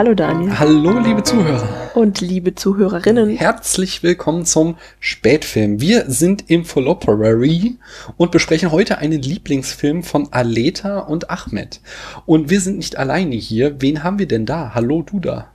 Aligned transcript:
Hallo 0.00 0.14
Daniel. 0.14 0.58
Hallo 0.58 0.98
liebe 0.98 1.22
Zuhörer. 1.22 1.90
Und 1.94 2.22
liebe 2.22 2.54
Zuhörerinnen. 2.54 3.36
Herzlich 3.36 4.02
willkommen 4.02 4.46
zum 4.46 4.78
Spätfilm. 4.98 5.82
Wir 5.82 6.10
sind 6.10 6.44
im 6.48 6.64
Folloperary 6.64 7.76
und 8.16 8.30
besprechen 8.30 8.72
heute 8.72 8.96
einen 8.96 9.20
Lieblingsfilm 9.20 10.02
von 10.02 10.32
Aleta 10.32 11.00
und 11.00 11.28
Ahmed. 11.28 11.82
Und 12.24 12.48
wir 12.48 12.62
sind 12.62 12.78
nicht 12.78 12.96
alleine 12.96 13.36
hier. 13.36 13.82
Wen 13.82 14.02
haben 14.02 14.18
wir 14.18 14.26
denn 14.26 14.46
da? 14.46 14.72
Hallo 14.74 15.02
du 15.02 15.20
da. 15.20 15.52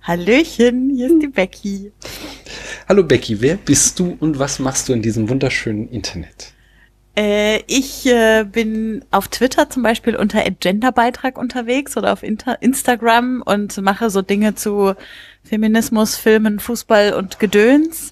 Hallöchen, 0.00 0.92
hier 0.94 1.08
ist 1.08 1.20
die 1.20 1.26
Becky. 1.26 1.90
Hallo 2.88 3.02
Becky, 3.02 3.40
wer 3.40 3.56
bist 3.56 3.98
du 3.98 4.16
und 4.20 4.38
was 4.38 4.60
machst 4.60 4.88
du 4.88 4.92
in 4.92 5.02
diesem 5.02 5.28
wunderschönen 5.28 5.88
Internet? 5.88 6.53
Äh, 7.16 7.62
ich 7.66 8.06
äh, 8.06 8.44
bin 8.44 9.04
auf 9.10 9.28
Twitter 9.28 9.70
zum 9.70 9.82
Beispiel 9.82 10.16
unter 10.16 10.42
Genderbeitrag 10.42 11.38
unterwegs 11.38 11.96
oder 11.96 12.12
auf 12.12 12.22
Inter 12.22 12.60
Instagram 12.60 13.42
und 13.44 13.80
mache 13.80 14.10
so 14.10 14.20
Dinge 14.20 14.56
zu 14.56 14.94
Feminismus, 15.44 16.16
Filmen, 16.16 16.58
Fußball 16.58 17.12
und 17.12 17.38
Gedöns 17.38 18.10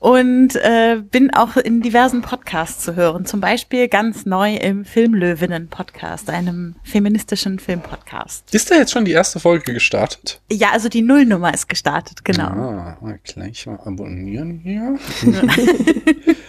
und 0.00 0.56
äh, 0.56 1.00
bin 1.00 1.32
auch 1.32 1.56
in 1.56 1.80
diversen 1.80 2.22
Podcasts 2.22 2.84
zu 2.84 2.96
hören. 2.96 3.24
Zum 3.24 3.40
Beispiel 3.40 3.88
ganz 3.88 4.26
neu 4.26 4.56
im 4.56 4.84
Filmlöwinnen-Podcast, 4.84 6.28
einem 6.28 6.74
feministischen 6.82 7.60
Filmpodcast. 7.60 8.52
Ist 8.52 8.70
da 8.70 8.74
jetzt 8.74 8.90
schon 8.90 9.04
die 9.04 9.12
erste 9.12 9.38
Folge 9.38 9.72
gestartet? 9.72 10.40
Ja, 10.50 10.72
also 10.72 10.88
die 10.88 11.02
Nullnummer 11.02 11.54
ist 11.54 11.68
gestartet, 11.68 12.24
genau. 12.24 12.48
Ah, 12.48 12.98
mal 13.00 13.20
gleich 13.22 13.64
mal 13.66 13.78
abonnieren 13.84 14.60
hier. 14.64 14.98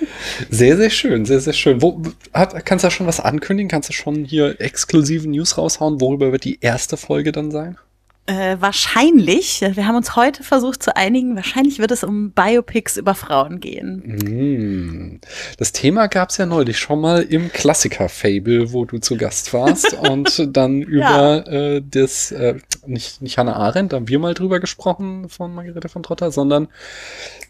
sehr, 0.49 0.77
sehr 0.77 0.89
schön, 0.89 1.25
sehr, 1.25 1.39
sehr 1.39 1.53
schön. 1.53 1.81
Wo, 1.81 2.01
hat, 2.33 2.65
kannst 2.65 2.83
du 2.83 2.87
da 2.87 2.91
schon 2.91 3.07
was 3.07 3.19
ankündigen? 3.19 3.69
Kannst 3.69 3.89
du 3.89 3.93
schon 3.93 4.25
hier 4.25 4.59
exklusive 4.59 5.27
News 5.27 5.57
raushauen? 5.57 6.01
Worüber 6.01 6.31
wird 6.31 6.43
die 6.43 6.59
erste 6.61 6.97
Folge 6.97 7.31
dann 7.31 7.51
sein? 7.51 7.77
Äh, 8.25 8.55
wahrscheinlich, 8.61 9.59
wir 9.59 9.85
haben 9.85 9.97
uns 9.97 10.15
heute 10.15 10.43
versucht 10.43 10.81
zu 10.81 10.95
einigen, 10.95 11.35
wahrscheinlich 11.35 11.79
wird 11.79 11.91
es 11.91 12.05
um 12.05 12.31
Biopics 12.31 12.95
über 12.95 13.15
Frauen 13.15 13.59
gehen. 13.59 15.17
Mm. 15.17 15.19
Das 15.57 15.73
Thema 15.73 16.07
gab 16.07 16.29
es 16.29 16.37
ja 16.37 16.45
neulich 16.45 16.79
schon 16.79 17.01
mal 17.01 17.21
im 17.23 17.51
Klassiker-Fable, 17.51 18.71
wo 18.71 18.85
du 18.85 18.99
zu 18.99 19.17
Gast 19.17 19.53
warst 19.53 19.93
und 20.09 20.55
dann 20.55 20.81
über 20.81 21.45
ja. 21.45 21.75
äh, 21.75 21.81
das, 21.85 22.31
äh, 22.31 22.55
nicht, 22.85 23.21
nicht 23.21 23.37
Hannah 23.37 23.57
Arendt, 23.57 23.91
da 23.91 23.97
haben 23.97 24.07
wir 24.07 24.19
mal 24.19 24.33
drüber 24.33 24.61
gesprochen 24.61 25.27
von 25.27 25.53
Margarete 25.53 25.89
von 25.89 26.01
Trotter, 26.01 26.31
sondern 26.31 26.69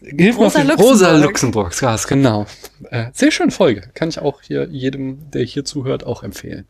hilf 0.00 0.36
Rosa 0.38 0.58
mal 0.58 0.66
Luxemburg. 0.70 0.90
Rosa 0.92 1.16
Luxemburgs, 1.16 1.80
ja, 1.82 1.96
genau. 2.08 2.46
Äh, 2.90 3.10
sehr 3.12 3.30
schöne 3.30 3.52
Folge, 3.52 3.82
kann 3.94 4.08
ich 4.08 4.18
auch 4.18 4.42
hier 4.42 4.66
jedem, 4.68 5.30
der 5.30 5.44
hier 5.44 5.64
zuhört, 5.64 6.04
auch 6.04 6.24
empfehlen. 6.24 6.66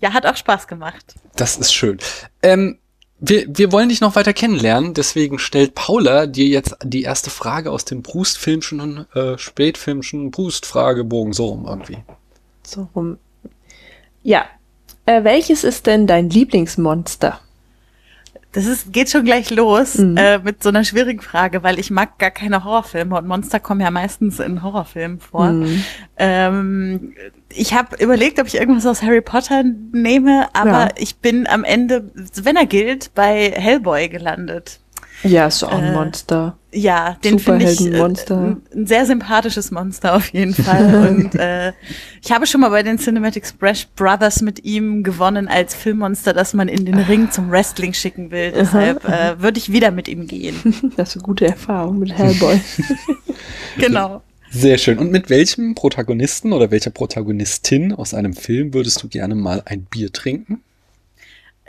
Ja, 0.00 0.12
hat 0.12 0.26
auch 0.26 0.36
Spaß 0.36 0.68
gemacht. 0.68 1.16
Das 1.34 1.56
ist 1.56 1.72
schön. 1.72 1.98
Ähm, 2.42 2.78
wir, 3.20 3.46
wir 3.48 3.70
wollen 3.72 3.90
dich 3.90 4.00
noch 4.00 4.16
weiter 4.16 4.32
kennenlernen, 4.32 4.94
deswegen 4.94 5.38
stellt 5.38 5.74
Paula 5.74 6.26
dir 6.26 6.46
jetzt 6.46 6.76
die 6.82 7.02
erste 7.02 7.30
Frage 7.30 7.70
aus 7.70 7.84
dem 7.84 8.02
Brustfilmschen 8.02 9.06
äh, 9.14 9.36
Spätfilmschen 9.36 10.30
Brust-Fragebogen, 10.30 11.32
so 11.32 11.46
rum 11.46 11.66
irgendwie. 11.66 11.98
So 12.62 12.88
rum. 12.94 13.18
Ja. 14.22 14.46
Äh, 15.06 15.24
welches 15.24 15.64
ist 15.64 15.86
denn 15.86 16.06
dein 16.06 16.30
Lieblingsmonster? 16.30 17.40
Das 18.52 18.66
ist, 18.66 18.92
geht 18.92 19.10
schon 19.10 19.24
gleich 19.24 19.50
los 19.50 19.98
mhm. 19.98 20.16
äh, 20.16 20.38
mit 20.38 20.62
so 20.62 20.70
einer 20.70 20.82
schwierigen 20.82 21.20
Frage, 21.20 21.62
weil 21.62 21.78
ich 21.78 21.90
mag 21.90 22.18
gar 22.18 22.32
keine 22.32 22.64
Horrorfilme 22.64 23.16
und 23.16 23.28
Monster 23.28 23.60
kommen 23.60 23.80
ja 23.80 23.92
meistens 23.92 24.40
in 24.40 24.62
Horrorfilmen 24.62 25.20
vor. 25.20 25.46
Mhm. 25.46 25.84
Ähm, 26.16 27.14
ich 27.48 27.74
habe 27.74 28.02
überlegt, 28.02 28.40
ob 28.40 28.48
ich 28.48 28.56
irgendwas 28.56 28.86
aus 28.86 29.02
Harry 29.02 29.20
Potter 29.20 29.62
nehme, 29.92 30.48
aber 30.52 30.70
ja. 30.70 30.88
ich 30.96 31.16
bin 31.18 31.46
am 31.46 31.62
Ende, 31.62 32.10
wenn 32.42 32.56
er 32.56 32.66
gilt, 32.66 33.14
bei 33.14 33.52
Hellboy 33.54 34.08
gelandet. 34.08 34.80
Ja, 35.22 35.46
ist 35.46 35.62
auch 35.62 35.72
ein 35.72 35.84
äh, 35.84 35.92
Monster. 35.92 36.56
Ja, 36.72 37.16
den 37.24 37.38
finde 37.38 37.70
ich 37.70 37.80
äh, 37.84 38.00
ein, 38.00 38.62
sehr 38.86 39.04
sympathisches 39.04 39.70
Monster 39.70 40.14
auf 40.14 40.28
jeden 40.32 40.54
Fall. 40.54 41.08
Und 41.08 41.34
äh, 41.34 41.72
ich 42.22 42.32
habe 42.32 42.46
schon 42.46 42.60
mal 42.60 42.70
bei 42.70 42.82
den 42.82 42.98
Cinematic 42.98 43.46
Splash 43.46 43.88
Brothers 43.96 44.40
mit 44.40 44.64
ihm 44.64 45.02
gewonnen 45.02 45.48
als 45.48 45.74
Filmmonster, 45.74 46.32
dass 46.32 46.54
man 46.54 46.68
in 46.68 46.86
den 46.86 46.98
Ring 46.98 47.30
zum 47.30 47.50
Wrestling 47.50 47.92
schicken 47.92 48.30
will. 48.30 48.52
Deshalb 48.52 49.04
äh, 49.04 49.40
würde 49.40 49.58
ich 49.58 49.72
wieder 49.72 49.90
mit 49.90 50.08
ihm 50.08 50.26
gehen. 50.26 50.56
Das 50.96 51.10
ist 51.10 51.16
eine 51.16 51.22
gute 51.22 51.46
Erfahrung 51.46 51.98
mit 51.98 52.16
Hellboy. 52.16 52.60
genau. 53.78 54.22
Sehr 54.50 54.76
schön. 54.78 54.98
Und 54.98 55.12
mit 55.12 55.30
welchem 55.30 55.74
Protagonisten 55.74 56.52
oder 56.52 56.70
welcher 56.70 56.90
Protagonistin 56.90 57.92
aus 57.92 58.12
einem 58.12 58.32
Film 58.32 58.74
würdest 58.74 59.02
du 59.02 59.08
gerne 59.08 59.34
mal 59.34 59.62
ein 59.64 59.84
Bier 59.84 60.12
trinken? 60.12 60.62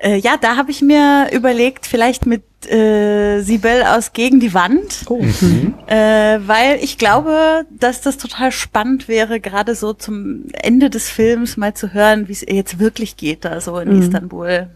Äh, 0.02 0.18
ja, 0.18 0.36
da 0.38 0.58
habe 0.58 0.72
ich 0.72 0.82
mir 0.82 1.30
überlegt, 1.32 1.86
vielleicht 1.86 2.26
mit 2.26 2.44
äh, 2.68 3.42
Sibel 3.42 3.84
aus 3.84 4.14
Gegen 4.14 4.40
die 4.40 4.54
Wand, 4.54 5.04
oh. 5.08 5.22
mhm. 5.22 5.76
äh, 5.86 6.40
weil 6.46 6.80
ich 6.82 6.98
glaube, 6.98 7.66
dass 7.70 8.02
das 8.02 8.18
total 8.18 8.52
spannend 8.52 9.08
wäre, 9.08 9.40
gerade 9.40 9.76
so 9.76 9.94
zum 9.94 10.46
Ende 10.54 10.90
des 10.90 11.10
Films 11.10 11.56
mal 11.56 11.76
zu 11.76 11.94
hören, 11.94 12.28
wie 12.28 12.32
es 12.32 12.42
jetzt 12.42 12.80
wirklich 12.80 13.16
geht 13.16 13.46
da 13.46 13.62
so 13.62 13.78
in 13.78 13.94
mhm. 13.94 14.02
Istanbul. 14.02 14.70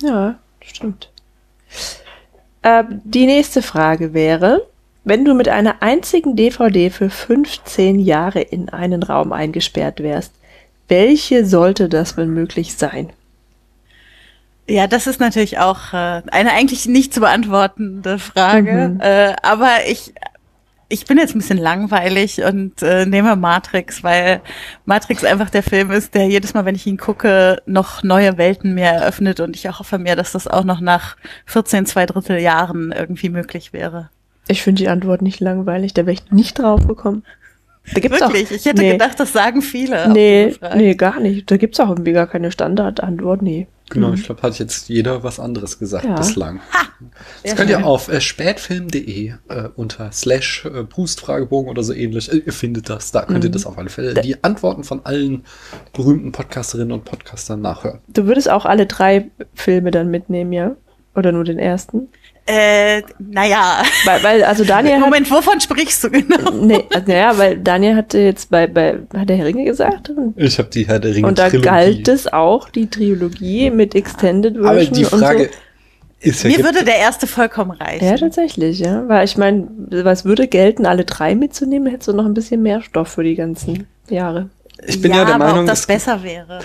Ja, 0.00 0.38
stimmt. 0.64 1.10
Äh, 2.62 2.84
die 3.04 3.26
nächste 3.26 3.60
Frage 3.60 4.14
wäre, 4.14 4.66
wenn 5.04 5.26
du 5.26 5.34
mit 5.34 5.48
einer 5.48 5.82
einzigen 5.82 6.36
DVD 6.36 6.88
für 6.88 7.10
15 7.10 7.98
Jahre 7.98 8.40
in 8.40 8.70
einen 8.70 9.02
Raum 9.02 9.32
eingesperrt 9.32 10.02
wärst, 10.02 10.32
welche 10.88 11.44
sollte 11.44 11.88
das 11.90 12.16
wenn 12.16 12.32
möglich 12.32 12.74
sein? 12.74 13.12
Ja, 14.68 14.86
das 14.86 15.06
ist 15.06 15.20
natürlich 15.20 15.58
auch 15.58 15.92
äh, 15.92 16.22
eine 16.30 16.52
eigentlich 16.52 16.86
nicht 16.86 17.12
zu 17.12 17.20
beantwortende 17.20 18.18
Frage. 18.18 18.92
Mhm. 18.94 19.00
Äh, 19.00 19.34
aber 19.42 19.70
ich, 19.88 20.14
ich 20.88 21.06
bin 21.06 21.18
jetzt 21.18 21.34
ein 21.34 21.38
bisschen 21.38 21.58
langweilig 21.58 22.42
und 22.44 22.82
äh, 22.82 23.06
nehme 23.06 23.34
Matrix, 23.34 24.04
weil 24.04 24.40
Matrix 24.84 25.24
einfach 25.24 25.50
der 25.50 25.62
Film 25.62 25.90
ist, 25.90 26.14
der 26.14 26.28
jedes 26.28 26.54
Mal, 26.54 26.64
wenn 26.64 26.74
ich 26.74 26.86
ihn 26.86 26.98
gucke, 26.98 27.62
noch 27.66 28.02
neue 28.02 28.38
Welten 28.38 28.74
mir 28.74 28.84
eröffnet 28.84 29.40
und 29.40 29.56
ich 29.56 29.66
hoffe 29.66 29.98
mir, 29.98 30.16
dass 30.16 30.32
das 30.32 30.46
auch 30.46 30.64
noch 30.64 30.80
nach 30.80 31.16
14, 31.46 31.86
zwei 31.86 32.06
Drittel 32.06 32.38
Jahren 32.38 32.92
irgendwie 32.92 33.30
möglich 33.30 33.72
wäre. 33.72 34.10
Ich 34.48 34.62
finde 34.62 34.82
die 34.82 34.88
Antwort 34.88 35.22
nicht 35.22 35.40
langweilig, 35.40 35.94
da 35.94 36.06
wäre 36.06 36.14
ich 36.14 36.30
nicht 36.30 36.58
drauf 36.58 36.86
gekommen. 36.86 37.24
Da 37.94 38.00
gibt's 38.00 38.20
Wirklich? 38.20 38.46
Auch, 38.46 38.50
ich 38.52 38.64
hätte 38.64 38.82
nee. 38.82 38.92
gedacht, 38.92 39.18
das 39.18 39.32
sagen 39.32 39.60
viele. 39.60 40.08
Nee, 40.12 40.54
nee, 40.76 40.94
gar 40.94 41.18
nicht. 41.18 41.50
Da 41.50 41.56
gibt's 41.56 41.80
auch 41.80 41.88
irgendwie 41.88 42.12
gar 42.12 42.26
keine 42.26 42.52
Standardantwort, 42.52 43.42
nee. 43.42 43.66
Genau, 43.92 44.08
mhm. 44.08 44.14
ich 44.14 44.24
glaube, 44.24 44.42
hat 44.42 44.58
jetzt 44.58 44.88
jeder 44.88 45.22
was 45.22 45.38
anderes 45.38 45.78
gesagt 45.78 46.04
ja. 46.04 46.16
bislang. 46.16 46.60
Ha! 46.72 46.88
Das 47.42 47.56
könnt 47.56 47.70
ihr 47.70 47.84
auf 47.84 48.08
äh, 48.08 48.20
spätfilm.de 48.20 49.32
äh, 49.48 49.68
unter 49.74 50.12
slash 50.12 50.64
äh, 50.64 50.82
Brustfragebogen 50.84 51.70
oder 51.70 51.82
so 51.82 51.92
ähnlich, 51.92 52.32
äh, 52.32 52.38
ihr 52.38 52.52
findet 52.52 52.88
das, 52.88 53.10
da 53.10 53.22
könnt 53.22 53.40
mhm. 53.40 53.44
ihr 53.44 53.50
das 53.50 53.66
auf 53.66 53.78
alle 53.78 53.90
Fälle 53.90 54.14
die 54.14 54.42
Antworten 54.42 54.84
von 54.84 55.04
allen 55.04 55.44
berühmten 55.92 56.32
Podcasterinnen 56.32 56.92
und 56.92 57.04
Podcastern 57.04 57.60
nachhören. 57.60 58.00
Du 58.08 58.26
würdest 58.26 58.50
auch 58.50 58.64
alle 58.64 58.86
drei 58.86 59.30
Filme 59.54 59.90
dann 59.90 60.10
mitnehmen, 60.10 60.52
ja? 60.52 60.76
Oder 61.14 61.32
nur 61.32 61.44
den 61.44 61.58
ersten? 61.58 62.08
Äh, 62.44 63.02
naja. 63.20 63.82
Weil, 64.04 64.22
weil, 64.24 64.44
also 64.44 64.64
Daniel 64.64 64.94
hat, 64.96 65.00
Moment, 65.00 65.30
wovon 65.30 65.60
sprichst 65.60 66.02
du 66.02 66.10
genau? 66.10 66.50
Nee, 66.50 66.84
also, 66.92 67.06
naja, 67.06 67.38
weil 67.38 67.58
Daniel 67.58 67.94
hatte 67.94 68.18
jetzt 68.18 68.50
bei, 68.50 68.66
bei 68.66 68.98
Herr 69.12 69.26
der 69.26 69.44
Ringe 69.44 69.64
gesagt. 69.64 70.12
Ich 70.36 70.58
habe 70.58 70.68
die 70.68 70.86
Herr 70.86 70.98
der 70.98 71.14
Ringe 71.14 71.28
Und 71.28 71.38
da 71.38 71.48
Trilogie. 71.48 71.68
galt 71.68 72.08
es 72.08 72.32
auch, 72.32 72.68
die 72.68 72.88
Trilogie 72.88 73.70
mit 73.70 73.94
Extended 73.94 74.54
Version 74.54 74.68
Aber 74.68 74.84
die 74.84 75.04
Frage 75.04 75.44
so. 75.44 76.28
ist 76.28 76.42
ja... 76.42 76.50
Mir 76.50 76.64
würde 76.64 76.84
der 76.84 76.96
erste 76.96 77.28
vollkommen 77.28 77.70
reichen. 77.70 78.04
Ja, 78.04 78.16
tatsächlich, 78.16 78.80
ja. 78.80 79.08
Weil 79.08 79.24
ich 79.24 79.36
meine, 79.36 79.68
was 79.78 80.24
würde 80.24 80.48
gelten, 80.48 80.84
alle 80.84 81.04
drei 81.04 81.36
mitzunehmen, 81.36 81.88
hättest 81.88 82.08
du 82.08 82.12
noch 82.12 82.26
ein 82.26 82.34
bisschen 82.34 82.60
mehr 82.62 82.82
Stoff 82.82 83.08
für 83.08 83.22
die 83.22 83.36
ganzen 83.36 83.86
Jahre. 84.10 84.50
Ich 84.84 85.00
bin 85.00 85.12
ja, 85.12 85.18
ja 85.18 85.24
der 85.24 85.34
aber 85.36 85.44
Meinung, 85.44 85.60
ob 85.60 85.66
das 85.66 85.86
besser 85.86 86.22
wäre. 86.22 86.60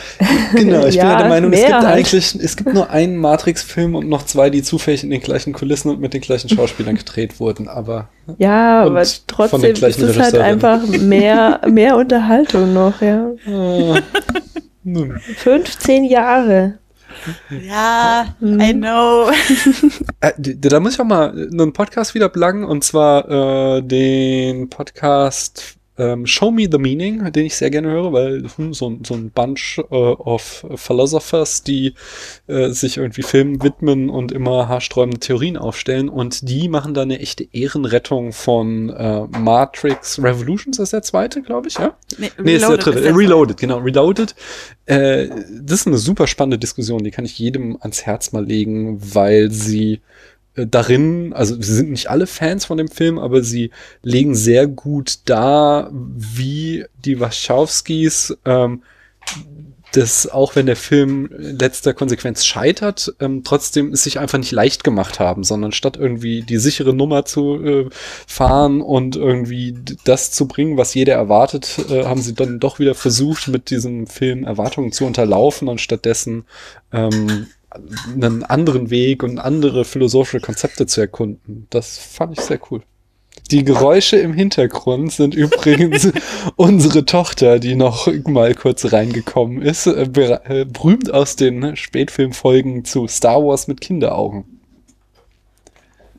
Genau, 0.54 0.86
ich 0.86 0.96
ja, 0.96 1.04
bin 1.04 1.12
ja 1.12 1.18
der 1.18 1.30
Meinung, 1.30 1.54
es 1.54 1.62
gibt 1.62 1.74
halt. 1.74 1.86
eigentlich, 1.86 2.36
es 2.36 2.56
gibt 2.56 2.74
nur 2.74 2.90
einen 2.90 3.18
Matrix-Film 3.18 3.94
und 3.96 4.10
noch 4.10 4.26
zwei, 4.26 4.50
die 4.50 4.64
zufällig 4.64 5.04
in 5.04 5.12
den 5.12 5.22
gleichen 5.22 5.54
Kulissen 5.54 5.92
und 5.92 6.00
mit 6.00 6.14
den 6.14 6.22
gleichen 6.22 6.50
Schauspielern 6.50 6.96
gedreht 6.98 7.40
wurden, 7.40 7.68
aber. 7.68 8.10
Ja, 8.40 8.84
aber 8.84 9.04
trotzdem 9.28 9.76
ist 9.76 10.00
es 10.02 10.20
halt 10.20 10.36
einfach 10.38 10.86
mehr, 10.88 11.62
mehr 11.70 11.96
Unterhaltung 11.96 12.74
noch, 12.74 13.02
ja. 13.02 13.30
Ah, 13.46 14.00
15 15.38 16.06
Jahre. 16.06 16.80
Ja. 17.50 18.36
I 18.42 18.74
know. 18.74 19.30
Äh, 20.22 20.32
da 20.38 20.80
muss 20.80 20.94
ich 20.94 21.00
auch 21.00 21.06
mal 21.06 21.32
einen 21.32 21.74
Podcast 21.74 22.16
wieder 22.16 22.30
pluggen 22.30 22.64
und 22.64 22.84
zwar 22.84 23.78
äh, 23.78 23.82
den 23.82 24.70
Podcast 24.70 25.77
ähm, 25.98 26.26
Show 26.26 26.52
Me 26.52 26.68
the 26.72 26.78
Meaning, 26.78 27.32
den 27.32 27.46
ich 27.46 27.56
sehr 27.56 27.70
gerne 27.70 27.90
höre, 27.90 28.14
weil 28.14 28.44
hm, 28.56 28.74
so, 28.74 28.98
so 29.06 29.14
ein 29.14 29.32
Bunch 29.32 29.80
äh, 29.90 29.96
of 29.96 30.66
Philosophers, 30.76 31.64
die 31.64 31.94
äh, 32.48 32.70
sich 32.70 32.98
irgendwie 32.98 33.24
Filmen 33.24 33.64
widmen 33.64 34.10
und 34.10 34.32
immer 34.32 34.68
haarsträubende 34.68 35.20
Theorien 35.20 35.58
aufstellen 35.58 36.10
und 36.10 36.48
die 36.50 36.70
machen 36.70 36.94
da 36.94 37.02
eine 37.02 37.20
echte 37.20 37.48
Ehrenrettung 37.52 38.32
von 38.32 38.90
äh, 38.90 39.28
Matrix 39.40 40.22
Revolutions, 40.22 40.80
ist 40.80 40.94
der 40.94 41.02
zweite, 41.02 41.42
glaube 41.42 41.68
ich, 41.68 41.78
ja? 41.78 41.96
Nee, 42.18 42.32
nee 42.42 42.56
ist 42.56 42.68
der 42.68 42.78
dritte. 42.78 43.00
Ist 43.00 43.06
der 43.06 43.18
Reloaded, 43.18 43.58
genau, 43.58 43.80
Reloaded. 43.80 44.36
Äh, 44.86 45.28
das 45.62 45.82
ist 45.82 45.88
eine 45.88 45.98
super 45.98 46.28
spannende 46.28 46.58
Diskussion, 46.58 47.04
die 47.04 47.12
kann 47.12 47.26
ich 47.26 47.38
jedem 47.40 47.78
ans 47.82 48.06
Herz 48.06 48.32
mal 48.32 48.46
legen, 48.46 49.00
weil 49.14 49.52
sie 49.52 50.02
darin, 50.66 51.34
also 51.34 51.56
sie 51.62 51.74
sind 51.74 51.92
nicht 51.92 52.10
alle 52.10 52.28
Fans 52.28 52.66
von 52.66 52.78
dem 52.78 52.88
Film, 52.88 53.20
aber 53.20 53.44
sie 53.44 53.72
legen 54.02 54.34
sehr 54.34 54.68
gut 54.68 55.20
dar, 55.26 55.92
wie 55.94 56.86
die 57.06 57.20
Wachowskis 57.20 58.38
ähm, 58.46 58.82
das, 59.94 60.30
auch 60.30 60.56
wenn 60.56 60.66
der 60.66 60.76
Film 60.76 61.30
letzter 61.38 61.94
Konsequenz 61.94 62.46
scheitert, 62.46 63.16
ähm, 63.20 63.44
trotzdem 63.44 63.94
es 63.94 64.04
sich 64.04 64.20
einfach 64.20 64.38
nicht 64.38 64.52
leicht 64.52 64.84
gemacht 64.84 65.20
haben, 65.20 65.44
sondern 65.44 65.72
statt 65.72 65.98
irgendwie 65.98 66.42
die 66.42 66.58
sichere 66.58 66.94
Nummer 66.94 67.26
zu 67.26 67.64
äh, 67.64 67.90
fahren 68.28 68.82
und 68.82 69.16
irgendwie 69.16 69.76
das 70.04 70.32
zu 70.32 70.48
bringen, 70.48 70.78
was 70.78 70.94
jeder 70.94 71.14
erwartet, 71.14 71.80
äh, 71.90 72.04
haben 72.04 72.22
sie 72.22 72.34
dann 72.34 72.60
doch 72.60 72.80
wieder 72.80 72.96
versucht, 72.96 73.48
mit 73.48 73.70
diesem 73.70 74.08
Film 74.08 74.44
Erwartungen 74.44 74.92
zu 74.92 75.06
unterlaufen 75.06 75.68
und 75.68 75.80
stattdessen 75.80 76.46
ähm, 76.92 77.48
einen 77.70 78.44
anderen 78.44 78.90
Weg 78.90 79.24
und 79.24 79.40
andere 79.40 79.86
philosophische 79.86 80.40
Konzepte 80.40 80.86
zu 80.86 81.02
erkunden. 81.02 81.68
Das 81.70 81.98
fand 81.98 82.38
ich 82.38 82.44
sehr 82.44 82.60
cool. 82.72 82.82
Die 83.52 83.64
Geräusche 83.64 84.18
im 84.18 84.34
Hintergrund 84.34 85.14
sind 85.14 85.34
übrigens 85.34 86.12
unsere 86.56 87.06
Tochter, 87.06 87.60
die 87.60 87.76
noch 87.76 88.08
mal 88.26 88.54
kurz 88.56 88.92
reingekommen 88.92 89.62
ist, 89.62 89.88
äh, 89.88 90.04
äh, 90.04 90.66
berühmt 90.66 91.14
aus 91.14 91.36
den 91.36 91.76
Spätfilmfolgen 91.76 92.84
zu 92.84 93.08
Star 93.08 93.44
Wars 93.44 93.68
mit 93.68 93.80
Kinderaugen. 93.80 94.44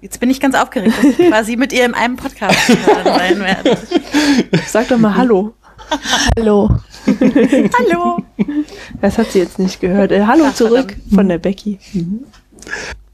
Jetzt 0.01 0.21
bin 0.21 0.31
ich 0.31 0.41
ganz 0.41 0.55
aufgeregt, 0.55 0.95
dass 0.97 1.19
ich 1.19 1.29
quasi 1.29 1.57
mit 1.57 1.73
ihr 1.73 1.85
in 1.85 1.95
einem 1.95 2.17
Podcast 2.17 2.57
sein 3.05 3.41
werde. 3.41 3.77
Sag 4.67 4.89
doch 4.89 4.99
mal 4.99 5.17
Hallo. 5.17 5.55
Hallo. 6.39 6.79
Hallo. 7.79 8.19
Das 9.01 9.19
hat 9.19 9.33
sie 9.33 9.39
jetzt 9.39 9.59
nicht 9.59 9.81
gehört. 9.81 10.13
Äh, 10.13 10.25
hallo 10.27 10.45
Ach, 10.47 10.55
zurück 10.55 10.93
verdammt. 10.93 11.15
von 11.15 11.29
der 11.29 11.39
Becky. 11.39 11.79
Mhm. 11.93 12.25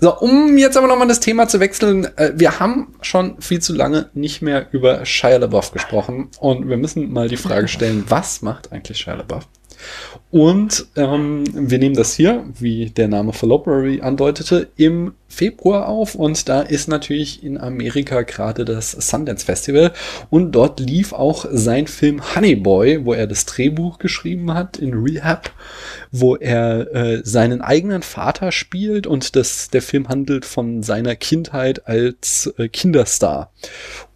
So, 0.00 0.18
um 0.18 0.58
jetzt 0.58 0.76
aber 0.76 0.86
nochmal 0.86 1.08
das 1.08 1.20
Thema 1.20 1.48
zu 1.48 1.60
wechseln. 1.60 2.06
Äh, 2.16 2.32
wir 2.34 2.60
haben 2.60 2.94
schon 3.00 3.40
viel 3.40 3.60
zu 3.60 3.74
lange 3.74 4.10
nicht 4.14 4.42
mehr 4.42 4.66
über 4.72 5.06
Shia 5.06 5.36
LaBeouf 5.36 5.72
gesprochen 5.72 6.28
und 6.40 6.68
wir 6.68 6.76
müssen 6.76 7.12
mal 7.12 7.28
die 7.28 7.36
Frage 7.36 7.68
stellen, 7.68 8.04
was 8.08 8.42
macht 8.42 8.72
eigentlich 8.72 8.98
Shia 8.98 9.14
LaBeouf? 9.14 9.46
Und 10.30 10.86
ähm, 10.96 11.44
wir 11.52 11.78
nehmen 11.78 11.94
das 11.94 12.14
hier, 12.14 12.44
wie 12.58 12.90
der 12.90 13.08
Name 13.08 13.32
Fallopery 13.32 14.00
andeutete, 14.00 14.68
im 14.76 15.14
Februar 15.34 15.88
auf 15.88 16.14
und 16.14 16.48
da 16.48 16.62
ist 16.62 16.88
natürlich 16.88 17.42
in 17.42 17.58
Amerika 17.58 18.22
gerade 18.22 18.64
das 18.64 18.92
Sundance 18.92 19.44
Festival 19.44 19.92
und 20.30 20.52
dort 20.52 20.80
lief 20.80 21.12
auch 21.12 21.44
sein 21.50 21.86
Film 21.86 22.22
Honey 22.34 22.56
Boy, 22.56 23.04
wo 23.04 23.12
er 23.12 23.26
das 23.26 23.44
Drehbuch 23.44 23.98
geschrieben 23.98 24.54
hat 24.54 24.78
in 24.78 24.94
Rehab, 24.94 25.50
wo 26.10 26.36
er 26.36 26.94
äh, 26.94 27.20
seinen 27.24 27.60
eigenen 27.60 28.02
Vater 28.02 28.52
spielt 28.52 29.06
und 29.06 29.36
das, 29.36 29.68
der 29.68 29.82
Film 29.82 30.08
handelt 30.08 30.44
von 30.44 30.82
seiner 30.82 31.16
Kindheit 31.16 31.86
als 31.86 32.52
äh, 32.58 32.68
Kinderstar. 32.68 33.50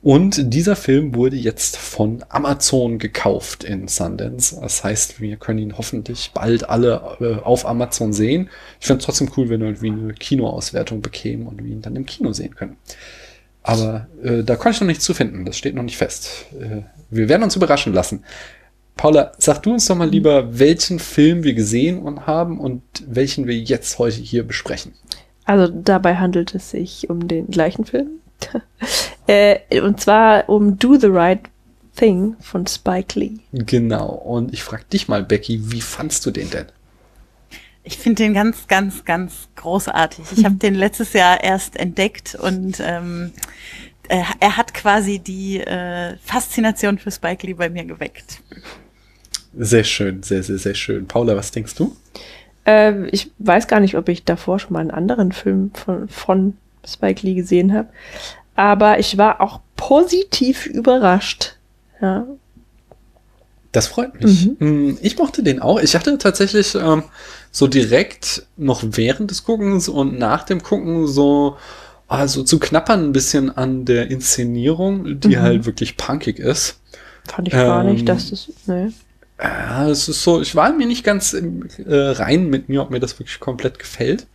Und 0.01 0.55
dieser 0.55 0.77
Film 0.77 1.17
wurde 1.17 1.35
jetzt 1.35 1.77
von 1.77 2.25
Amazon 2.29 2.99
gekauft 2.99 3.65
in 3.65 3.89
Sundance. 3.89 4.57
Das 4.61 4.85
heißt, 4.85 5.21
wir 5.21 5.37
können 5.37 5.59
ihn 5.59 5.77
hoffentlich 5.77 6.31
bald 6.33 6.69
alle 6.69 7.17
äh, 7.21 7.35
auf 7.43 7.67
Amazon 7.67 8.13
sehen. 8.13 8.49
Ich 8.81 8.87
finde 8.87 9.01
es 9.01 9.07
trotzdem 9.07 9.31
cool, 9.37 9.49
wenn 9.49 9.61
wir 9.61 9.67
irgendwie 9.67 9.91
eine 9.91 10.15
Kinoauswertung 10.15 11.03
bekämen 11.09 11.47
und 11.47 11.63
wir 11.65 11.71
ihn 11.71 11.83
dann 11.83 11.97
im 11.97 12.07
Kino 12.07 12.33
sehen 12.33 12.55
können. 12.55 12.77
Aber 13.63 14.07
äh, 14.23 14.43
da 14.45 14.57
kann 14.57 14.73
ich 14.73 14.81
noch 14.81 14.87
nichts 14.87 15.05
zu 15.05 15.15
finden. 15.15 15.45
Das 15.45 15.57
steht 15.57 15.75
noch 15.75 15.83
nicht 15.83 15.97
fest. 15.97 16.47
Äh, 16.59 16.83
wir 17.11 17.29
werden 17.29 17.43
uns 17.43 17.57
überraschen 17.57 17.93
lassen. 17.93 18.25
Paula, 18.97 19.33
sag 19.39 19.63
du 19.63 19.73
uns 19.73 19.87
doch 19.87 19.95
mal 19.95 20.09
lieber, 20.09 20.59
welchen 20.59 20.99
Film 20.99 21.45
wir 21.45 21.55
gesehen 21.55 21.99
und 21.99 22.27
haben 22.27 22.59
und 22.59 22.83
welchen 23.07 23.47
wir 23.47 23.57
jetzt 23.57 23.99
heute 23.99 24.21
hier 24.21 24.47
besprechen. 24.47 24.93
Also 25.45 25.73
dabei 25.73 26.17
handelt 26.17 26.55
es 26.55 26.71
sich 26.71 27.09
um 27.09 27.29
den 27.29 27.47
gleichen 27.47 27.85
Film. 27.85 28.09
äh, 29.27 29.81
und 29.81 30.01
zwar 30.01 30.49
um 30.49 30.79
Do 30.79 30.97
the 30.99 31.07
Right 31.07 31.41
Thing 31.97 32.37
von 32.41 32.67
Spike 32.67 33.19
Lee. 33.19 33.39
Genau. 33.53 34.09
Und 34.09 34.53
ich 34.53 34.63
frage 34.63 34.85
dich 34.93 35.09
mal, 35.09 35.23
Becky, 35.23 35.73
wie 35.73 35.81
fandst 35.81 36.25
du 36.27 36.31
den 36.31 36.51
denn? 36.51 36.67
Ich 37.89 37.97
finde 37.97 38.23
den 38.23 38.35
ganz, 38.35 38.67
ganz, 38.69 39.07
ganz 39.07 39.49
großartig. 39.57 40.27
Ich 40.37 40.45
habe 40.45 40.55
den 40.63 40.75
letztes 40.75 41.15
Jahr 41.15 41.43
erst 41.43 41.75
entdeckt 41.77 42.35
und 42.35 42.81
ähm, 42.81 43.33
äh, 44.09 44.23
er 44.41 44.59
hat 44.59 44.75
quasi 44.75 45.19
die 45.19 45.61
äh, 45.61 46.17
Faszination 46.23 46.99
für 46.99 47.11
Spike 47.11 47.47
Lee 47.47 47.55
bei 47.55 47.71
mir 47.71 47.87
geweckt. 47.87 48.43
Sehr 49.57 49.85
schön, 49.85 50.23
sehr, 50.23 50.43
sehr, 50.43 50.59
sehr 50.59 50.75
schön. 50.75 51.09
Paula, 51.09 51.35
was 51.35 51.51
denkst 51.51 51.77
du? 51.77 51.97
Äh, 52.67 53.07
ich 53.07 53.31
weiß 53.39 53.69
gar 53.69 53.81
nicht, 53.81 53.97
ob 53.97 54.11
ich 54.11 54.23
davor 54.23 54.59
schon 54.59 54.75
mal 54.75 54.81
einen 54.81 54.91
anderen 54.91 55.33
Film 55.33 55.71
von, 55.73 56.09
von 56.11 56.59
Spike 56.87 57.27
Lee 57.27 57.35
gesehen 57.35 57.73
habe. 57.73 57.89
Aber 58.55 58.99
ich 58.99 59.17
war 59.17 59.41
auch 59.41 59.61
positiv 59.77 60.67
überrascht. 60.67 61.57
Ja. 62.03 62.27
Das 63.73 63.87
freut 63.87 64.21
mich. 64.21 64.47
Mhm. 64.47 64.57
Hm, 64.59 64.99
ich 65.03 65.19
mochte 65.19 65.43
den 65.43 65.61
auch. 65.61 65.81
Ich 65.81 65.95
hatte 65.95 66.17
tatsächlich 66.19 66.75
ähm, 66.75 67.03
so 67.51 67.67
direkt 67.67 68.47
noch 68.57 68.83
während 68.83 69.31
des 69.31 69.45
Guckens 69.45 69.89
und 69.89 70.19
nach 70.19 70.45
dem 70.45 70.63
Gucken 70.63 71.07
so 71.07 71.57
also 72.09 72.43
zu 72.43 72.59
knappern 72.59 73.05
ein 73.05 73.13
bisschen 73.13 73.55
an 73.55 73.85
der 73.85 74.11
Inszenierung, 74.11 75.21
die 75.21 75.37
mhm. 75.37 75.41
halt 75.41 75.67
wirklich 75.67 75.99
punkig 75.99 76.39
ist. 76.39 76.81
Fand 77.27 77.49
ich 77.49 77.55
ähm, 77.55 77.61
gar 77.61 77.85
nicht, 77.85 78.01
ähm, 78.01 78.07
dass 78.07 78.31
das, 78.31 78.49
ne. 78.67 78.93
Ja, 79.41 79.89
es 79.89 80.09
ist 80.09 80.23
so, 80.25 80.41
ich 80.41 80.57
war 80.57 80.73
mir 80.73 80.87
nicht 80.87 81.05
ganz 81.05 81.33
äh, 81.35 81.95
rein 81.95 82.49
mit 82.49 82.69
mir, 82.69 82.83
ob 82.83 82.91
mir 82.91 82.99
das 82.99 83.19
wirklich 83.21 83.39
komplett 83.39 83.79
gefällt. 83.79 84.27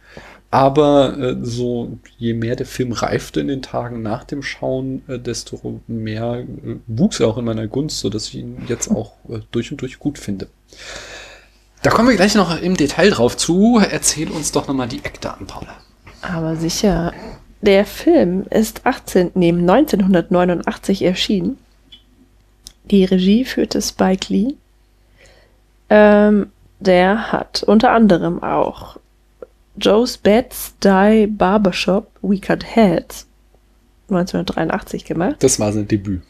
Aber 0.54 1.18
äh, 1.18 1.36
so, 1.42 1.98
je 2.20 2.36
mehr 2.36 2.56
der 2.56 2.68
Film 2.68 2.92
reifte 2.92 3.40
in 3.40 3.48
den 3.48 3.64
Tagen 3.64 4.04
nach 4.04 4.24
dem 4.24 4.44
Schauen, 4.44 5.02
äh, 5.08 5.18
desto 5.18 5.82
mehr 5.88 6.42
äh, 6.42 6.76
wuchs 6.86 7.20
er 7.20 7.28
auch 7.28 7.40
in 7.40 7.46
meiner 7.46 7.66
Gunst, 7.66 8.02
so 8.02 8.10
dass 8.12 8.28
ich 8.28 8.36
ihn 8.36 8.62
jetzt 8.68 8.92
auch 8.92 9.14
äh, 9.30 9.40
durch 9.50 9.72
und 9.72 9.82
durch 9.82 9.98
gut 9.98 10.20
finde. 10.20 10.48
Da 11.82 11.90
kommen 11.90 12.08
wir 12.08 12.16
gleich 12.16 12.36
noch 12.36 12.62
im 12.62 12.78
Detail 12.78 13.10
drauf 13.10 13.36
zu. 13.36 13.82
Erzähl 13.82 14.30
uns 14.30 14.52
doch 14.52 14.68
nochmal 14.68 14.88
die 14.88 15.04
Eckdaten, 15.04 15.48
Paula. 15.48 15.74
Aber 16.22 16.56
sicher. 16.56 17.14
Der 17.62 17.84
Film 17.84 18.46
ist 18.52 18.86
18, 18.86 19.32
neben 19.34 19.68
1989 19.68 21.02
erschienen. 21.02 21.58
Die 22.92 23.06
Regie 23.06 23.44
führte 23.44 23.82
Spike 23.82 24.32
Lee. 24.32 24.54
Ähm, 25.90 26.52
der 26.80 27.32
hat 27.32 27.64
unter 27.64 27.90
anderem 27.90 28.44
auch 28.44 28.98
Joe's 29.78 30.18
Beds 30.18 30.76
Die 30.84 31.28
Barbershop 31.28 32.12
We 32.22 32.40
Cut 32.40 32.64
Heads 32.76 33.28
1983 34.10 35.06
gemacht. 35.06 35.38
Das 35.40 35.60
war 35.60 35.72
sein 35.72 35.88
Debüt. 35.88 36.22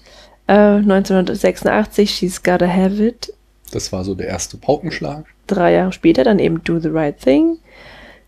Äh, 0.47 0.53
1986 0.53 2.09
She's 2.09 2.43
Gotta 2.43 2.67
Have 2.67 3.03
It. 3.03 3.33
Das 3.71 3.91
war 3.91 4.03
so 4.03 4.15
der 4.15 4.27
erste 4.27 4.57
Paukenschlag. 4.57 5.25
Drei 5.47 5.73
Jahre 5.73 5.91
später 5.91 6.23
dann 6.23 6.39
eben 6.39 6.63
Do 6.63 6.79
the 6.79 6.89
Right 6.89 7.19
Thing. 7.19 7.57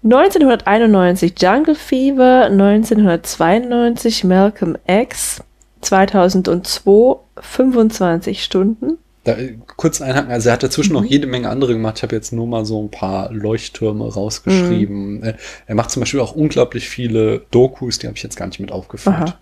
1991 0.03 1.33
Jungle 1.39 1.75
Fever, 1.75 2.45
1992 2.45 4.23
Malcolm 4.23 4.77
X, 4.85 5.41
2002 5.81 7.19
25 7.37 8.43
Stunden. 8.43 8.97
Da, 9.25 9.35
kurz 9.75 10.01
einhaken, 10.01 10.31
also 10.31 10.49
er 10.49 10.53
hat 10.53 10.61
dazwischen 10.63 10.93
mhm. 10.93 11.01
noch 11.01 11.05
jede 11.05 11.25
Menge 11.25 11.49
andere 11.49 11.73
gemacht. 11.73 11.97
Ich 11.97 12.03
habe 12.03 12.15
jetzt 12.15 12.31
nur 12.31 12.45
mal 12.45 12.63
so 12.63 12.81
ein 12.81 12.91
paar 12.91 13.31
Leuchttürme 13.31 14.07
rausgeschrieben. 14.13 15.19
Mhm. 15.19 15.33
Er 15.65 15.75
macht 15.75 15.89
zum 15.89 16.01
Beispiel 16.01 16.19
auch 16.19 16.35
unglaublich 16.35 16.87
viele 16.87 17.39
Dokus, 17.49 17.97
die 17.97 18.07
habe 18.07 18.15
ich 18.15 18.23
jetzt 18.23 18.37
gar 18.37 18.45
nicht 18.45 18.59
mit 18.59 18.71
aufgeführt. 18.71 19.15
Aha. 19.15 19.39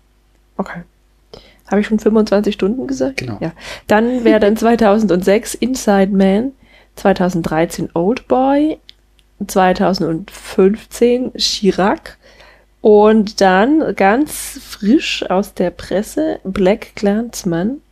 Okay. 0.56 0.80
Habe 1.66 1.80
ich 1.82 1.86
schon 1.86 1.98
25 1.98 2.54
Stunden 2.54 2.86
gesagt? 2.86 3.18
Genau. 3.18 3.36
Ja. 3.40 3.52
Dann 3.86 4.24
wäre 4.24 4.40
dann 4.40 4.56
2006 4.56 5.54
Inside 5.54 6.12
Man, 6.12 6.52
2013 6.96 7.90
Old 7.92 8.26
Boy, 8.26 8.78
2015 9.46 11.32
Chirac 11.36 12.16
und 12.80 13.42
dann 13.42 13.94
ganz 13.96 14.60
frisch 14.66 15.28
aus 15.28 15.52
der 15.52 15.70
Presse 15.70 16.40
Black 16.44 16.96
Clansman 16.96 17.82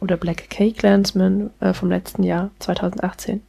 oder 0.00 0.16
Black 0.16 0.50
Cake 0.50 0.74
Clansman 0.74 1.50
äh, 1.60 1.72
vom 1.72 1.90
letzten 1.90 2.22
Jahr, 2.22 2.50
2018. 2.58 3.42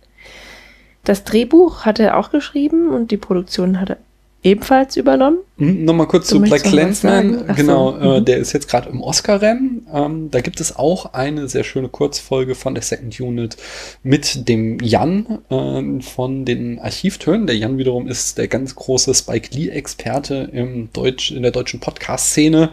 Das 1.04 1.24
Drehbuch 1.24 1.86
hat 1.86 2.00
er 2.00 2.18
auch 2.18 2.32
geschrieben 2.32 2.90
und 2.90 3.12
die 3.12 3.18
Produktion 3.18 3.80
hat 3.80 3.92
er 3.92 3.98
ebenfalls 4.44 4.96
übernommen. 4.98 5.40
Hm, 5.58 5.84
Nochmal 5.84 6.08
kurz 6.08 6.30
Du 6.30 6.38
zu 6.38 6.42
Black 6.42 6.64
Clansman. 6.64 7.34
sagen? 7.34 7.46
Ach 7.48 7.58
so, 7.58 7.62
Genau, 7.62 7.98
äh, 7.98 8.20
mhm. 8.20 8.26
der 8.26 8.38
ist 8.38 8.54
jetzt 8.54 8.70
gerade 8.70 8.90
im 8.90 9.02
Oscar-Rennen. 9.02 9.86
Ähm, 9.94 10.32
da 10.32 10.40
gibt 10.40 10.62
es 10.62 10.76
auch 10.78 11.14
eine 11.14 11.50
sehr 11.50 11.64
schöne 11.66 11.90
Kurzfolge 11.90 12.56
von 12.56 12.74
der 12.74 12.82
Second 12.84 13.20
Unit 13.20 13.58
mit 14.02 14.48
dem 14.48 14.80
Jan 14.80 15.40
ähm, 15.50 16.00
von 16.02 16.46
den 16.46 16.80
Archivtönen. 16.80 17.48
Der 17.48 17.58
Jan 17.58 17.78
wiederum 17.78 18.08
ist 18.08 18.38
der 18.38 18.48
ganz 18.48 18.76
große 18.76 19.14
Spike 19.14 19.50
Lee-Experte 19.54 20.50
im 20.54 20.90
Deutsch, 20.94 21.32
in 21.32 21.42
der 21.42 21.52
deutschen 21.52 21.82
Podcast-Szene. 21.82 22.70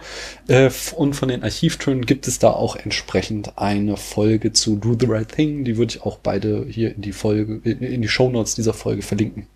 Äh, 0.46 0.70
und 0.94 1.14
von 1.14 1.28
den 1.28 1.42
Archivtönen 1.42 2.06
gibt 2.06 2.28
es 2.28 2.38
da 2.38 2.50
auch 2.50 2.76
entsprechend 2.76 3.58
eine 3.58 3.96
Folge 3.96 4.52
zu 4.52 4.76
Do 4.76 4.96
the 4.98 5.06
Right 5.06 5.28
Thing. 5.32 5.64
Die 5.64 5.76
würde 5.76 5.94
ich 5.96 6.02
auch 6.02 6.18
beide 6.18 6.64
hier 6.68 6.94
in 6.94 7.02
die 7.02 7.12
Folge, 7.12 7.60
in 7.68 8.02
die 8.02 8.08
Shownotes 8.08 8.54
dieser 8.54 8.74
Folge 8.74 9.02
verlinken. 9.02 9.46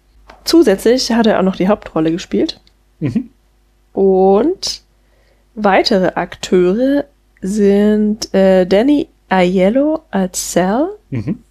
Zusätzlich 0.44 1.12
hat 1.12 1.26
er 1.26 1.38
auch 1.38 1.44
noch 1.44 1.56
die 1.56 1.68
Hauptrolle 1.68 2.10
gespielt. 2.10 2.60
Mhm. 3.00 3.30
Und 3.92 4.82
weitere 5.54 6.12
Akteure 6.14 7.04
sind 7.42 8.32
äh, 8.34 8.66
Danny 8.66 9.08
Aiello 9.28 10.02
als 10.10 10.52
Sal. 10.52 10.90
Mhm. 11.10 11.42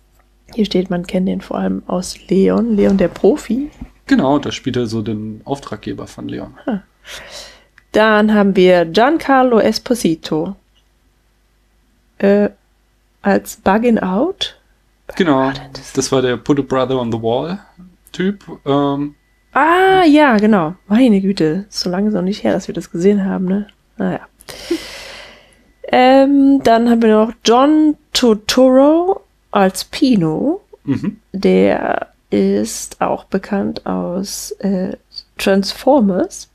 Hier 0.54 0.66
steht, 0.66 0.90
man 0.90 1.06
kennt 1.06 1.28
den 1.28 1.42
vor 1.42 1.58
allem 1.58 1.84
aus 1.88 2.16
Leon, 2.28 2.76
Leon 2.76 2.98
der 2.98 3.08
Profi. 3.08 3.70
Genau, 4.08 4.40
da 4.40 4.52
spielt 4.52 4.78
er 4.78 4.88
so 4.88 5.02
den 5.02 5.42
Auftraggeber 5.46 6.08
von 6.08 6.28
Leon. 6.28 6.56
Dann 7.92 8.34
haben 8.34 8.56
wir 8.56 8.86
Giancarlo 8.86 9.60
Esposito 9.60 10.56
äh, 12.18 12.50
als 13.22 13.58
Buggin' 13.58 14.00
Out. 14.00 14.60
Genau, 15.16 15.52
das? 15.74 15.94
das 15.94 16.12
war 16.12 16.22
der 16.22 16.38
Put 16.38 16.60
a 16.60 16.62
Brother 16.62 17.00
on 17.00 17.12
the 17.12 17.22
Wall 17.22 17.60
Typ. 18.12 18.46
Ähm, 18.66 19.16
Ah, 19.52 20.04
ja, 20.06 20.38
genau. 20.38 20.76
Meine 20.88 21.22
Güte, 21.22 21.66
so 21.70 21.90
lange 21.90 22.10
ist 22.10 22.14
noch 22.14 22.22
nicht 22.22 22.44
her, 22.44 22.54
dass 22.54 22.68
wir 22.68 22.76
das 22.76 22.92
gesehen 22.92 23.26
haben, 23.26 23.46
ne? 23.46 23.68
Naja. 23.98 24.20
ähm, 25.92 26.62
dann 26.64 26.90
haben 26.90 27.02
wir 27.02 27.10
noch 27.26 27.34
John 27.44 27.96
Turturro 28.14 29.22
als 29.52 29.84
Pino. 29.86 30.62
mhm. 30.84 31.18
Der 31.34 32.08
ist 32.30 33.02
auch 33.02 33.24
bekannt 33.24 33.86
aus 33.88 34.52
äh, 34.60 34.96
Transformers 35.38 36.48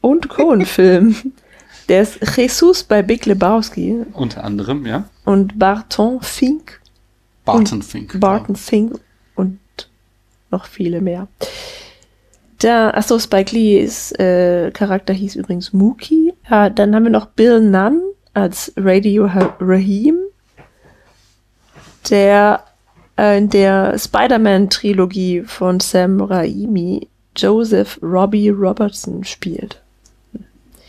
und 0.00 0.28
Cohen-Film. 0.28 1.14
Der 1.88 2.02
ist 2.02 2.18
Jesus 2.36 2.82
bei 2.84 3.02
Big 3.02 3.26
Lebowski 3.26 4.02
Unter 4.14 4.44
anderem, 4.44 4.86
ja. 4.86 5.04
und 5.24 5.58
Barton 5.58 6.20
Fink 6.20 6.80
Barton 7.44 7.82
Fink. 7.82 8.18
Barton 8.20 8.56
Fink 8.56 8.92
und 8.92 9.00
noch 10.52 10.66
viele 10.66 11.00
mehr. 11.00 11.28
Da, 12.58 12.90
achso, 12.90 13.18
Spike 13.18 13.54
Lee's 13.54 14.12
äh, 14.12 14.70
Charakter 14.70 15.12
hieß 15.12 15.34
übrigens 15.34 15.72
Mookie. 15.72 16.32
Ja, 16.48 16.70
dann 16.70 16.94
haben 16.94 17.04
wir 17.04 17.10
noch 17.10 17.26
Bill 17.26 17.60
Nunn 17.60 18.00
als 18.34 18.72
Radio 18.76 19.28
Rahim, 19.60 20.16
der 22.08 22.62
äh, 23.18 23.38
in 23.38 23.50
der 23.50 23.98
Spider-Man-Trilogie 23.98 25.42
von 25.42 25.80
Sam 25.80 26.20
Raimi 26.20 27.08
Joseph 27.36 27.98
Robbie 28.02 28.50
Robertson 28.50 29.24
spielt. 29.24 29.80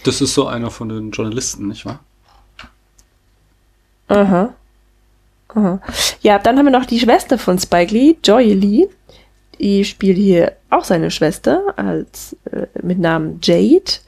Das 0.03 0.21
ist 0.21 0.33
so 0.33 0.47
einer 0.47 0.69
von 0.69 0.89
den 0.89 1.11
Journalisten, 1.11 1.69
nicht 1.69 1.85
wahr? 1.85 2.01
Aha. 4.09 4.53
Aha. 5.49 5.81
Ja, 6.21 6.39
dann 6.39 6.57
haben 6.57 6.65
wir 6.65 6.71
noch 6.71 6.85
die 6.85 6.99
Schwester 6.99 7.37
von 7.37 7.57
Spike 7.57 7.93
Lee, 7.93 8.17
Joy 8.23 8.53
Lee. 8.53 8.87
Die 9.59 9.85
spielt 9.85 10.17
hier 10.17 10.53
auch 10.69 10.83
seine 10.83 11.11
Schwester 11.11 11.73
als 11.75 12.35
äh, 12.51 12.67
mit 12.81 12.99
Namen 12.99 13.39
Jade. 13.41 13.99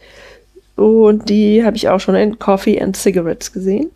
Und 0.76 1.30
die 1.30 1.64
habe 1.64 1.78
ich 1.78 1.90
auch 1.90 2.00
schon 2.00 2.16
in 2.16 2.40
Coffee 2.40 2.82
and 2.82 2.98
Cigarettes 2.98 3.54
gesehen. 3.54 3.92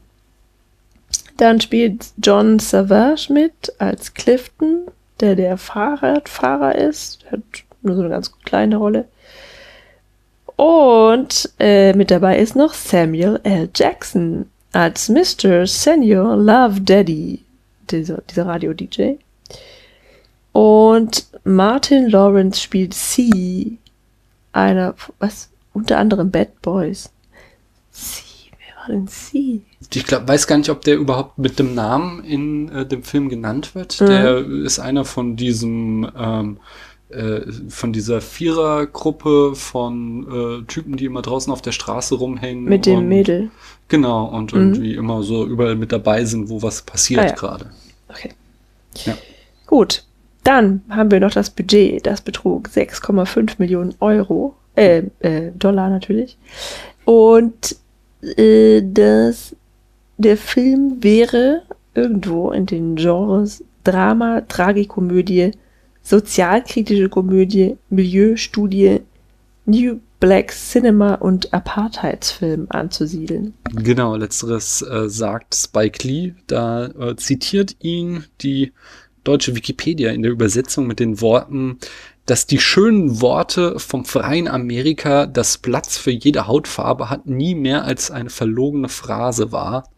Dann 1.37 1.59
spielt 1.59 2.11
John 2.21 2.59
Savage 2.59 3.31
mit 3.31 3.73
als 3.79 4.13
Clifton, 4.13 4.87
der 5.19 5.35
der 5.35 5.57
Fahrradfahrer 5.57 6.75
ist. 6.75 7.25
Hat 7.31 7.41
nur 7.81 7.95
so 7.95 8.01
eine 8.01 8.09
ganz 8.09 8.31
kleine 8.43 8.77
Rolle. 8.77 9.05
Und 10.55 11.49
äh, 11.59 11.93
mit 11.93 12.11
dabei 12.11 12.37
ist 12.37 12.55
noch 12.55 12.73
Samuel 12.73 13.39
L. 13.43 13.69
Jackson 13.73 14.49
als 14.73 15.07
Mr. 15.07 15.65
Senior 15.65 16.35
Love 16.35 16.81
Daddy, 16.81 17.43
dieser, 17.89 18.21
dieser 18.29 18.45
Radio-DJ. 18.45 19.13
Und 20.51 21.27
Martin 21.43 22.09
Lawrence 22.09 22.59
spielt 22.59 22.93
C, 22.93 23.77
einer, 24.51 24.95
was, 25.19 25.49
unter 25.73 25.97
anderem 25.97 26.31
Bad 26.31 26.61
Boys. 26.61 27.09
C, 27.91 28.23
wer 28.57 28.81
war 28.81 28.87
denn 28.89 29.07
C? 29.07 29.61
Ich 29.93 30.05
glaub, 30.05 30.27
weiß 30.27 30.47
gar 30.47 30.57
nicht, 30.57 30.69
ob 30.69 30.81
der 30.81 30.97
überhaupt 30.97 31.37
mit 31.37 31.57
dem 31.59 31.73
Namen 31.75 32.23
in 32.23 32.69
äh, 32.69 32.85
dem 32.85 33.03
Film 33.03 33.29
genannt 33.29 33.73
wird. 33.75 33.99
Mhm. 34.01 34.05
Der 34.07 34.37
ist 34.45 34.79
einer 34.79 35.05
von 35.05 35.35
diesem, 35.35 36.09
ähm, 36.17 36.57
äh, 37.09 37.41
von 37.69 37.93
dieser 37.93 38.21
Vierergruppe 38.21 39.55
von 39.55 40.61
äh, 40.61 40.65
Typen, 40.65 40.97
die 40.97 41.05
immer 41.05 41.21
draußen 41.21 41.51
auf 41.51 41.61
der 41.61 41.71
Straße 41.71 42.15
rumhängen. 42.15 42.65
Mit 42.65 42.85
dem 42.85 42.99
und, 42.99 43.07
Mädel. 43.07 43.49
Genau, 43.87 44.25
und 44.25 44.53
Mhm. 44.53 44.59
irgendwie 44.59 44.93
immer 44.95 45.23
so 45.23 45.45
überall 45.45 45.75
mit 45.75 45.91
dabei 45.91 46.25
sind, 46.25 46.49
wo 46.49 46.61
was 46.61 46.81
passiert 46.83 47.21
Ah, 47.21 47.27
ja. 47.27 47.33
gerade. 47.33 47.71
Okay. 48.09 48.31
Ja. 49.05 49.17
Gut. 49.65 50.03
Dann 50.43 50.81
haben 50.89 51.11
wir 51.11 51.19
noch 51.19 51.31
das 51.31 51.49
Budget. 51.49 52.05
Das 52.05 52.21
betrug 52.21 52.69
6,5 52.69 53.55
Millionen 53.57 53.95
Euro. 53.99 54.55
Äh, 54.75 55.03
äh, 55.19 55.51
Dollar 55.57 55.89
natürlich. 55.89 56.37
Und 57.05 57.75
äh, 58.21 58.81
das, 58.83 59.55
der 60.17 60.37
Film 60.37 61.03
wäre 61.03 61.63
irgendwo 61.95 62.51
in 62.51 62.65
den 62.65 62.95
Genres 62.95 63.63
Drama, 63.83 64.41
Tragikomödie, 64.41 65.51
sozialkritische 66.01 67.09
Komödie, 67.09 67.77
Milieustudie, 67.89 69.01
New 69.65 69.99
Black 70.19 70.51
Cinema 70.51 71.15
und 71.15 71.53
Apartheidsfilm 71.53 72.67
anzusiedeln. 72.69 73.53
Genau, 73.73 74.17
letzteres 74.17 74.81
äh, 74.81 75.09
sagt 75.09 75.55
Spike 75.55 76.05
Lee. 76.05 76.33
Da 76.47 76.87
äh, 76.87 77.15
zitiert 77.15 77.77
ihn 77.79 78.25
die 78.41 78.73
deutsche 79.23 79.55
Wikipedia 79.55 80.11
in 80.11 80.21
der 80.21 80.31
Übersetzung 80.31 80.87
mit 80.87 80.99
den 80.99 81.21
Worten, 81.21 81.77
dass 82.25 82.45
die 82.45 82.59
schönen 82.59 83.21
Worte 83.21 83.79
vom 83.79 84.05
freien 84.05 84.47
Amerika, 84.47 85.25
das 85.25 85.57
Platz 85.57 85.97
für 85.97 86.11
jede 86.11 86.47
Hautfarbe 86.47 87.09
hat, 87.09 87.25
nie 87.25 87.55
mehr 87.55 87.85
als 87.85 88.11
eine 88.11 88.29
verlogene 88.29 88.89
Phrase 88.89 89.51
war, 89.51 89.89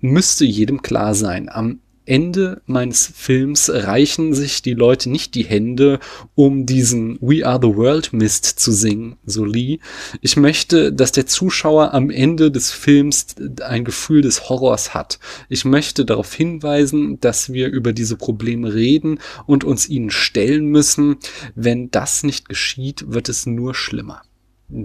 müsste 0.00 0.44
jedem 0.44 0.82
klar 0.82 1.14
sein. 1.14 1.48
Am 1.48 1.80
Ende 2.10 2.60
meines 2.66 3.06
Films 3.14 3.70
reichen 3.72 4.34
sich 4.34 4.62
die 4.62 4.74
Leute 4.74 5.08
nicht 5.08 5.36
die 5.36 5.44
Hände, 5.44 6.00
um 6.34 6.66
diesen 6.66 7.18
We 7.20 7.46
Are 7.46 7.60
the 7.62 7.76
World 7.76 8.12
Mist 8.12 8.44
zu 8.44 8.72
singen, 8.72 9.16
so 9.24 9.44
Lee. 9.44 9.78
Ich 10.20 10.36
möchte, 10.36 10.92
dass 10.92 11.12
der 11.12 11.26
Zuschauer 11.26 11.94
am 11.94 12.10
Ende 12.10 12.50
des 12.50 12.72
Films 12.72 13.26
ein 13.62 13.84
Gefühl 13.84 14.22
des 14.22 14.48
Horrors 14.48 14.92
hat. 14.92 15.20
Ich 15.48 15.64
möchte 15.64 16.04
darauf 16.04 16.34
hinweisen, 16.34 17.20
dass 17.20 17.52
wir 17.52 17.68
über 17.68 17.92
diese 17.92 18.16
Probleme 18.16 18.74
reden 18.74 19.20
und 19.46 19.62
uns 19.62 19.88
ihnen 19.88 20.10
stellen 20.10 20.66
müssen. 20.66 21.16
Wenn 21.54 21.92
das 21.92 22.24
nicht 22.24 22.48
geschieht, 22.48 23.04
wird 23.12 23.28
es 23.28 23.46
nur 23.46 23.72
schlimmer. 23.72 24.22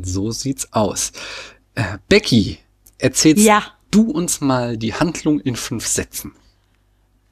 So 0.04 0.30
sieht's 0.30 0.72
aus. 0.74 1.12
Äh, 1.74 1.98
Becky, 2.08 2.60
erzählst 3.00 3.44
Ja. 3.44 3.64
du 3.90 4.12
uns 4.12 4.42
mal 4.42 4.78
die 4.78 4.94
Handlung 4.94 5.40
in 5.40 5.56
fünf 5.56 5.88
Sätzen. 5.88 6.34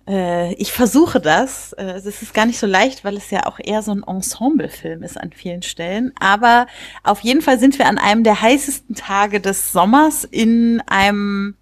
Äh, 0.08 0.54
ich 0.56 0.72
versuche 0.72 1.20
das. 1.20 1.74
Äh, 1.74 1.94
Es 2.06 2.22
ist 2.22 2.34
gar 2.34 2.46
nicht 2.46 2.60
so 2.60 2.68
leicht, 2.68 3.04
weil 3.04 3.18
es 3.18 3.30
ja 3.30 3.46
auch 3.46 3.60
eher 3.60 3.82
so 3.82 3.92
ein 3.92 4.04
Ensemblefilm 4.04 5.04
ist 5.04 5.20
an 5.20 5.32
vielen 5.32 5.62
Stellen. 5.62 6.12
Aber 6.20 6.68
auf 7.04 7.22
jeden 7.22 7.42
Fall 7.42 7.60
sind 7.60 7.80
wir 7.80 7.88
an 7.88 7.98
einem 7.98 8.24
der 8.24 8.42
heißesten 8.42 8.96
Tage 8.96 9.40
des 9.40 9.72
Sommers 9.72 10.24
in 10.24 10.82
einem 10.88 11.56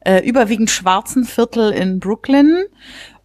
äh, 0.00 0.26
überwiegend 0.26 0.70
schwarzen 0.70 1.24
Viertel 1.24 1.72
in 1.72 2.00
Brooklyn. 2.00 2.64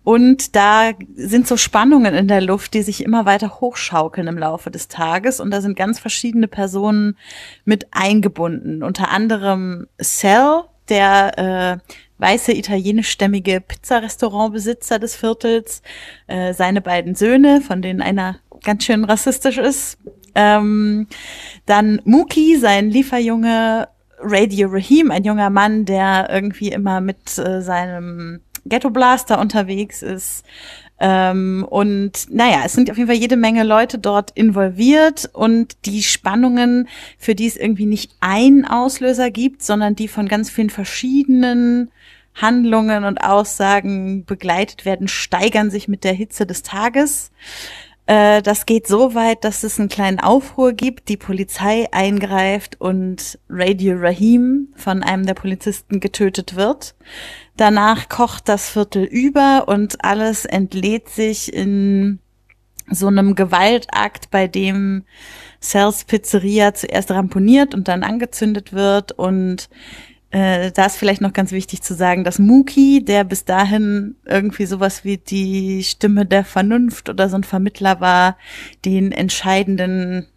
Und 0.03 0.55
da 0.55 0.91
sind 1.15 1.47
so 1.47 1.57
Spannungen 1.57 2.15
in 2.15 2.27
der 2.27 2.41
Luft, 2.41 2.73
die 2.73 2.81
sich 2.81 3.03
immer 3.03 3.25
weiter 3.25 3.59
hochschaukeln 3.59 4.27
im 4.27 4.37
Laufe 4.37 4.71
des 4.71 4.87
Tages. 4.87 5.39
Und 5.39 5.51
da 5.51 5.61
sind 5.61 5.75
ganz 5.75 5.99
verschiedene 5.99 6.47
Personen 6.47 7.17
mit 7.65 7.87
eingebunden. 7.91 8.81
Unter 8.81 9.11
anderem 9.11 9.87
Sal, 9.99 10.63
der 10.89 11.37
äh, 11.37 11.93
weiße 12.21 12.53
italienischstämmige 12.53 13.61
Pizzarestaurantbesitzer 13.61 14.99
des 14.99 15.15
Viertels, 15.15 15.81
äh, 16.27 16.53
seine 16.53 16.81
beiden 16.81 17.15
Söhne, 17.15 17.61
von 17.61 17.81
denen 17.81 18.01
einer 18.01 18.37
ganz 18.63 18.85
schön 18.85 19.03
rassistisch 19.03 19.57
ist. 19.57 19.97
Ähm, 20.35 21.07
dann 21.65 22.01
Muki, 22.05 22.57
sein 22.57 22.89
Lieferjunge, 22.89 23.89
Radio 24.19 24.69
Rahim, 24.69 25.09
ein 25.09 25.23
junger 25.23 25.49
Mann, 25.49 25.85
der 25.85 26.29
irgendwie 26.31 26.69
immer 26.69 27.01
mit 27.01 27.37
äh, 27.39 27.61
seinem 27.61 28.41
Ghetto 28.65 28.91
Blaster 28.91 29.39
unterwegs 29.39 30.03
ist. 30.03 30.45
Ähm, 30.99 31.65
und 31.67 32.27
naja, 32.29 32.61
es 32.63 32.73
sind 32.73 32.91
auf 32.91 32.97
jeden 32.97 33.09
Fall 33.09 33.17
jede 33.17 33.35
Menge 33.35 33.63
Leute 33.63 33.97
dort 33.97 34.29
involviert 34.35 35.27
und 35.33 35.75
die 35.85 36.03
Spannungen, 36.03 36.87
für 37.17 37.33
die 37.33 37.47
es 37.47 37.57
irgendwie 37.57 37.87
nicht 37.87 38.11
einen 38.19 38.65
Auslöser 38.65 39.31
gibt, 39.31 39.63
sondern 39.63 39.95
die 39.95 40.07
von 40.07 40.27
ganz 40.27 40.51
vielen 40.51 40.69
verschiedenen 40.69 41.89
Handlungen 42.33 43.03
und 43.03 43.19
Aussagen 43.23 44.25
begleitet 44.25 44.85
werden, 44.85 45.07
steigern 45.07 45.69
sich 45.69 45.87
mit 45.87 46.03
der 46.03 46.13
Hitze 46.13 46.45
des 46.45 46.63
Tages. 46.63 47.31
Äh, 48.05 48.41
das 48.41 48.65
geht 48.65 48.87
so 48.87 49.15
weit, 49.15 49.43
dass 49.43 49.63
es 49.63 49.79
einen 49.79 49.89
kleinen 49.89 50.19
Aufruhr 50.19 50.73
gibt, 50.73 51.09
die 51.09 51.17
Polizei 51.17 51.87
eingreift 51.91 52.79
und 52.79 53.39
Radio 53.49 53.95
Rahim 53.97 54.69
von 54.75 55.03
einem 55.03 55.25
der 55.25 55.33
Polizisten 55.33 55.99
getötet 55.99 56.55
wird. 56.55 56.95
Danach 57.57 58.09
kocht 58.09 58.49
das 58.49 58.69
Viertel 58.69 59.03
über 59.03 59.67
und 59.67 60.03
alles 60.03 60.45
entlädt 60.45 61.09
sich 61.09 61.53
in 61.53 62.19
so 62.89 63.07
einem 63.07 63.35
Gewaltakt, 63.35 64.31
bei 64.31 64.47
dem 64.47 65.03
Cells 65.61 66.03
Pizzeria 66.03 66.73
zuerst 66.73 67.11
ramponiert 67.11 67.73
und 67.73 67.87
dann 67.87 68.03
angezündet 68.03 68.73
wird 68.73 69.11
und 69.13 69.69
äh, 70.31 70.71
da 70.71 70.85
ist 70.85 70.95
vielleicht 70.95 71.21
noch 71.21 71.33
ganz 71.33 71.51
wichtig 71.51 71.81
zu 71.81 71.93
sagen, 71.93 72.23
dass 72.23 72.39
Muki, 72.39 73.03
der 73.03 73.25
bis 73.25 73.43
dahin 73.43 74.15
irgendwie 74.25 74.65
sowas 74.65 75.03
wie 75.03 75.17
die 75.17 75.83
Stimme 75.83 76.25
der 76.25 76.45
Vernunft 76.45 77.09
oder 77.09 77.29
so 77.29 77.35
ein 77.35 77.43
Vermittler 77.43 77.99
war, 77.99 78.37
den 78.85 79.11
entscheidenden 79.11 80.27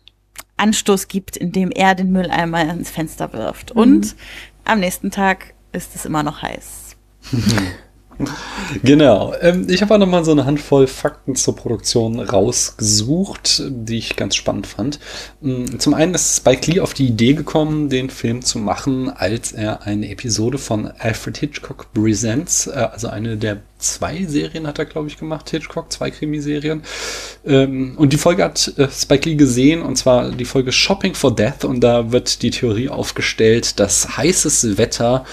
Anstoß 0.57 1.09
gibt, 1.09 1.37
indem 1.37 1.71
er 1.71 1.95
den 1.95 2.11
Mülleimer 2.11 2.63
ins 2.63 2.91
Fenster 2.91 3.33
wirft. 3.33 3.75
Mhm. 3.75 3.81
Und 3.81 4.17
am 4.65 4.81
nächsten 4.81 5.11
Tag 5.11 5.55
ist 5.73 5.95
es 5.95 6.05
immer 6.05 6.23
noch 6.23 6.43
heiß. 6.43 6.97
Genau. 8.83 9.35
Ähm, 9.41 9.67
ich 9.69 9.83
habe 9.83 9.95
auch 9.95 9.99
nochmal 9.99 10.25
so 10.25 10.33
eine 10.33 10.47
Handvoll 10.47 10.87
Fakten 10.87 11.37
zur 11.37 11.55
Produktion 11.55 12.21
rausgesucht, 12.21 13.63
die 13.69 13.99
ich 13.99 14.17
ganz 14.17 14.37
spannend 14.37 14.67
fand. 14.67 14.99
Mm, 15.41 15.79
zum 15.79 15.95
einen 15.95 16.15
ist 16.15 16.37
Spike 16.37 16.71
Lee 16.71 16.81
auf 16.81 16.95
die 16.95 17.07
Idee 17.07 17.35
gekommen, 17.35 17.89
den 17.89 18.11
Film 18.11 18.43
zu 18.43 18.59
machen, 18.59 19.11
als 19.11 19.53
er 19.53 19.83
eine 19.83 20.11
Episode 20.11 20.59
von 20.59 20.91
Alfred 20.99 21.37
Hitchcock 21.37 21.93
Presents, 21.93 22.67
äh, 22.67 22.89
also 22.93 23.09
eine 23.09 23.37
der 23.37 23.61
zwei 23.85 24.25
Serien 24.25 24.67
hat 24.67 24.79
er, 24.79 24.87
glaube 24.87 25.09
ich, 25.09 25.19
gemacht, 25.19 25.51
Hitchcock, 25.51 25.93
zwei 25.93 26.11
Krimiserien. 26.11 26.83
Ähm, 27.45 27.95
und 27.97 28.13
die 28.13 28.17
Folge 28.17 28.45
hat 28.45 28.73
äh, 28.79 28.89
Spike 28.91 29.29
Lee 29.29 29.37
gesehen, 29.37 29.83
und 29.83 29.97
zwar 29.97 30.31
die 30.31 30.45
Folge 30.45 30.73
Shopping 30.73 31.15
for 31.15 31.35
Death, 31.35 31.65
und 31.65 31.81
da 31.81 32.11
wird 32.11 32.43
die 32.43 32.51
Theorie 32.51 32.89
aufgestellt, 32.89 33.79
dass 33.79 34.17
heißes 34.17 34.79
Wetter 34.79 35.25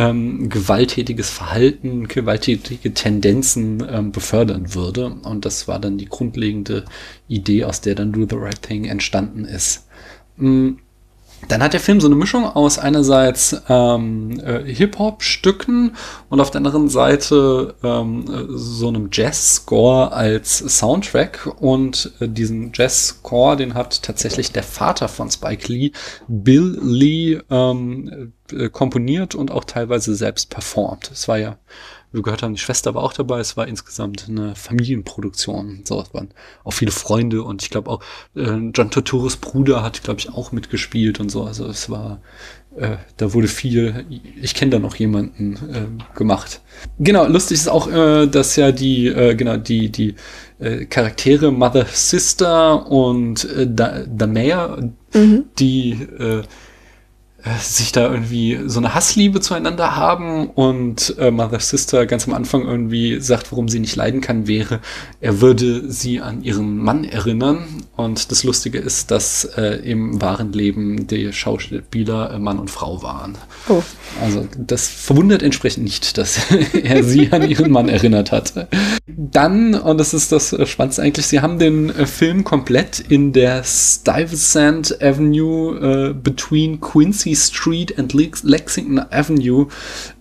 ähm, 0.00 0.48
gewalttätiges 0.48 1.28
Verhalten, 1.28 2.08
gewalttätige 2.08 2.94
Tendenzen 2.94 3.86
ähm, 3.86 4.12
befördern 4.12 4.74
würde. 4.74 5.10
Und 5.22 5.44
das 5.44 5.68
war 5.68 5.78
dann 5.78 5.98
die 5.98 6.06
grundlegende 6.06 6.86
Idee, 7.28 7.64
aus 7.64 7.82
der 7.82 7.94
dann 7.94 8.12
Do 8.12 8.26
the 8.28 8.36
Right 8.36 8.62
Thing 8.62 8.86
entstanden 8.86 9.44
ist. 9.44 9.86
Mhm. 10.36 10.78
Dann 11.48 11.62
hat 11.62 11.72
der 11.72 11.80
Film 11.80 12.00
so 12.00 12.06
eine 12.06 12.16
Mischung 12.16 12.44
aus 12.44 12.78
einerseits 12.78 13.56
ähm, 13.68 14.38
äh, 14.40 14.62
Hip-Hop-Stücken 14.72 15.96
und 16.28 16.40
auf 16.40 16.50
der 16.50 16.58
anderen 16.58 16.88
Seite 16.88 17.74
ähm, 17.82 18.24
so 18.50 18.88
einem 18.88 19.08
Jazz-Score 19.10 20.12
als 20.12 20.58
Soundtrack. 20.58 21.50
Und 21.60 22.12
äh, 22.20 22.28
diesen 22.28 22.72
Jazz-Score, 22.74 23.56
den 23.56 23.74
hat 23.74 24.02
tatsächlich 24.02 24.52
der 24.52 24.62
Vater 24.62 25.08
von 25.08 25.30
Spike 25.30 25.72
Lee, 25.72 25.92
Bill 26.28 26.78
Lee, 26.82 27.40
ähm, 27.50 28.32
äh, 28.52 28.68
komponiert 28.68 29.34
und 29.34 29.50
auch 29.50 29.64
teilweise 29.64 30.14
selbst 30.14 30.50
performt. 30.50 31.10
Es 31.12 31.28
war 31.28 31.38
ja 31.38 31.56
wir 32.12 32.22
gehört 32.22 32.42
haben, 32.42 32.54
die 32.54 32.60
Schwester 32.60 32.94
war 32.94 33.02
auch 33.02 33.12
dabei. 33.12 33.40
Es 33.40 33.56
war 33.56 33.68
insgesamt 33.68 34.26
eine 34.28 34.54
Familienproduktion. 34.54 35.82
So, 35.84 36.00
es 36.00 36.12
waren 36.12 36.30
auch 36.64 36.72
viele 36.72 36.90
Freunde 36.90 37.42
und 37.42 37.62
ich 37.62 37.70
glaube 37.70 37.90
auch 37.90 38.02
äh, 38.34 38.70
John 38.74 38.90
Turturros 38.90 39.36
Bruder 39.36 39.82
hat, 39.82 40.02
glaube 40.02 40.20
ich, 40.20 40.30
auch 40.30 40.52
mitgespielt 40.52 41.20
und 41.20 41.30
so. 41.30 41.44
Also 41.44 41.66
es 41.66 41.88
war, 41.88 42.20
äh, 42.76 42.96
da 43.16 43.32
wurde 43.32 43.48
viel, 43.48 44.04
ich 44.40 44.54
kenne 44.54 44.72
da 44.72 44.78
noch 44.78 44.96
jemanden 44.96 45.54
äh, 45.54 46.16
gemacht. 46.18 46.60
Genau, 46.98 47.26
lustig 47.26 47.58
ist 47.58 47.68
auch, 47.68 47.90
äh, 47.90 48.26
dass 48.26 48.56
ja 48.56 48.72
die, 48.72 49.06
äh, 49.06 49.34
genau, 49.34 49.56
die, 49.56 49.90
die 49.90 50.14
äh, 50.58 50.86
Charaktere 50.86 51.52
Mother 51.52 51.86
Sister 51.86 52.90
und 52.90 53.44
äh, 53.50 53.66
da, 53.68 54.04
Damea, 54.06 54.78
mhm. 55.14 55.44
die 55.58 55.92
äh, 55.92 56.42
sich 57.60 57.92
da 57.92 58.10
irgendwie 58.10 58.60
so 58.66 58.80
eine 58.80 58.94
Hassliebe 58.94 59.40
zueinander 59.40 59.96
haben 59.96 60.50
und 60.50 61.14
äh, 61.18 61.30
Mother 61.30 61.60
Sister 61.60 62.06
ganz 62.06 62.28
am 62.28 62.34
Anfang 62.34 62.66
irgendwie 62.66 63.20
sagt, 63.20 63.50
warum 63.52 63.68
sie 63.68 63.78
nicht 63.78 63.96
leiden 63.96 64.20
kann, 64.20 64.46
wäre, 64.46 64.80
er 65.20 65.40
würde 65.40 65.90
sie 65.90 66.20
an 66.20 66.42
ihren 66.42 66.76
Mann 66.76 67.04
erinnern. 67.04 67.84
Und 67.96 68.30
das 68.30 68.44
Lustige 68.44 68.78
ist, 68.78 69.10
dass 69.10 69.44
äh, 69.44 69.80
im 69.84 70.20
wahren 70.20 70.52
Leben 70.52 71.06
die 71.06 71.32
Schauspieler 71.32 72.34
äh, 72.34 72.38
Mann 72.38 72.58
und 72.58 72.70
Frau 72.70 73.02
waren. 73.02 73.38
Oh. 73.68 73.82
Also 74.22 74.46
das 74.56 74.88
verwundert 74.88 75.42
entsprechend 75.42 75.84
nicht, 75.84 76.18
dass 76.18 76.40
er 76.82 77.02
sie 77.04 77.32
an 77.32 77.48
ihren 77.48 77.70
Mann 77.70 77.88
erinnert 77.88 78.32
hat. 78.32 78.68
Dann, 79.06 79.74
und 79.74 79.98
das 79.98 80.14
ist 80.14 80.32
das 80.32 80.56
Spannendste 80.68 81.02
eigentlich, 81.02 81.26
sie 81.26 81.40
haben 81.40 81.58
den 81.58 81.90
äh, 81.90 82.06
Film 82.06 82.44
komplett 82.44 83.00
in 83.00 83.32
der 83.32 83.62
Stuyvesant 83.64 85.02
Avenue 85.02 86.10
äh, 86.10 86.14
between 86.14 86.80
Quincy 86.80 87.29
Street 87.34 87.98
and 87.98 88.12
Lexington 88.12 88.98
Avenue 88.98 89.68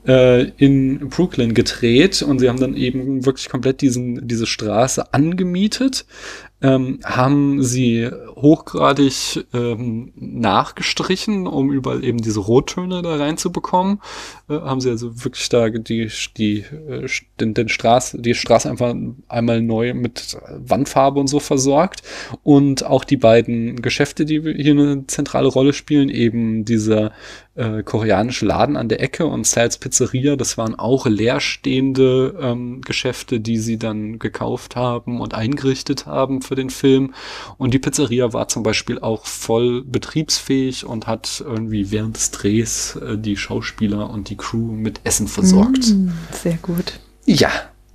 äh, 0.08 0.50
in 0.58 1.10
Brooklyn 1.10 1.54
gedreht 1.54 2.22
und 2.22 2.40
sie 2.40 2.50
haben 2.50 2.60
dann 2.60 2.76
eben 2.76 3.26
wirklich 3.26 3.50
komplett 3.50 3.82
diesen, 3.82 4.28
diese 4.28 4.46
Straße 4.46 5.14
angemietet 5.14 6.06
ähm, 6.62 7.00
haben 7.06 7.64
sie 7.64 8.10
hochgradig 8.36 9.46
ähm, 9.54 10.12
nachgestrichen, 10.16 11.48
um 11.48 11.72
überall 11.72 12.04
eben 12.04 12.20
diese 12.20 12.42
Rottöne 12.42 13.02
da 13.02 13.16
reinzubekommen. 13.16 14.02
Haben 14.50 14.82
sie 14.82 14.90
also 14.90 15.24
wirklich 15.24 15.48
da 15.50 15.70
die, 15.70 16.10
die, 16.38 16.60
äh, 16.60 17.08
den, 17.40 17.54
den 17.54 17.70
Straße, 17.70 18.22
die 18.22 18.34
Straße 18.34 18.70
einfach 18.70 18.96
einmal 19.28 19.62
neu 19.62 19.94
mit 19.94 20.38
Wandfarbe 20.50 21.20
und 21.20 21.28
so 21.28 21.40
versorgt. 21.40 22.02
Und 22.44 22.86
auch 22.86 23.04
die 23.04 23.18
beiden 23.18 23.82
Geschäfte, 23.82 24.26
die 24.26 24.42
hier 24.42 24.74
eine 24.74 25.06
zentrale 25.08 25.48
Rolle 25.48 25.74
spielen, 25.74 26.10
eben 26.10 26.66
dieser 26.66 27.12
äh, 27.60 27.84
koreanische 27.84 28.46
Laden 28.46 28.78
an 28.78 28.88
der 28.88 29.02
Ecke 29.02 29.26
und 29.26 29.46
Sal's 29.46 29.78
Pizzeria, 29.78 30.38
das 30.38 30.58
waren 30.58 30.76
auch 30.76 31.06
leerstehende 31.06 32.38
ähm, 32.42 32.82
Geschäfte, 32.82 33.42
die 33.42 33.58
sie 33.58 33.78
dann 33.78 34.18
gekauft 34.18 34.78
haben 34.78 35.20
und 35.20 35.34
eingerichtet 35.34 36.06
haben 36.06 36.42
für 36.42 36.56
den 36.56 36.70
Film. 36.70 37.14
Und 37.58 37.74
die 37.74 37.80
Pizzeria 37.80 38.32
war 38.32 38.48
zum 38.48 38.64
Beispiel 38.64 39.00
auch 39.00 39.26
voll 39.26 39.84
betriebsfähig 39.84 40.86
und 40.86 41.06
hat 41.06 41.44
irgendwie 41.46 41.92
während 41.92 42.16
des 42.16 42.32
Drehs 42.32 42.96
äh, 42.96 43.18
die 43.18 43.36
Schauspieler 43.36 44.10
und 44.10 44.30
die 44.30 44.38
Crew 44.40 44.58
mit 44.58 45.02
Essen 45.04 45.28
versorgt. 45.28 45.90
Mm, 45.90 46.10
sehr 46.32 46.58
gut. 46.62 47.00
Ja. 47.26 47.50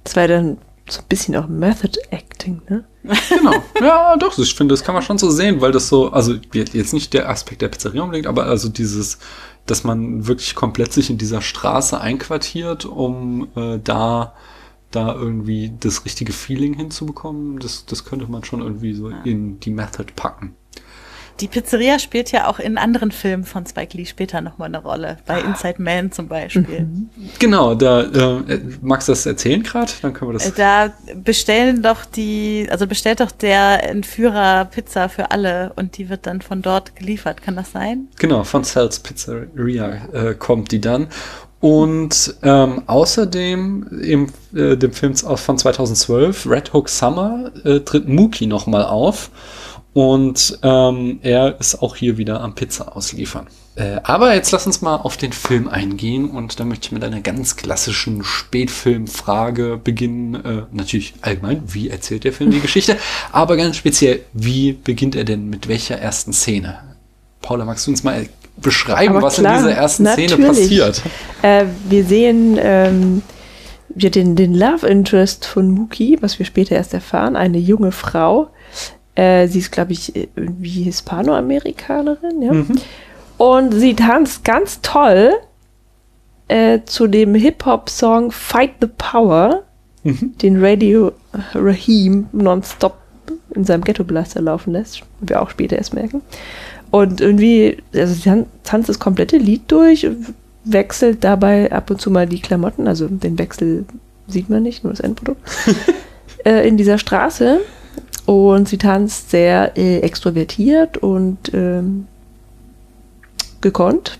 Das 0.04 0.14
war 0.14 0.28
dann 0.28 0.58
so 0.88 1.00
ein 1.00 1.06
bisschen 1.08 1.34
auch 1.34 1.48
Method 1.48 1.98
Acting, 2.10 2.62
ne? 2.68 2.84
Genau. 3.28 3.62
Ja, 3.80 4.16
doch, 4.16 4.38
ich 4.38 4.54
finde, 4.54 4.72
das 4.72 4.84
kann 4.84 4.94
man 4.94 5.02
schon 5.02 5.18
so 5.18 5.30
sehen, 5.30 5.60
weil 5.60 5.72
das 5.72 5.88
so, 5.88 6.12
also 6.12 6.34
jetzt 6.52 6.92
nicht 6.92 7.12
der 7.12 7.28
Aspekt 7.28 7.62
der 7.62 7.68
Pizzeria 7.68 8.02
unbedingt, 8.02 8.26
aber 8.26 8.44
also 8.44 8.68
dieses 8.68 9.18
dass 9.66 9.84
man 9.84 10.26
wirklich 10.26 10.54
komplett 10.54 10.92
sich 10.92 11.10
in 11.10 11.18
dieser 11.18 11.40
Straße 11.40 12.00
einquartiert, 12.00 12.84
um 12.84 13.48
äh, 13.56 13.78
da 13.82 14.34
da 14.90 15.12
irgendwie 15.12 15.72
das 15.80 16.04
richtige 16.04 16.32
Feeling 16.32 16.74
hinzubekommen, 16.74 17.58
das, 17.58 17.84
das 17.84 18.04
könnte 18.04 18.30
man 18.30 18.44
schon 18.44 18.60
irgendwie 18.60 18.94
so 18.94 19.10
ja. 19.10 19.22
in 19.24 19.58
die 19.58 19.70
Method 19.70 20.12
packen. 20.14 20.54
Die 21.40 21.48
Pizzeria 21.48 21.98
spielt 21.98 22.30
ja 22.30 22.46
auch 22.46 22.58
in 22.58 22.78
anderen 22.78 23.10
Filmen 23.10 23.44
von 23.44 23.66
Spike 23.66 23.96
Lee 23.96 24.06
später 24.06 24.40
nochmal 24.40 24.68
eine 24.68 24.82
Rolle. 24.82 25.16
Bei 25.26 25.42
ah. 25.42 25.46
Inside 25.46 25.82
Man 25.82 26.12
zum 26.12 26.28
Beispiel. 26.28 26.82
Mhm. 26.82 27.10
Genau, 27.38 27.74
da 27.74 28.02
äh, 28.02 28.60
magst 28.80 29.08
du 29.08 29.12
das 29.12 29.26
erzählen 29.26 29.62
gerade? 29.62 29.90
Dann 30.02 30.12
können 30.12 30.30
wir 30.30 30.34
das. 30.34 30.48
Äh, 30.48 30.52
da 30.56 30.92
bestellen 31.22 31.82
doch 31.82 32.04
die, 32.04 32.68
also 32.70 32.86
bestellt 32.86 33.20
doch 33.20 33.32
der 33.32 33.88
Entführer 33.88 34.66
Pizza 34.66 35.08
für 35.08 35.30
alle 35.30 35.72
und 35.76 35.98
die 35.98 36.08
wird 36.08 36.26
dann 36.26 36.40
von 36.40 36.62
dort 36.62 36.94
geliefert. 36.94 37.42
Kann 37.42 37.56
das 37.56 37.72
sein? 37.72 38.08
Genau, 38.18 38.44
von 38.44 38.62
Sal's 38.62 39.00
Pizzeria 39.00 40.08
äh, 40.12 40.34
kommt 40.34 40.70
die 40.70 40.80
dann. 40.80 41.08
Und 41.64 42.34
ähm, 42.42 42.82
außerdem 42.86 44.02
im 44.02 44.28
äh, 44.54 44.76
dem 44.76 44.92
Film 44.92 45.16
von 45.16 45.56
2012, 45.56 46.46
Red 46.46 46.74
Hook 46.74 46.90
Summer, 46.90 47.50
äh, 47.64 47.80
tritt 47.80 48.06
Mookie 48.06 48.46
nochmal 48.46 48.84
auf. 48.84 49.30
Und 49.94 50.58
ähm, 50.62 51.20
er 51.22 51.58
ist 51.60 51.80
auch 51.80 51.96
hier 51.96 52.18
wieder 52.18 52.40
am 52.40 52.54
Pizza 52.54 52.96
ausliefern. 52.96 53.46
Äh, 53.76 54.00
aber 54.02 54.34
jetzt 54.34 54.50
lass 54.52 54.66
uns 54.66 54.82
mal 54.82 54.96
auf 54.96 55.16
den 55.16 55.32
Film 55.32 55.68
eingehen 55.68 56.30
und 56.30 56.60
da 56.60 56.64
möchte 56.64 56.86
ich 56.86 56.92
mit 56.92 57.02
einer 57.02 57.20
ganz 57.20 57.56
klassischen 57.56 58.22
Spätfilmfrage 58.22 59.80
beginnen. 59.82 60.34
Äh, 60.34 60.62
natürlich 60.72 61.14
allgemein, 61.22 61.62
wie 61.66 61.90
erzählt 61.90 62.24
der 62.24 62.32
Film 62.32 62.50
die 62.50 62.60
Geschichte? 62.62 62.96
Aber 63.32 63.56
ganz 63.56 63.76
speziell, 63.76 64.20
wie 64.32 64.72
beginnt 64.72 65.16
er 65.16 65.24
denn 65.24 65.48
mit 65.48 65.68
welcher 65.68 65.96
ersten 65.96 66.32
Szene? 66.32 66.78
Paula, 67.40 67.64
magst 67.64 67.86
du 67.86 67.90
uns 67.90 68.04
mal 68.04 68.28
beschreiben, 68.56 69.20
was 69.20 69.36
klar, 69.36 69.58
in 69.58 69.64
dieser 69.64 69.76
ersten 69.76 70.02
natürlich. 70.04 70.32
Szene 70.32 70.46
passiert? 70.46 71.02
Äh, 71.42 71.66
wir 71.88 72.04
sehen 72.04 72.58
ähm, 72.60 73.22
wir 73.88 74.10
den, 74.10 74.36
den 74.36 74.54
Love 74.54 74.86
Interest 74.86 75.46
von 75.46 75.70
Muki, 75.70 76.18
was 76.20 76.38
wir 76.38 76.46
später 76.46 76.74
erst 76.74 76.94
erfahren, 76.94 77.36
eine 77.36 77.58
junge 77.58 77.92
Frau. 77.92 78.50
Äh, 79.14 79.46
sie 79.48 79.60
ist, 79.60 79.72
glaube 79.72 79.92
ich, 79.92 80.14
irgendwie 80.16 80.82
Hispanoamerikanerin, 80.82 82.42
ja. 82.42 82.52
Mhm. 82.52 82.76
Und 83.36 83.72
sie 83.72 83.94
tanzt 83.94 84.44
ganz 84.44 84.80
toll 84.80 85.32
äh, 86.48 86.80
zu 86.84 87.06
dem 87.06 87.34
Hip-Hop-Song 87.34 88.30
Fight 88.30 88.72
the 88.80 88.88
Power, 88.98 89.62
mhm. 90.02 90.34
den 90.40 90.64
Radio 90.64 91.12
Rahim 91.54 92.26
nonstop 92.32 92.98
in 93.54 93.64
seinem 93.64 93.84
Ghetto-Blaster 93.84 94.40
laufen 94.40 94.72
lässt, 94.72 95.02
wir 95.20 95.40
auch 95.40 95.50
später 95.50 95.76
erst 95.76 95.94
merken. 95.94 96.22
Und 96.90 97.20
irgendwie, 97.20 97.78
also 97.94 98.14
sie 98.14 98.44
tanzt 98.62 98.88
das 98.88 98.98
komplette 98.98 99.36
Lied 99.36 99.62
durch, 99.68 100.06
wechselt 100.64 101.24
dabei 101.24 101.70
ab 101.72 101.90
und 101.90 102.00
zu 102.00 102.10
mal 102.10 102.26
die 102.26 102.40
Klamotten, 102.40 102.86
also 102.88 103.08
den 103.08 103.38
Wechsel 103.38 103.84
sieht 104.26 104.48
man 104.48 104.62
nicht, 104.62 104.84
nur 104.84 104.92
das 104.92 105.00
Endprodukt, 105.00 105.40
äh, 106.44 106.66
in 106.66 106.76
dieser 106.76 106.98
Straße. 106.98 107.60
Und 108.26 108.68
sie 108.68 108.78
tanzt 108.78 109.30
sehr 109.30 109.76
äh, 109.76 109.98
extrovertiert 109.98 110.96
und 110.96 111.52
ähm, 111.52 112.06
gekonnt. 113.60 114.18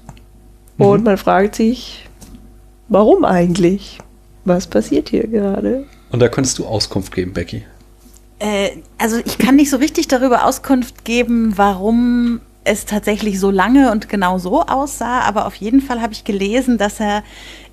Mhm. 0.77 0.87
Und 0.87 1.05
man 1.05 1.17
fragt 1.17 1.55
sich, 1.55 2.09
warum 2.89 3.25
eigentlich? 3.25 3.99
Was 4.45 4.67
passiert 4.67 5.09
hier 5.09 5.27
gerade? 5.27 5.87
Und 6.11 6.21
da 6.21 6.29
könntest 6.29 6.59
du 6.59 6.67
Auskunft 6.67 7.15
geben, 7.15 7.33
Becky. 7.33 7.65
Äh, 8.39 8.71
also 8.99 9.17
ich 9.25 9.39
kann 9.39 9.57
nicht 9.57 9.71
so 9.71 9.79
richtig 9.79 10.09
darüber 10.09 10.45
Auskunft 10.45 11.05
geben, 11.05 11.55
warum 11.57 12.41
es 12.65 12.87
tatsächlich 12.87 13.39
so 13.39 13.51
lange 13.51 13.91
und 13.91 14.09
genau 14.09 14.39
so 14.39 14.63
aussah, 14.63 15.21
aber 15.21 15.47
auf 15.47 15.55
jeden 15.55 15.81
Fall 15.81 16.01
habe 16.01 16.13
ich 16.13 16.25
gelesen, 16.25 16.79
dass 16.79 16.99
er 16.99 17.23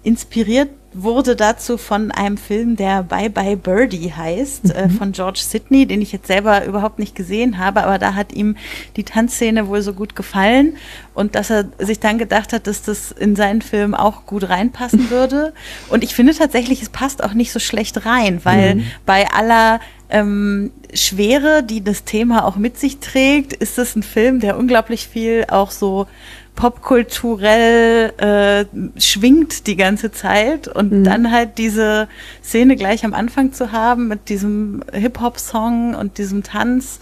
inspiriert 0.04 0.70
wurde 0.94 1.36
dazu 1.36 1.78
von 1.78 2.12
einem 2.12 2.38
Film, 2.38 2.76
der 2.76 3.04
Bye 3.04 3.30
Bye 3.30 3.56
Birdie 3.56 4.12
heißt, 4.14 4.74
äh, 4.74 4.88
mhm. 4.88 4.94
äh, 4.94 4.98
von 4.98 5.12
George 5.14 5.40
Sidney, 5.42 5.86
den 5.86 6.02
ich 6.02 6.12
jetzt 6.12 6.28
selber 6.28 6.66
überhaupt 6.66 7.00
nicht 7.00 7.16
gesehen 7.16 7.58
habe, 7.58 7.84
aber 7.84 7.98
da 7.98 8.14
hat 8.14 8.34
ihm 8.34 8.58
die 8.98 9.04
Tanzszene 9.04 9.68
wohl 9.68 9.82
so 9.82 9.94
gut 9.94 10.16
gefallen 10.16 10.76
und 11.14 11.36
dass 11.36 11.50
er 11.50 11.70
sich 11.80 12.00
dann 12.00 12.18
gedacht 12.18 12.52
hat, 12.52 12.68
dass 12.68 12.84
das 12.84 13.12
in 13.12 13.36
seinen 13.36 13.62
Film 13.62 13.94
auch 13.94 14.26
gut 14.26 14.50
reinpassen 14.50 15.10
würde. 15.10 15.54
Und 15.90 16.04
ich 16.04 16.14
finde 16.14 16.34
tatsächlich, 16.34 16.82
es 16.82 16.90
passt 16.90 17.24
auch 17.24 17.34
nicht 17.34 17.54
so 17.54 17.60
schlecht 17.60 18.06
rein, 18.06 18.42
weil 18.44 18.76
mhm. 18.76 18.84
bei 19.06 19.30
aller 19.32 19.80
ähm, 20.10 20.72
Schwere, 20.94 21.64
die 21.64 21.82
das 21.82 22.04
Thema 22.04 22.46
auch 22.46 22.58
mit 22.58 22.78
sich 22.78 23.00
trägt, 23.00 23.54
ist 23.54 23.78
es 23.78 23.96
ein 23.96 24.04
Film, 24.04 24.42
der 24.42 24.58
unglaublich 24.58 25.08
viel 25.08 25.46
auch 25.48 25.72
so 25.72 26.08
popkulturell 26.56 28.14
äh, 28.18 29.00
schwingt 29.00 29.68
die 29.68 29.76
ganze 29.76 30.12
Zeit 30.12 30.68
und 30.68 30.92
mhm. 30.92 31.04
dann 31.04 31.32
halt 31.32 31.58
diese 31.58 32.08
Szene 32.44 32.76
gleich 32.76 33.06
am 33.06 33.14
Anfang 33.14 33.54
zu 33.54 33.72
haben 33.72 34.08
mit 34.08 34.30
diesem 34.30 34.84
Hip-Hop-Song 34.92 35.96
und 35.96 36.18
diesem 36.18 36.44
Tanz, 36.44 37.00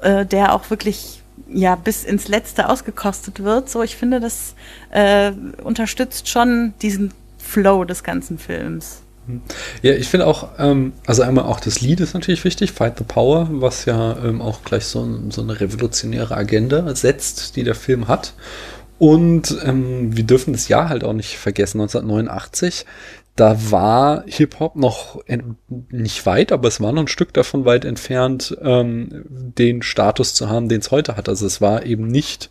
äh, 0.00 0.26
der 0.26 0.54
auch 0.54 0.70
wirklich 0.70 1.22
ja 1.48 1.76
bis 1.76 2.04
ins 2.04 2.28
Letzte 2.28 2.68
ausgekostet 2.68 3.42
wird. 3.42 3.70
So, 3.70 3.82
ich 3.82 3.96
finde, 3.96 4.20
das 4.20 4.54
äh, 4.90 5.32
unterstützt 5.62 6.28
schon 6.28 6.74
diesen 6.82 7.12
Flow 7.38 7.84
des 7.84 8.02
ganzen 8.02 8.38
Films. 8.38 9.02
Ja, 9.82 9.92
ich 9.92 10.08
finde 10.08 10.26
auch, 10.26 10.48
ähm, 10.58 10.92
also 11.06 11.22
einmal 11.22 11.44
auch 11.44 11.60
das 11.60 11.80
Lied 11.80 12.00
ist 12.00 12.14
natürlich 12.14 12.44
wichtig, 12.44 12.72
Fight 12.72 12.96
the 12.96 13.04
Power, 13.04 13.48
was 13.50 13.84
ja 13.84 14.16
ähm, 14.24 14.40
auch 14.40 14.64
gleich 14.64 14.86
so, 14.86 15.06
so 15.28 15.42
eine 15.42 15.60
revolutionäre 15.60 16.34
Agenda 16.34 16.94
setzt, 16.94 17.56
die 17.56 17.62
der 17.62 17.74
Film 17.74 18.08
hat. 18.08 18.32
Und 18.98 19.56
ähm, 19.64 20.16
wir 20.16 20.24
dürfen 20.24 20.52
das 20.52 20.68
Jahr 20.68 20.88
halt 20.88 21.04
auch 21.04 21.12
nicht 21.12 21.38
vergessen, 21.38 21.80
1989. 21.80 22.84
Da 23.36 23.70
war 23.70 24.24
Hip-Hop 24.26 24.74
noch 24.74 25.20
nicht 25.68 26.26
weit, 26.26 26.50
aber 26.50 26.66
es 26.66 26.80
war 26.80 26.90
noch 26.90 27.02
ein 27.02 27.08
Stück 27.08 27.32
davon 27.32 27.64
weit 27.64 27.84
entfernt, 27.84 28.56
ähm, 28.60 29.24
den 29.28 29.82
Status 29.82 30.34
zu 30.34 30.48
haben, 30.48 30.68
den 30.68 30.80
es 30.80 30.90
heute 30.90 31.16
hat. 31.16 31.28
Also 31.28 31.46
es 31.46 31.60
war 31.60 31.86
eben 31.86 32.08
nicht 32.08 32.50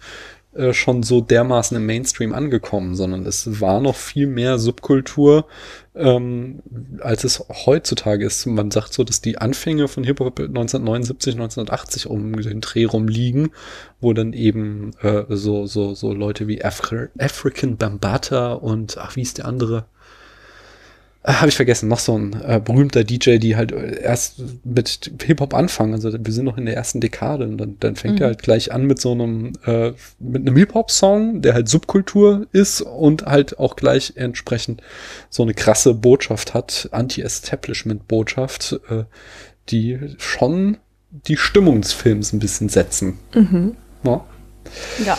äh, 0.58 0.74
schon 0.74 1.04
so 1.04 1.22
dermaßen 1.22 1.78
im 1.78 1.86
Mainstream 1.86 2.34
angekommen, 2.34 2.96
sondern 2.96 3.26
es 3.26 3.62
war 3.62 3.80
noch 3.80 3.96
viel 3.96 4.28
mehr 4.28 4.60
Subkultur, 4.60 5.46
ähm, 5.96 6.62
als 7.00 7.24
es 7.24 7.44
heutzutage 7.66 8.26
ist. 8.26 8.46
Man 8.46 8.72
sagt 8.72 8.94
so, 8.94 9.04
dass 9.04 9.22
die 9.22 9.38
Anfänge 9.38 9.88
von 9.88 10.04
Hip-Hop 10.04 10.40
1979, 10.40 11.36
1980 11.36 12.08
um 12.08 12.42
den 12.42 12.62
Dreh 12.62 12.86
rum 12.86 13.08
liegen, 13.08 13.52
wo 14.02 14.14
dann 14.14 14.34
eben 14.34 14.92
äh, 15.02 15.26
so, 15.30 15.66
so, 15.66 15.94
so 15.94 16.14
Leute 16.14 16.48
wie 16.48 16.64
Afri 16.64 17.08
African 17.20 17.78
Bambata 17.78 18.54
und, 18.54 18.98
ach, 18.98 19.16
wie 19.16 19.22
ist 19.22 19.38
der 19.38 19.46
andere? 19.46 19.86
Äh, 21.28 21.34
Habe 21.34 21.50
ich 21.50 21.56
vergessen, 21.58 21.90
noch 21.90 22.00
so 22.00 22.18
ein 22.18 22.42
äh, 22.42 22.62
berühmter 22.64 23.04
DJ, 23.04 23.38
die 23.38 23.58
halt 23.58 23.74
äh, 23.74 24.02
erst 24.02 24.42
mit 24.64 25.12
Hip-Hop 25.26 25.54
anfangen. 25.54 25.94
Also 25.94 26.14
wir 26.18 26.34
sind 26.34 26.46
noch 26.46 26.58
in 26.58 26.66
der 26.66 26.76
ersten 26.76 27.02
Dekade 27.02 27.46
und 27.46 27.58
dann, 27.58 27.76
dann 27.82 27.96
fängt 27.98 28.16
mhm. 28.16 28.22
er 28.22 28.28
halt 28.28 28.42
gleich 28.42 28.72
an 28.72 28.86
mit 28.86 29.02
so 29.02 29.12
einem, 29.12 29.52
äh, 29.66 29.92
mit 30.20 30.48
einem 30.48 30.56
Hip-Hop-Song, 30.56 31.42
der 31.42 31.54
halt 31.54 31.68
Subkultur 31.68 32.48
ist 32.54 32.82
und 32.82 33.26
halt 33.26 33.60
auch 33.60 33.76
gleich 33.76 34.14
entsprechend 34.16 34.82
so 35.30 35.44
eine 35.44 35.54
krasse 35.54 35.94
Botschaft 35.94 36.54
hat, 36.54 36.88
Anti-Establishment-Botschaft, 36.92 38.80
äh, 38.90 39.04
die 39.70 40.00
schon 40.18 40.78
die 41.12 41.36
Stimmung 41.36 41.82
des 41.82 41.92
Films 41.92 42.32
ein 42.32 42.40
bisschen 42.40 42.70
setzen. 42.70 43.20
Mhm. 43.36 43.76
Ja. 44.04 44.26
ja. 45.06 45.18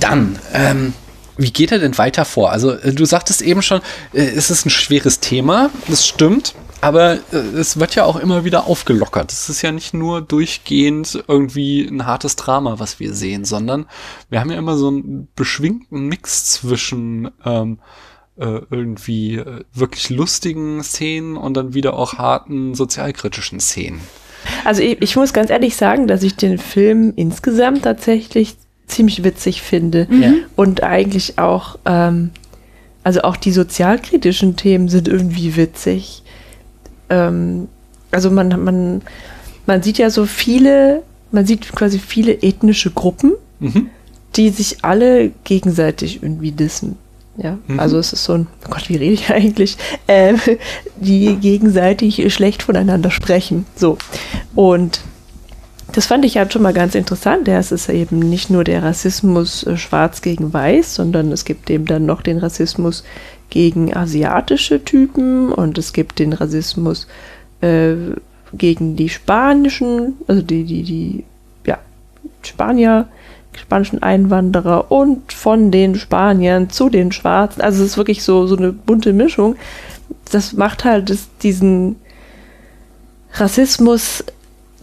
Dann, 0.00 0.38
ähm, 0.54 0.94
wie 1.42 1.52
geht 1.52 1.72
er 1.72 1.78
denn 1.78 1.98
weiter 1.98 2.24
vor? 2.24 2.50
Also, 2.50 2.72
äh, 2.72 2.92
du 2.92 3.04
sagtest 3.04 3.42
eben 3.42 3.62
schon, 3.62 3.80
äh, 4.12 4.22
es 4.22 4.50
ist 4.50 4.66
ein 4.66 4.70
schweres 4.70 5.20
Thema, 5.20 5.70
das 5.88 6.06
stimmt. 6.06 6.54
Aber 6.80 7.14
äh, 7.32 7.36
es 7.36 7.78
wird 7.78 7.94
ja 7.94 8.04
auch 8.04 8.16
immer 8.16 8.44
wieder 8.44 8.66
aufgelockert. 8.66 9.30
Es 9.32 9.48
ist 9.48 9.62
ja 9.62 9.70
nicht 9.70 9.94
nur 9.94 10.20
durchgehend 10.20 11.22
irgendwie 11.28 11.86
ein 11.86 12.06
hartes 12.06 12.34
Drama, 12.34 12.80
was 12.80 12.98
wir 12.98 13.14
sehen, 13.14 13.44
sondern 13.44 13.86
wir 14.30 14.40
haben 14.40 14.50
ja 14.50 14.58
immer 14.58 14.76
so 14.76 14.88
einen 14.88 15.28
beschwingten 15.36 16.08
Mix 16.08 16.44
zwischen 16.46 17.30
ähm, 17.44 17.78
äh, 18.36 18.60
irgendwie 18.70 19.36
äh, 19.36 19.60
wirklich 19.72 20.10
lustigen 20.10 20.82
Szenen 20.82 21.36
und 21.36 21.56
dann 21.56 21.72
wieder 21.72 21.94
auch 21.94 22.14
harten 22.14 22.74
sozialkritischen 22.74 23.60
Szenen. 23.60 24.00
Also 24.64 24.82
ich, 24.82 25.00
ich 25.00 25.14
muss 25.14 25.32
ganz 25.32 25.50
ehrlich 25.50 25.76
sagen, 25.76 26.08
dass 26.08 26.24
ich 26.24 26.34
den 26.34 26.58
Film 26.58 27.12
insgesamt 27.14 27.82
tatsächlich 27.82 28.56
ziemlich 28.86 29.24
witzig 29.24 29.62
finde. 29.62 30.06
Mhm. 30.10 30.44
Und 30.56 30.82
eigentlich 30.82 31.38
auch, 31.38 31.78
ähm, 31.84 32.30
also 33.02 33.22
auch 33.22 33.36
die 33.36 33.52
sozialkritischen 33.52 34.56
Themen 34.56 34.88
sind 34.88 35.08
irgendwie 35.08 35.56
witzig. 35.56 36.22
Ähm, 37.08 37.68
also 38.10 38.30
man, 38.30 38.62
man, 38.62 39.02
man 39.66 39.82
sieht 39.82 39.98
ja 39.98 40.10
so 40.10 40.26
viele, 40.26 41.02
man 41.30 41.46
sieht 41.46 41.72
quasi 41.72 41.98
viele 41.98 42.42
ethnische 42.42 42.90
Gruppen, 42.90 43.32
mhm. 43.60 43.90
die 44.36 44.50
sich 44.50 44.84
alle 44.84 45.32
gegenseitig 45.44 46.22
irgendwie 46.22 46.52
dissen. 46.52 46.96
Ja, 47.38 47.58
mhm. 47.66 47.80
also 47.80 47.98
es 47.98 48.12
ist 48.12 48.24
so 48.24 48.34
ein, 48.34 48.46
oh 48.66 48.70
Gott, 48.70 48.88
wie 48.88 48.96
rede 48.96 49.14
ich 49.14 49.30
eigentlich? 49.30 49.78
Ähm, 50.06 50.38
die 50.96 51.36
gegenseitig 51.36 52.32
schlecht 52.32 52.62
voneinander 52.62 53.10
sprechen. 53.10 53.66
So. 53.74 53.96
Und 54.54 55.00
das 55.90 56.06
fand 56.06 56.24
ich 56.24 56.36
halt 56.36 56.52
schon 56.52 56.62
mal 56.62 56.72
ganz 56.72 56.94
interessant. 56.94 57.48
Ja, 57.48 57.58
es 57.58 57.72
ist 57.72 57.88
eben 57.88 58.18
nicht 58.18 58.50
nur 58.50 58.64
der 58.64 58.82
Rassismus 58.82 59.66
äh, 59.66 59.76
schwarz 59.76 60.22
gegen 60.22 60.52
weiß, 60.52 60.94
sondern 60.94 61.32
es 61.32 61.44
gibt 61.44 61.68
eben 61.70 61.86
dann 61.86 62.06
noch 62.06 62.22
den 62.22 62.38
Rassismus 62.38 63.04
gegen 63.50 63.94
asiatische 63.94 64.82
Typen 64.84 65.52
und 65.52 65.76
es 65.76 65.92
gibt 65.92 66.18
den 66.18 66.32
Rassismus 66.32 67.06
äh, 67.60 67.94
gegen 68.54 68.96
die 68.96 69.08
spanischen, 69.08 70.14
also 70.26 70.42
die, 70.42 70.64
die, 70.64 70.82
die, 70.82 71.24
ja, 71.66 71.78
Spanier, 72.42 73.08
spanischen 73.52 74.02
Einwanderer 74.02 74.90
und 74.90 75.32
von 75.32 75.70
den 75.70 75.94
Spaniern 75.94 76.70
zu 76.70 76.88
den 76.88 77.12
Schwarzen. 77.12 77.60
Also 77.60 77.82
es 77.82 77.90
ist 77.90 77.96
wirklich 77.96 78.22
so, 78.22 78.46
so 78.46 78.56
eine 78.56 78.72
bunte 78.72 79.12
Mischung. 79.12 79.56
Das 80.30 80.54
macht 80.54 80.84
halt 80.84 81.10
das, 81.10 81.28
diesen 81.42 81.96
Rassismus 83.34 84.24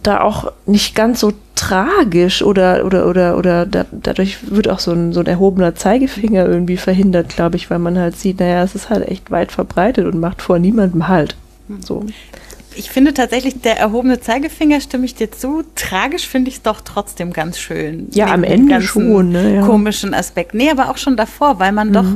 da 0.02 0.20
auch 0.20 0.52
nicht 0.66 0.94
ganz 0.94 1.20
so 1.20 1.32
tragisch 1.54 2.42
oder 2.42 2.86
oder 2.86 3.06
oder 3.06 3.36
oder 3.36 3.66
da, 3.66 3.84
dadurch 3.90 4.50
wird 4.50 4.68
auch 4.68 4.78
so 4.78 4.92
ein, 4.92 5.12
so 5.12 5.20
ein 5.20 5.26
erhobener 5.26 5.74
Zeigefinger 5.74 6.46
irgendwie 6.46 6.78
verhindert, 6.78 7.28
glaube 7.28 7.56
ich, 7.56 7.70
weil 7.70 7.78
man 7.78 7.98
halt 7.98 8.16
sieht, 8.16 8.40
naja, 8.40 8.62
es 8.62 8.74
ist 8.74 8.88
halt 8.88 9.06
echt 9.08 9.30
weit 9.30 9.52
verbreitet 9.52 10.06
und 10.06 10.18
macht 10.18 10.40
vor 10.40 10.58
niemandem 10.58 11.08
halt. 11.08 11.36
Hm. 11.68 11.82
So. 11.82 12.06
Ich 12.76 12.88
finde 12.88 13.12
tatsächlich, 13.12 13.60
der 13.60 13.78
erhobene 13.78 14.20
Zeigefinger, 14.20 14.80
stimme 14.80 15.04
ich 15.04 15.14
dir 15.14 15.30
zu. 15.30 15.64
Tragisch 15.74 16.26
finde 16.26 16.48
ich 16.48 16.56
es 16.56 16.62
doch 16.62 16.80
trotzdem 16.80 17.32
ganz 17.32 17.58
schön. 17.58 18.08
Ja, 18.12 18.26
am 18.28 18.44
Ende 18.44 18.80
schon. 18.80 19.32
Ne, 19.32 19.56
ja. 19.56 19.66
Komischen 19.66 20.14
Aspekt. 20.14 20.54
Nee, 20.54 20.70
aber 20.70 20.88
auch 20.88 20.96
schon 20.96 21.16
davor, 21.16 21.58
weil 21.58 21.72
man 21.72 21.88
mhm. 21.88 21.92
doch, 21.92 22.06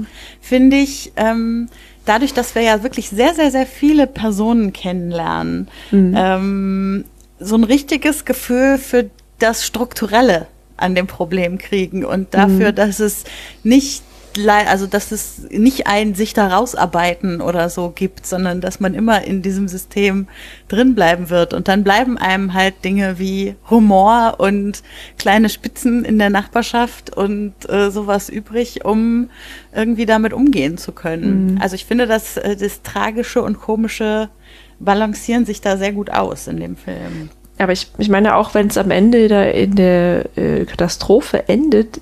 finde 0.41 0.77
ich, 0.77 1.13
ähm, 1.17 1.69
dadurch, 2.05 2.35
dass 2.35 2.55
wir 2.55 2.63
ja 2.63 2.83
wirklich 2.83 3.09
sehr, 3.09 3.35
sehr, 3.35 3.51
sehr 3.51 3.67
viele 3.67 4.07
Personen 4.07 4.73
kennenlernen, 4.73 5.69
mhm. 5.91 6.15
ähm, 6.17 7.05
so 7.39 7.57
ein 7.57 7.65
richtiges 7.65 8.25
Gefühl 8.25 8.79
für 8.79 9.11
das 9.39 9.65
Strukturelle 9.65 10.47
an 10.77 10.95
dem 10.95 11.07
Problem 11.07 11.59
kriegen 11.59 12.05
und 12.05 12.35
dafür, 12.35 12.73
mhm. 12.73 12.75
dass 12.75 13.01
es 13.01 13.25
nicht 13.63 14.03
also 14.67 14.87
dass 14.87 15.13
es 15.13 15.47
nicht 15.51 15.87
ein 15.87 16.15
sich 16.15 16.35
da 16.35 16.49
rausarbeiten 16.49 17.41
oder 17.41 17.69
so 17.71 17.93
gibt, 17.95 18.27
sondern 18.27 18.61
dass 18.61 18.81
man 18.81 18.95
immer 18.95 19.23
in 19.23 19.43
diesem 19.43 19.69
System 19.69 20.27
drin 20.69 20.95
bleiben 20.95 21.31
wird. 21.31 21.55
Und 21.55 21.69
dann 21.69 21.85
bleiben 21.85 22.19
einem 22.19 22.55
halt 22.55 22.85
Dinge 22.85 23.19
wie 23.19 23.55
Humor 23.71 24.37
und 24.39 24.83
kleine 25.19 25.49
Spitzen 25.49 26.05
in 26.05 26.19
der 26.19 26.31
Nachbarschaft 26.31 27.17
und 27.17 27.55
äh, 27.69 27.91
sowas 27.91 28.29
übrig, 28.29 28.85
um 28.85 29.31
irgendwie 29.75 30.07
damit 30.07 30.33
umgehen 30.33 30.79
zu 30.79 30.93
können. 30.93 31.55
Mhm. 31.55 31.61
Also 31.61 31.77
ich 31.77 31.85
finde, 31.85 32.07
dass 32.07 32.37
äh, 32.37 32.57
das 32.57 32.83
Tragische 32.83 33.43
und 33.43 33.61
Komische 33.61 34.31
balancieren 34.79 35.47
sich 35.47 35.61
da 35.61 35.77
sehr 35.77 35.93
gut 35.93 36.11
aus 36.11 36.47
in 36.47 36.59
dem 36.59 36.77
Film. 36.77 37.31
Aber 37.59 37.73
ich, 37.73 37.89
ich 37.99 38.09
meine, 38.09 38.37
auch 38.37 38.55
wenn 38.55 38.67
es 38.67 38.79
am 38.79 38.91
Ende 38.91 39.29
da 39.29 39.45
in 39.45 39.77
der 39.77 40.37
äh, 40.37 40.65
Katastrophe 40.65 41.49
endet, 41.49 42.01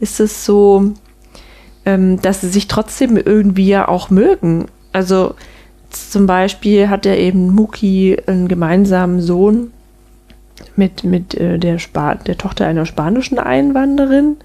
ist 0.00 0.20
es 0.20 0.44
so, 0.44 0.92
ähm, 1.84 2.20
dass 2.22 2.40
sie 2.40 2.48
sich 2.48 2.68
trotzdem 2.68 3.16
irgendwie 3.16 3.68
ja 3.68 3.88
auch 3.88 4.10
mögen. 4.10 4.66
Also 4.92 5.34
zum 5.90 6.26
Beispiel 6.26 6.88
hat 6.88 7.06
er 7.06 7.18
eben 7.18 7.54
Muki 7.54 8.16
einen 8.26 8.48
gemeinsamen 8.48 9.20
Sohn 9.20 9.72
mit, 10.76 11.04
mit 11.04 11.34
äh, 11.34 11.58
der, 11.58 11.78
Spa 11.78 12.14
der 12.14 12.38
Tochter 12.38 12.66
einer 12.66 12.86
spanischen 12.86 13.38
Einwanderin. 13.38 14.36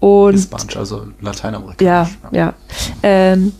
Und, 0.00 0.38
Spanisch, 0.38 0.76
also 0.76 1.06
Lateinamerikanisch. 1.20 1.82
Ja, 1.82 2.08
ja. 2.32 2.38
ja. 2.38 2.54
Ähm, 3.02 3.52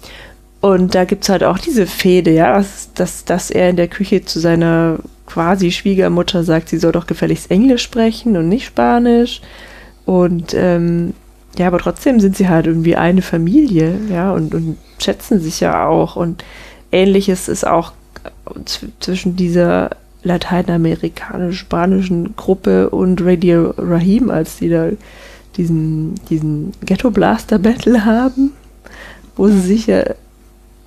und 0.60 0.94
da 0.94 1.04
gibt 1.04 1.24
es 1.24 1.30
halt 1.30 1.42
auch 1.42 1.58
diese 1.58 1.86
Fehde, 1.86 2.32
ja, 2.32 2.56
dass, 2.56 2.92
dass, 2.94 3.24
dass 3.24 3.50
er 3.50 3.70
in 3.70 3.76
der 3.76 3.88
Küche 3.88 4.24
zu 4.24 4.40
seiner 4.40 4.98
quasi 5.26 5.70
Schwiegermutter 5.70 6.44
sagt, 6.44 6.68
sie 6.68 6.78
soll 6.78 6.92
doch 6.92 7.06
gefälligst 7.06 7.50
Englisch 7.50 7.82
sprechen 7.82 8.36
und 8.36 8.48
nicht 8.48 8.66
Spanisch. 8.66 9.40
Und 10.04 10.54
ähm, 10.54 11.14
ja, 11.56 11.68
aber 11.68 11.78
trotzdem 11.78 12.20
sind 12.20 12.36
sie 12.36 12.48
halt 12.48 12.66
irgendwie 12.66 12.96
eine 12.96 13.22
Familie, 13.22 13.98
ja, 14.10 14.32
und, 14.32 14.54
und 14.54 14.76
schätzen 14.98 15.40
sich 15.40 15.60
ja 15.60 15.86
auch. 15.86 16.16
Und 16.16 16.44
ähnliches 16.92 17.48
ist 17.48 17.66
auch 17.66 17.92
zwischen 19.00 19.36
dieser 19.36 19.90
lateinamerikanisch-spanischen 20.22 22.36
Gruppe 22.36 22.90
und 22.90 23.24
Radio 23.24 23.72
Rahim, 23.78 24.30
als 24.30 24.58
die 24.58 24.68
da 24.68 24.90
diesen, 25.56 26.16
diesen 26.28 26.72
Ghetto-Blaster-Battle 26.84 28.04
haben, 28.04 28.52
wo 29.36 29.48
sie 29.48 29.60
sich 29.60 29.86
ja 29.86 30.04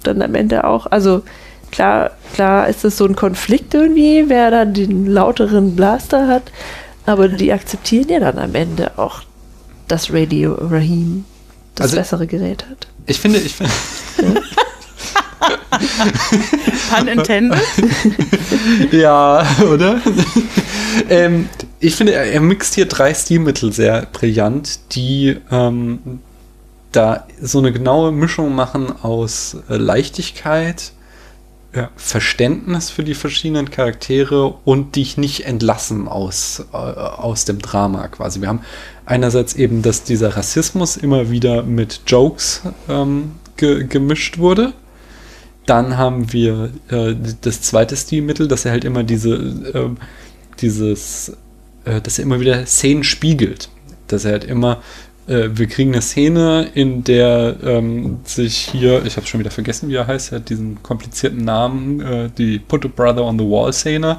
dann 0.04 0.22
am 0.22 0.36
Ende 0.36 0.64
auch, 0.66 0.88
also 0.88 1.24
klar, 1.72 2.12
klar 2.34 2.68
ist 2.68 2.86
es 2.86 2.98
so 2.98 3.06
ein 3.06 3.16
Konflikt 3.16 3.74
irgendwie, 3.74 4.26
wer 4.28 4.52
da 4.52 4.66
den 4.66 5.08
lauteren 5.08 5.76
Blaster 5.76 6.28
hat, 6.28 6.52
aber 7.06 7.28
die 7.28 7.52
akzeptieren 7.52 8.10
ja 8.10 8.20
dann 8.20 8.38
am 8.38 8.56
Ende 8.56 8.92
auch, 8.98 9.22
dass 9.88 10.14
Radio 10.14 10.54
Rahim 10.54 11.26
das 11.76 11.86
also, 11.86 11.98
bessere 11.98 12.28
Gerät 12.28 12.66
hat. 12.70 12.88
Ich 13.06 13.20
finde, 13.20 13.40
ich 13.40 13.56
finde. 13.56 13.72
Pun 16.90 17.08
intended? 17.08 17.60
ja, 18.92 19.46
oder? 19.72 20.00
ähm, 21.10 21.50
ich 21.80 21.96
finde, 21.96 22.14
er, 22.14 22.26
er 22.26 22.42
mixt 22.42 22.76
hier 22.76 22.86
drei 22.86 23.14
Stilmittel 23.14 23.74
sehr 23.74 24.08
brillant, 24.12 24.80
die 24.94 25.38
ähm, 25.52 26.20
da 26.96 27.28
so 27.42 27.60
eine 27.60 27.72
genaue 27.72 28.12
Mischung 28.12 28.56
machen 28.56 28.94
aus 29.02 29.58
äh, 29.70 29.76
Leichtigkeit, 29.76 30.94
ja, 31.76 31.90
Verständnis 31.96 32.90
für 32.92 33.04
die 33.04 33.16
verschiedenen 33.16 33.72
Charaktere 33.72 34.48
und 34.64 34.96
dich 34.96 35.18
nicht 35.18 35.46
entlassen 35.46 36.08
aus, 36.08 36.66
äh, 36.72 36.78
aus 36.78 37.46
dem 37.46 37.60
Drama 37.60 38.08
quasi. 38.08 38.42
Wir 38.42 38.48
haben 38.48 38.62
einerseits 39.06 39.56
eben, 39.56 39.82
dass 39.82 40.04
dieser 40.04 40.38
Rassismus 40.38 40.98
immer 40.98 41.32
wieder 41.32 41.64
mit 41.64 42.02
Jokes 42.08 42.62
ähm, 42.88 43.32
ge 43.58 43.86
gemischt 43.86 44.38
wurde. 44.38 44.74
Dann 45.66 45.98
haben 45.98 46.32
wir 46.32 46.72
äh, 46.90 47.16
das 47.42 47.62
zweite 47.62 47.98
Stilmittel, 47.98 48.48
dass 48.48 48.66
er 48.66 48.72
halt 48.72 48.86
immer 48.86 49.04
diese, 49.04 49.34
äh, 49.34 49.90
dieses, 50.60 51.34
dass 51.86 52.18
er 52.18 52.24
immer 52.24 52.40
wieder 52.40 52.66
Szenen 52.66 53.04
spiegelt. 53.04 53.68
Dass 54.08 54.24
er 54.24 54.34
halt 54.34 54.44
immer 54.46 54.82
äh, 55.28 55.50
wir 55.54 55.68
kriegen 55.68 55.92
eine 55.94 56.02
Szene, 56.02 56.70
in 56.74 57.04
der 57.04 57.56
ähm, 57.64 58.20
sich 58.24 58.58
hier, 58.58 59.06
ich 59.06 59.16
habe 59.16 59.26
schon 59.26 59.40
wieder 59.40 59.52
vergessen, 59.52 59.90
wie 59.90 59.96
er 59.96 60.08
heißt, 60.08 60.32
er 60.32 60.40
hat 60.40 60.50
diesen 60.50 60.82
komplizierten 60.84 61.44
Namen, 61.44 62.02
äh, 62.02 62.30
die 62.38 62.60
Put 62.60 62.86
a 62.86 62.90
Brother 62.94 63.24
on 63.24 63.40
the 63.40 63.46
Wall 63.46 63.72
Szene. 63.72 64.18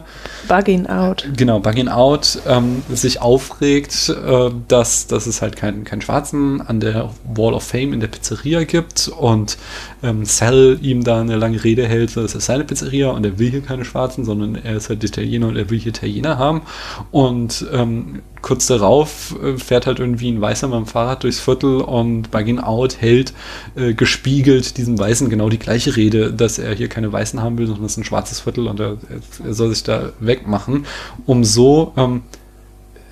Bugging 0.48 0.86
Out. 0.86 1.28
Genau, 1.36 1.60
Bugging 1.60 1.88
Out, 1.88 2.38
ähm, 2.46 2.82
sich 2.90 3.20
aufregt, 3.20 4.08
äh, 4.08 4.50
dass, 4.68 5.06
dass 5.06 5.26
es 5.26 5.42
halt 5.42 5.56
keinen 5.56 5.84
kein 5.84 6.00
Schwarzen 6.00 6.60
an 6.60 6.80
der 6.80 7.10
Wall 7.34 7.54
of 7.54 7.64
Fame 7.64 7.92
in 7.92 8.00
der 8.00 8.08
Pizzeria 8.08 8.64
gibt 8.64 9.08
und 9.08 9.58
ähm, 10.02 10.24
Sal 10.24 10.78
ihm 10.80 11.04
da 11.04 11.20
eine 11.20 11.36
lange 11.36 11.62
Rede 11.62 11.86
hält, 11.86 12.16
das 12.16 12.34
ist 12.34 12.46
seine 12.46 12.64
Pizzeria 12.64 13.10
und 13.10 13.24
er 13.24 13.38
will 13.38 13.50
hier 13.50 13.62
keine 13.62 13.84
Schwarzen, 13.84 14.24
sondern 14.24 14.54
er 14.54 14.76
ist 14.76 14.88
halt 14.88 15.04
Italiener 15.04 15.48
und 15.48 15.56
er 15.56 15.70
will 15.70 15.78
hier 15.78 15.90
Italiener 15.90 16.38
haben 16.38 16.62
und 17.10 17.66
ähm, 17.72 18.22
kurz 18.44 18.66
darauf 18.66 19.34
äh, 19.42 19.56
fährt 19.56 19.86
halt 19.86 19.98
irgendwie 19.98 20.30
ein 20.30 20.40
Weißer 20.40 20.68
mit 20.68 20.76
dem 20.76 20.86
Fahrrad 20.86 21.22
durchs 21.22 21.40
Viertel 21.40 21.80
und 21.80 22.30
Bugging 22.30 22.60
Out 22.60 23.00
hält 23.00 23.32
äh, 23.74 23.94
gespiegelt 23.94 24.76
diesem 24.76 24.98
Weißen 24.98 25.30
genau 25.30 25.48
die 25.48 25.58
gleiche 25.58 25.96
Rede, 25.96 26.30
dass 26.30 26.58
er 26.58 26.74
hier 26.74 26.88
keine 26.88 27.10
Weißen 27.10 27.40
haben 27.40 27.56
will, 27.56 27.66
sondern 27.66 27.86
es 27.86 27.92
ist 27.92 27.98
ein 27.98 28.04
schwarzes 28.04 28.40
Viertel 28.40 28.68
und 28.68 28.78
er, 28.80 28.98
er 29.42 29.54
soll 29.54 29.70
sich 29.70 29.82
da 29.82 30.12
wegmachen, 30.20 30.84
um 31.24 31.42
so 31.42 31.94
ähm, 31.96 32.20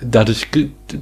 dadurch, 0.03 0.47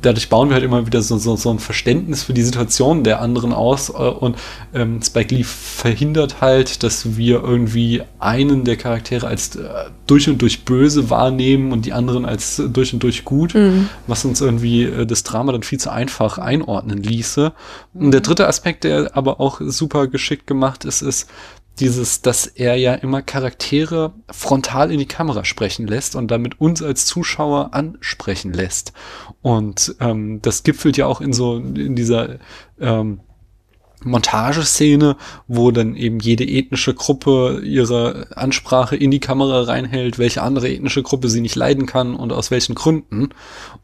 dadurch 0.02 0.30
bauen 0.30 0.50
wir 0.50 0.56
halt 0.56 0.64
immer 0.64 0.86
wieder 0.86 1.02
so, 1.02 1.18
so, 1.18 1.36
so 1.36 1.50
ein 1.50 1.60
Verständnis 1.60 2.24
für 2.24 2.34
die 2.34 2.42
Situation 2.42 3.04
der 3.04 3.22
anderen 3.22 3.54
aus 3.54 3.90
äh, 3.90 3.94
und 3.94 4.38
ähm, 4.74 5.02
Spike 5.02 5.34
Lee 5.34 5.44
verhindert 5.44 6.42
halt, 6.42 6.84
dass 6.84 7.18
wir 7.18 7.44
irgendwie 7.44 8.02
einen 8.20 8.64
der 8.64 8.78
Charaktere 8.78 9.28
als 9.28 9.56
äh, 9.56 9.70
durch 10.08 10.30
und 10.30 10.42
durch 10.42 10.66
böse 10.66 11.10
wahrnehmen 11.10 11.72
und 11.72 11.86
die 11.86 11.94
anderen 11.94 12.26
als 12.26 12.62
durch 12.72 12.94
und 12.94 13.04
durch 13.04 13.26
gut, 13.26 13.54
mhm. 13.54 13.90
was 14.08 14.26
uns 14.26 14.42
irgendwie 14.42 14.84
äh, 14.84 15.06
das 15.06 15.24
Drama 15.24 15.52
dann 15.52 15.64
viel 15.64 15.80
zu 15.80 15.92
einfach 15.92 16.38
einordnen 16.38 17.02
ließe. 17.02 17.54
Und 17.94 18.12
der 18.12 18.22
dritte 18.22 18.48
Aspekt, 18.48 18.84
der 18.84 19.16
aber 19.16 19.40
auch 19.40 19.62
super 19.62 20.08
geschickt 20.08 20.48
gemacht 20.48 20.86
ist, 20.86 21.02
ist, 21.02 21.30
dieses, 21.80 22.22
dass 22.22 22.48
er 22.48 22.76
ja 22.76 22.94
immer 22.94 23.22
Charaktere 23.22 24.14
frontal 24.30 24.92
in 24.92 25.00
die 25.00 25.08
Kamera 25.08 25.46
sprechen 25.46 25.88
lässt 25.88 26.16
und 26.16 26.30
damit 26.30 26.60
uns 26.60 26.84
als 26.84 27.06
Zuschauer 27.06 27.74
ansprechen 27.74 28.54
lässt. 28.54 28.94
Und 29.42 29.96
ähm, 30.00 30.42
das 30.42 30.64
gipfelt 30.64 30.98
ja 30.98 31.08
auch 31.08 31.22
in 31.22 31.34
so 31.34 31.58
in 31.58 31.96
dieser 31.96 32.40
ähm, 32.80 33.22
Montageszene, 34.04 35.16
wo 35.48 35.72
dann 35.72 35.96
eben 35.96 36.20
jede 36.20 36.44
ethnische 36.44 36.94
Gruppe 36.94 37.62
ihre 37.64 38.28
Ansprache 38.36 38.96
in 38.96 39.12
die 39.12 39.20
Kamera 39.20 39.62
reinhält, 39.64 40.20
welche 40.20 40.42
andere 40.42 40.70
ethnische 40.70 41.04
Gruppe 41.04 41.30
sie 41.30 41.42
nicht 41.42 41.56
leiden 41.56 41.86
kann 41.86 42.16
und 42.16 42.32
aus 42.34 42.52
welchen 42.52 42.76
Gründen. 42.76 43.30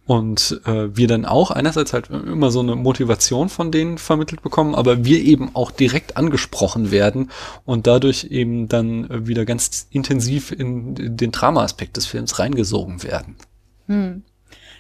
Und 0.06 0.62
äh, 0.66 0.96
wir 0.96 1.08
dann 1.08 1.26
auch 1.26 1.52
einerseits 1.52 1.94
halt 1.94 2.10
immer 2.10 2.50
so 2.50 2.62
eine 2.62 2.76
Motivation 2.76 3.50
von 3.50 3.72
denen 3.72 3.98
vermittelt 3.98 4.42
bekommen, 4.42 4.74
aber 4.74 5.04
wir 5.04 5.22
eben 5.22 5.52
auch 5.54 5.72
direkt 5.72 6.18
angesprochen 6.18 6.92
werden 6.92 7.30
und 7.66 7.88
dadurch 7.88 8.26
eben 8.26 8.70
dann 8.70 9.28
wieder 9.28 9.46
ganz 9.46 9.88
intensiv 9.92 10.52
in 10.52 11.18
den 11.18 11.32
Drama-Aspekt 11.32 11.98
des 11.98 12.06
Films 12.06 12.40
reingesogen 12.40 13.04
werden. 13.04 13.36
Hm. 13.88 14.24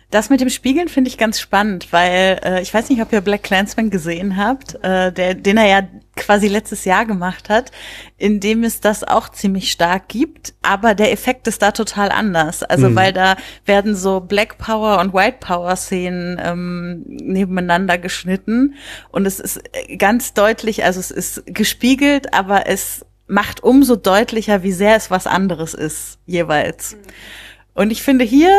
Das 0.10 0.30
mit 0.30 0.40
dem 0.40 0.50
Spiegeln 0.50 0.88
finde 0.88 1.10
ich 1.10 1.18
ganz 1.18 1.38
spannend, 1.38 1.92
weil 1.92 2.40
äh, 2.42 2.62
ich 2.62 2.74
weiß 2.74 2.90
nicht, 2.90 3.02
ob 3.02 3.12
ihr 3.12 3.20
Black 3.20 3.44
Clansman 3.44 3.90
gesehen 3.90 4.38
habt, 4.38 4.82
äh, 4.82 5.12
der, 5.12 5.34
den 5.34 5.58
er 5.58 5.68
ja 5.68 5.88
quasi 6.16 6.48
letztes 6.48 6.86
Jahr 6.86 7.06
gemacht 7.06 7.50
hat, 7.50 7.72
in 8.18 8.40
dem 8.40 8.64
es 8.64 8.80
das 8.80 9.04
auch 9.04 9.28
ziemlich 9.30 9.70
stark 9.70 10.08
gibt, 10.08 10.54
aber 10.62 10.96
der 10.96 11.12
Effekt 11.12 11.46
ist 11.48 11.62
da 11.62 11.72
total 11.72 12.10
anders. 12.10 12.64
Also 12.64 12.90
mhm. 12.90 12.96
weil 12.96 13.12
da 13.12 13.36
werden 13.66 13.96
so 13.96 14.22
Black 14.22 14.58
Power 14.58 15.00
und 15.02 15.14
White 15.14 15.38
Power 15.42 15.76
Szenen 15.76 16.40
ähm, 16.42 17.04
nebeneinander 17.06 17.98
geschnitten 17.98 18.76
und 19.12 19.26
es 19.26 19.42
ist 19.42 19.62
äh, 19.74 19.98
ganz 19.98 20.34
deutlich, 20.34 20.86
also 20.86 21.02
es 21.02 21.12
ist 21.12 21.44
gespiegelt, 21.48 22.34
aber 22.34 22.66
es 22.68 23.06
macht 23.28 23.62
umso 23.62 23.98
deutlicher, 23.98 24.64
wie 24.64 24.72
sehr 24.72 24.96
es 24.96 25.12
was 25.12 25.28
anderes 25.28 25.74
ist 25.74 26.20
jeweils. 26.26 26.94
Mhm. 26.94 27.00
Und 27.74 27.92
ich 27.92 28.02
finde 28.02 28.24
hier 28.24 28.58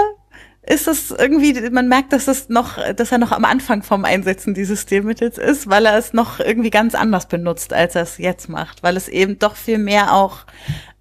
ist 0.69 0.87
das 0.87 1.11
irgendwie, 1.11 1.71
man 1.71 1.89
merkt, 1.89 2.13
dass 2.13 2.29
es 2.29 2.49
noch, 2.49 2.79
dass 2.95 3.11
er 3.11 3.19
noch 3.19 3.33
am 3.33 3.45
Anfang 3.45 3.83
vom 3.83 4.05
Einsetzen 4.05 4.53
dieses 4.53 4.83
Stilmittels 4.83 5.39
ist, 5.39 5.69
weil 5.69 5.87
er 5.87 5.97
es 5.97 6.13
noch 6.13 6.41
irgendwie 6.41 6.71
ganz 6.71 6.95
anders 6.95 7.27
benutzt, 7.27 7.73
als 7.73 7.95
er 7.95 8.03
es 8.03 8.19
jetzt 8.19 8.49
macht, 8.49 8.83
weil 8.83 8.97
es 8.97 9.09
eben 9.09 9.39
doch 9.39 9.57
viel 9.57 9.79
mehr 9.79 10.13
auch 10.13 10.45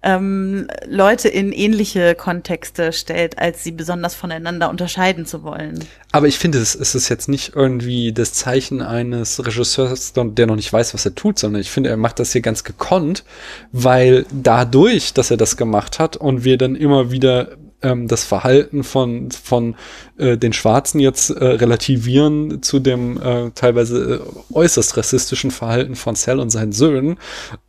ähm, 0.02 0.68
Leute 0.86 1.28
in 1.28 1.52
ähnliche 1.52 2.14
Kontexte 2.14 2.92
stellt, 2.92 3.38
als 3.38 3.62
sie 3.62 3.72
besonders 3.72 4.14
voneinander 4.14 4.70
unterscheiden 4.70 5.26
zu 5.26 5.42
wollen. 5.42 5.84
Aber 6.12 6.28
ich 6.28 6.38
finde, 6.38 6.58
es 6.58 6.74
ist 6.74 7.08
jetzt 7.08 7.28
nicht 7.28 7.54
irgendwie 7.54 8.12
das 8.12 8.32
Zeichen 8.32 8.80
eines 8.80 9.44
Regisseurs, 9.44 10.14
der 10.14 10.46
noch 10.46 10.56
nicht 10.56 10.72
weiß, 10.72 10.94
was 10.94 11.04
er 11.04 11.14
tut, 11.14 11.38
sondern 11.38 11.60
ich 11.60 11.70
finde, 11.70 11.90
er 11.90 11.96
macht 11.96 12.20
das 12.20 12.32
hier 12.32 12.40
ganz 12.40 12.64
gekonnt, 12.64 13.24
weil 13.72 14.24
dadurch, 14.30 15.12
dass 15.12 15.30
er 15.30 15.36
das 15.36 15.56
gemacht 15.56 15.98
hat 15.98 16.16
und 16.16 16.44
wir 16.44 16.56
dann 16.56 16.76
immer 16.76 17.10
wieder 17.10 17.56
ähm, 17.82 18.08
das 18.08 18.24
Verhalten 18.24 18.84
von, 18.84 19.30
von 19.30 19.76
äh, 20.16 20.36
den 20.36 20.52
Schwarzen 20.52 21.00
jetzt 21.00 21.30
äh, 21.30 21.44
relativieren 21.44 22.62
zu 22.62 22.78
dem 22.78 23.20
äh, 23.20 23.50
teilweise 23.54 24.22
äh, 24.22 24.54
äußerst 24.54 24.96
rassistischen 24.96 25.50
Verhalten 25.50 25.96
von 25.96 26.16
Cell 26.16 26.40
und 26.40 26.50
seinen 26.50 26.72
Söhnen, 26.72 27.18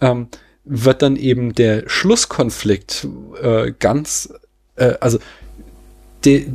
ähm, 0.01 0.27
wird 0.65 1.01
dann 1.01 1.15
eben 1.15 1.53
der 1.53 1.83
Schlusskonflikt 1.87 3.07
äh, 3.41 3.71
ganz, 3.77 4.33
äh, 4.75 4.93
also 4.99 5.19
de, 6.25 6.47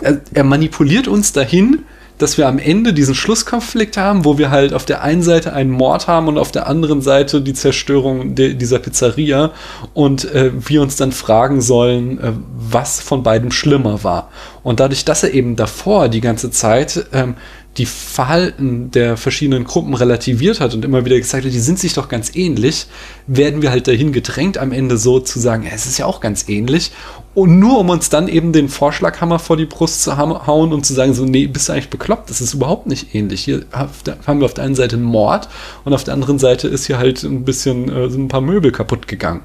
er, 0.00 0.20
er 0.32 0.44
manipuliert 0.44 1.08
uns 1.08 1.32
dahin, 1.32 1.84
dass 2.18 2.36
wir 2.36 2.48
am 2.48 2.58
Ende 2.58 2.92
diesen 2.92 3.14
Schlusskonflikt 3.14 3.96
haben, 3.96 4.24
wo 4.24 4.38
wir 4.38 4.50
halt 4.50 4.74
auf 4.74 4.84
der 4.84 5.02
einen 5.02 5.22
Seite 5.22 5.52
einen 5.52 5.70
Mord 5.70 6.06
haben 6.08 6.28
und 6.28 6.38
auf 6.38 6.52
der 6.52 6.66
anderen 6.66 7.00
Seite 7.00 7.40
die 7.40 7.54
Zerstörung 7.54 8.34
dieser 8.34 8.78
Pizzeria 8.78 9.52
und 9.94 10.24
äh, 10.32 10.50
wir 10.54 10.82
uns 10.82 10.96
dann 10.96 11.12
fragen 11.12 11.60
sollen, 11.60 12.18
äh, 12.18 12.32
was 12.56 13.00
von 13.00 13.22
beidem 13.22 13.50
schlimmer 13.50 14.04
war. 14.04 14.30
Und 14.62 14.80
dadurch, 14.80 15.04
dass 15.04 15.22
er 15.22 15.32
eben 15.32 15.56
davor 15.56 16.08
die 16.08 16.20
ganze 16.20 16.50
Zeit 16.50 17.06
ähm, 17.12 17.36
die 17.78 17.86
Verhalten 17.86 18.90
der 18.90 19.16
verschiedenen 19.16 19.64
Gruppen 19.64 19.94
relativiert 19.94 20.60
hat 20.60 20.74
und 20.74 20.84
immer 20.84 21.04
wieder 21.04 21.16
gesagt 21.16 21.44
hat, 21.44 21.52
die 21.52 21.60
sind 21.60 21.78
sich 21.78 21.94
doch 21.94 22.08
ganz 22.08 22.34
ähnlich, 22.34 22.86
werden 23.26 23.62
wir 23.62 23.70
halt 23.70 23.86
dahin 23.86 24.12
gedrängt, 24.12 24.58
am 24.58 24.72
Ende 24.72 24.98
so 24.98 25.20
zu 25.20 25.38
sagen, 25.38 25.62
ja, 25.62 25.70
es 25.72 25.86
ist 25.86 25.98
ja 25.98 26.06
auch 26.06 26.20
ganz 26.20 26.48
ähnlich. 26.48 26.90
Und 27.38 27.60
nur 27.60 27.78
um 27.78 27.88
uns 27.88 28.10
dann 28.10 28.26
eben 28.26 28.52
den 28.52 28.68
Vorschlaghammer 28.68 29.38
vor 29.38 29.56
die 29.56 29.64
Brust 29.64 30.02
zu 30.02 30.16
hauen 30.16 30.72
und 30.72 30.84
zu 30.84 30.92
sagen, 30.92 31.14
so, 31.14 31.24
nee, 31.24 31.46
bist 31.46 31.68
du 31.68 31.72
eigentlich 31.72 31.88
bekloppt, 31.88 32.30
das 32.30 32.40
ist 32.40 32.52
überhaupt 32.52 32.88
nicht 32.88 33.14
ähnlich. 33.14 33.44
Hier 33.44 33.64
haben 33.70 34.40
wir 34.40 34.44
auf 34.44 34.54
der 34.54 34.64
einen 34.64 34.74
Seite 34.74 34.96
einen 34.96 35.04
Mord 35.04 35.48
und 35.84 35.92
auf 35.94 36.02
der 36.02 36.14
anderen 36.14 36.40
Seite 36.40 36.66
ist 36.66 36.86
hier 36.86 36.98
halt 36.98 37.22
ein 37.22 37.44
bisschen 37.44 37.88
äh, 37.88 38.10
so 38.10 38.18
ein 38.18 38.26
paar 38.26 38.40
Möbel 38.40 38.72
kaputt 38.72 39.06
gegangen. 39.06 39.42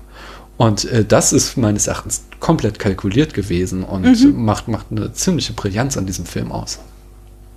Und 0.58 0.86
äh, 0.86 1.06
das 1.06 1.34
ist 1.34 1.56
meines 1.56 1.86
Erachtens 1.86 2.26
komplett 2.40 2.80
kalkuliert 2.80 3.36
gewesen 3.36 3.84
und 3.84 4.02
mhm. 4.02 4.44
macht, 4.44 4.68
macht 4.68 4.88
eine 4.90 5.14
ziemliche 5.14 5.54
Brillanz 5.54 5.96
an 5.96 6.08
diesem 6.08 6.26
Film 6.26 6.52
aus. 6.52 6.80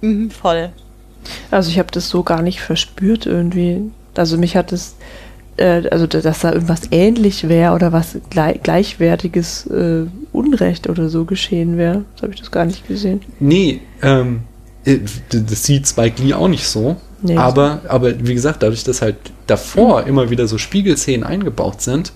Mhm, 0.03 0.31
voll. 0.31 0.69
Also 1.51 1.71
ich 1.71 1.79
habe 1.79 1.91
das 1.91 2.11
so 2.11 2.23
gar 2.23 2.43
nicht 2.43 2.61
verspürt 2.61 3.25
irgendwie. 3.25 3.91
Also 4.15 4.37
mich 4.37 4.55
hat 4.55 4.71
es, 4.73 4.97
äh, 5.57 5.89
also 5.91 6.07
dass 6.07 6.41
da 6.41 6.53
irgendwas 6.53 6.83
ähnlich 6.91 7.49
wäre 7.49 7.75
oder 7.75 7.93
was 7.93 8.19
gleich, 8.31 8.63
gleichwertiges 8.63 9.67
äh, 9.67 10.07
Unrecht 10.33 10.89
oder 10.89 11.09
so 11.09 11.25
geschehen 11.25 11.77
wäre. 11.77 12.05
Das 12.15 12.23
habe 12.23 12.35
ich 12.35 12.41
das 12.41 12.51
gar 12.51 12.65
nicht 12.65 12.87
gesehen. 12.87 13.21
Nee, 13.41 13.81
ähm, 14.03 14.41
äh, 14.85 14.99
das 15.31 15.65
sieht 15.65 15.87
Spike 15.87 16.23
Lee 16.23 16.35
auch 16.35 16.49
nicht 16.49 16.69
so. 16.69 16.97
Nee, 17.23 17.37
aber, 17.37 17.81
aber 17.89 18.27
wie 18.27 18.35
gesagt, 18.35 18.63
dadurch, 18.63 18.85
dass 18.85 19.03
halt 19.03 19.17
davor 19.47 20.03
mhm. 20.03 20.09
immer 20.09 20.31
wieder 20.31 20.47
so 20.47 20.59
Spiegelszenen 20.59 21.25
eingebaut 21.25 21.81
sind, 21.81 22.13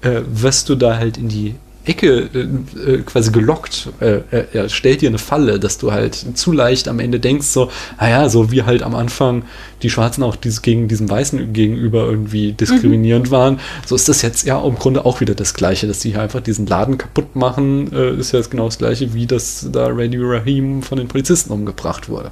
äh, 0.00 0.20
wirst 0.30 0.68
du 0.68 0.74
da 0.76 0.96
halt 0.96 1.18
in 1.18 1.28
die 1.28 1.54
Ecke 1.88 2.28
äh, 2.34 2.92
äh, 2.92 3.02
quasi 3.02 3.32
gelockt. 3.32 3.88
Äh, 4.00 4.20
er 4.52 4.68
stellt 4.68 5.00
dir 5.00 5.08
eine 5.08 5.18
Falle, 5.18 5.58
dass 5.58 5.78
du 5.78 5.92
halt 5.92 6.14
zu 6.14 6.52
leicht 6.52 6.88
am 6.88 7.00
Ende 7.00 7.18
denkst, 7.18 7.46
so, 7.46 7.70
naja, 7.98 8.28
so 8.28 8.52
wie 8.52 8.62
halt 8.62 8.82
am 8.82 8.94
Anfang 8.94 9.44
die 9.82 9.90
Schwarzen 9.90 10.22
auch 10.22 10.36
dieses, 10.36 10.62
gegen 10.62 10.88
diesen 10.88 11.08
Weißen 11.08 11.52
gegenüber 11.52 12.04
irgendwie 12.04 12.52
diskriminierend 12.52 13.26
mhm. 13.26 13.30
waren, 13.30 13.60
so 13.86 13.94
ist 13.94 14.08
das 14.08 14.22
jetzt 14.22 14.46
ja 14.46 14.60
im 14.62 14.74
Grunde 14.76 15.04
auch 15.06 15.20
wieder 15.20 15.34
das 15.34 15.54
Gleiche, 15.54 15.86
dass 15.86 16.00
die 16.00 16.10
hier 16.10 16.20
einfach 16.20 16.40
diesen 16.40 16.66
Laden 16.66 16.98
kaputt 16.98 17.36
machen, 17.36 17.92
äh, 17.92 18.14
ist 18.14 18.32
ja 18.32 18.40
genau 18.40 18.66
das 18.66 18.78
Gleiche, 18.78 19.14
wie 19.14 19.26
dass 19.26 19.68
da 19.72 19.88
Radio 19.90 20.28
Rahim 20.28 20.82
von 20.82 20.98
den 20.98 21.08
Polizisten 21.08 21.52
umgebracht 21.52 22.08
wurde. 22.08 22.30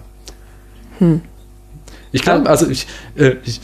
Hm. 0.98 1.20
Ich 2.12 2.22
glaube, 2.22 2.48
also 2.48 2.68
ich, 2.68 2.86
äh, 3.16 3.36
ich 3.44 3.60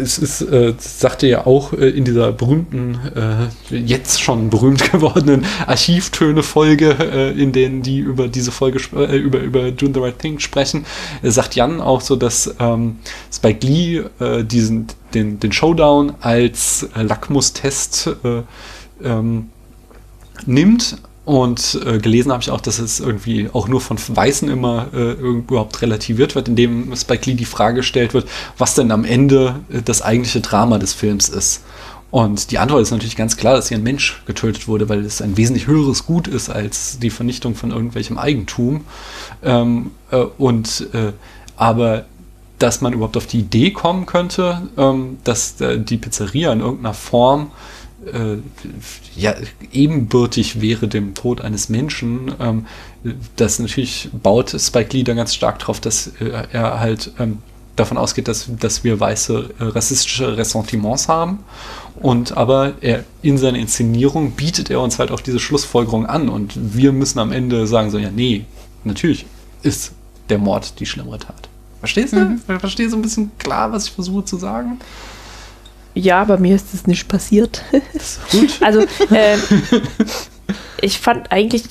es 0.00 0.18
ist, 0.18 0.42
äh, 0.42 0.74
sagte 0.78 1.26
ja 1.26 1.46
auch 1.46 1.72
äh, 1.72 1.88
in 1.88 2.04
dieser 2.04 2.32
berühmten, 2.32 2.98
äh, 3.14 3.76
jetzt 3.76 4.22
schon 4.22 4.50
berühmt 4.50 4.90
gewordenen 4.92 5.44
Archivtöne-Folge, 5.66 6.96
äh, 7.00 7.30
in 7.40 7.52
denen 7.52 7.82
die 7.82 7.98
über 7.98 8.28
diese 8.28 8.52
Folge, 8.52 8.80
äh, 8.96 9.16
über, 9.16 9.40
über 9.40 9.70
Doing 9.70 9.94
the 9.94 10.00
Right 10.00 10.18
Thing 10.18 10.38
sprechen, 10.38 10.84
äh, 11.22 11.30
sagt 11.30 11.54
Jan 11.56 11.80
auch 11.80 12.00
so, 12.00 12.16
dass 12.16 12.54
ähm, 12.60 12.98
Spike 13.32 13.66
Lee 13.66 14.02
diesen, 14.44 14.86
den, 15.12 15.40
den 15.40 15.52
Showdown 15.52 16.14
als 16.20 16.88
Lackmustest 16.94 18.10
ähm, 19.02 19.50
nimmt 20.46 20.96
und 21.24 21.80
äh, 21.86 21.98
gelesen 21.98 22.32
habe 22.32 22.42
ich 22.42 22.50
auch, 22.50 22.60
dass 22.60 22.78
es 22.78 23.00
irgendwie 23.00 23.48
auch 23.52 23.66
nur 23.66 23.80
von 23.80 23.96
Weißen 23.98 24.48
immer 24.48 24.88
äh, 24.92 25.12
überhaupt 25.12 25.80
relativiert 25.80 26.34
wird, 26.34 26.48
indem 26.48 26.94
Spike 26.94 27.30
Lee 27.30 27.36
die 27.36 27.46
Frage 27.46 27.76
gestellt 27.76 28.12
wird, 28.12 28.28
was 28.58 28.74
denn 28.74 28.90
am 28.90 29.04
Ende 29.04 29.60
äh, 29.70 29.80
das 29.82 30.02
eigentliche 30.02 30.42
Drama 30.42 30.78
des 30.78 30.92
Films 30.92 31.30
ist. 31.30 31.62
Und 32.10 32.50
die 32.50 32.58
Antwort 32.58 32.82
ist 32.82 32.90
natürlich 32.90 33.16
ganz 33.16 33.36
klar, 33.36 33.56
dass 33.56 33.68
hier 33.68 33.78
ein 33.78 33.82
Mensch 33.82 34.22
getötet 34.26 34.68
wurde, 34.68 34.88
weil 34.88 35.04
es 35.04 35.20
ein 35.20 35.36
wesentlich 35.36 35.66
höheres 35.66 36.06
Gut 36.06 36.28
ist 36.28 36.48
als 36.48 36.98
die 37.00 37.10
Vernichtung 37.10 37.56
von 37.56 37.72
irgendwelchem 37.72 38.18
Eigentum. 38.18 38.84
Ähm, 39.42 39.90
äh, 40.10 40.18
und 40.18 40.88
äh, 40.92 41.12
aber 41.56 42.04
dass 42.58 42.80
man 42.82 42.92
überhaupt 42.92 43.16
auf 43.16 43.26
die 43.26 43.40
Idee 43.40 43.72
kommen 43.72 44.06
könnte, 44.06 44.68
ähm, 44.76 45.18
dass 45.24 45.60
äh, 45.60 45.80
die 45.80 45.96
Pizzeria 45.96 46.52
in 46.52 46.60
irgendeiner 46.60 46.94
Form 46.94 47.50
äh, 48.12 48.38
ja, 49.16 49.34
ebenbürtig 49.72 50.60
wäre 50.60 50.88
dem 50.88 51.14
Tod 51.14 51.40
eines 51.40 51.68
Menschen. 51.68 52.34
Ähm, 52.40 52.66
das 53.36 53.58
natürlich 53.58 54.08
baut 54.22 54.54
Spike 54.58 54.96
Lee 54.96 55.04
dann 55.04 55.16
ganz 55.16 55.34
stark 55.34 55.58
darauf, 55.58 55.80
dass 55.80 56.08
äh, 56.20 56.46
er 56.52 56.80
halt 56.80 57.12
ähm, 57.18 57.38
davon 57.76 57.98
ausgeht, 57.98 58.28
dass, 58.28 58.48
dass 58.58 58.84
wir 58.84 59.00
weiße 59.00 59.50
äh, 59.58 59.64
rassistische 59.64 60.36
Ressentiments 60.36 61.08
haben. 61.08 61.40
Und 61.96 62.36
aber 62.36 62.74
er 62.80 63.04
in 63.22 63.38
seiner 63.38 63.58
Inszenierung 63.58 64.32
bietet 64.32 64.70
er 64.70 64.80
uns 64.80 64.98
halt 64.98 65.10
auch 65.10 65.20
diese 65.20 65.40
Schlussfolgerung 65.40 66.06
an. 66.06 66.28
Und 66.28 66.52
wir 66.74 66.92
müssen 66.92 67.18
am 67.18 67.32
Ende 67.32 67.66
sagen, 67.66 67.90
so, 67.90 67.98
ja, 67.98 68.10
nee, 68.10 68.44
natürlich 68.84 69.26
ist 69.62 69.92
der 70.28 70.38
Mord 70.38 70.80
die 70.80 70.86
schlimmere 70.86 71.18
Tat. 71.18 71.48
Verstehst 71.80 72.14
du? 72.14 72.20
Mhm. 72.20 72.40
Verstehst 72.58 72.92
du 72.92 72.98
ein 72.98 73.02
bisschen 73.02 73.30
klar, 73.38 73.72
was 73.72 73.86
ich 73.86 73.92
versuche 73.92 74.24
zu 74.24 74.36
sagen? 74.36 74.78
Ja, 75.94 76.20
aber 76.20 76.38
mir 76.38 76.56
ist 76.56 76.74
es 76.74 76.86
nicht 76.86 77.08
passiert. 77.08 77.62
Gut. 78.32 78.58
also, 78.60 78.80
äh, 79.10 79.36
ich 80.80 80.98
fand 80.98 81.30
eigentlich, 81.30 81.64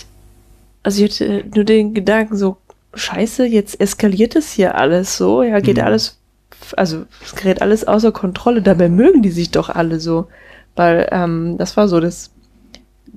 also 0.82 1.04
ich 1.04 1.12
hatte 1.12 1.44
nur 1.54 1.66
den 1.66 1.94
Gedanken 1.94 2.38
so, 2.38 2.58
scheiße, 2.94 3.46
jetzt 3.46 3.80
eskaliert 3.80 4.36
es 4.36 4.52
hier 4.52 4.76
alles 4.76 5.18
so, 5.18 5.44
ja, 5.44 5.60
geht 5.60 5.78
mhm. 5.78 5.84
alles, 5.84 6.20
also 6.78 7.06
es 7.24 7.36
gerät 7.36 7.62
alles 7.62 7.86
außer 7.86 8.12
Kontrolle, 8.12 8.62
dabei 8.62 8.90
mögen 8.90 9.22
die 9.22 9.32
sich 9.32 9.52
doch 9.52 9.70
alle 9.70 10.00
so, 10.00 10.28
weil 10.76 11.08
ähm, 11.12 11.58
das 11.58 11.76
war 11.76 11.88
so 11.88 12.00
das 12.00 12.32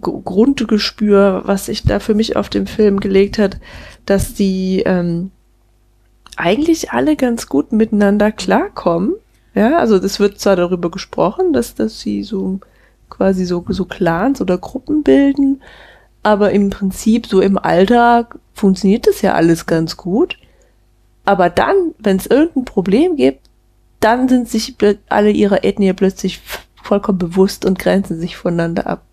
Grundgespür, 0.01 1.43
was 1.45 1.67
sich 1.67 1.83
da 1.83 2.01
für 2.01 2.15
mich 2.15 2.37
auf 2.37 2.49
dem 2.49 2.67
Film 2.67 3.01
gelegt 3.01 3.39
hat, 3.39 3.59
dass 4.05 4.35
die 4.35 4.83
ähm, 4.85 5.31
eigentlich 6.37 6.93
alle 6.93 7.17
ganz 7.17 7.49
gut 7.49 7.73
miteinander 7.73 8.31
klarkommen 8.31 9.15
ja, 9.57 9.79
also 9.79 9.97
es 9.97 10.21
wird 10.21 10.39
zwar 10.39 10.55
darüber 10.55 10.91
gesprochen, 10.91 11.55
dass, 11.55 11.75
dass 11.75 11.99
sie 11.99 12.23
so 12.23 12.61
quasi 13.09 13.47
so, 13.47 13.65
so 13.69 13.87
Clans 13.87 14.43
oder 14.43 14.59
Gruppen 14.59 15.03
bilden, 15.03 15.63
aber 16.23 16.51
im 16.51 16.69
Prinzip 16.69 17.27
so 17.27 17.41
im 17.41 17.57
Alltag 17.57 18.39
funktioniert 18.53 19.07
das 19.07 19.23
ja 19.23 19.33
alles 19.33 19.65
ganz 19.65 19.97
gut. 19.97 20.37
Aber 21.25 21.49
dann, 21.49 21.95
wenn 21.99 22.19
es 22.19 22.27
irgendein 22.27 22.67
Problem 22.67 23.17
gibt, 23.17 23.49
dann 24.01 24.29
sind 24.29 24.49
sich 24.49 24.77
alle 25.09 25.31
ihrer 25.31 25.65
Ethnie 25.65 25.93
plötzlich 25.95 26.41
vollkommen 26.83 27.19
bewusst 27.19 27.65
und 27.65 27.79
grenzen 27.79 28.21
sich 28.21 28.37
voneinander 28.37 28.87
ab. 28.87 29.05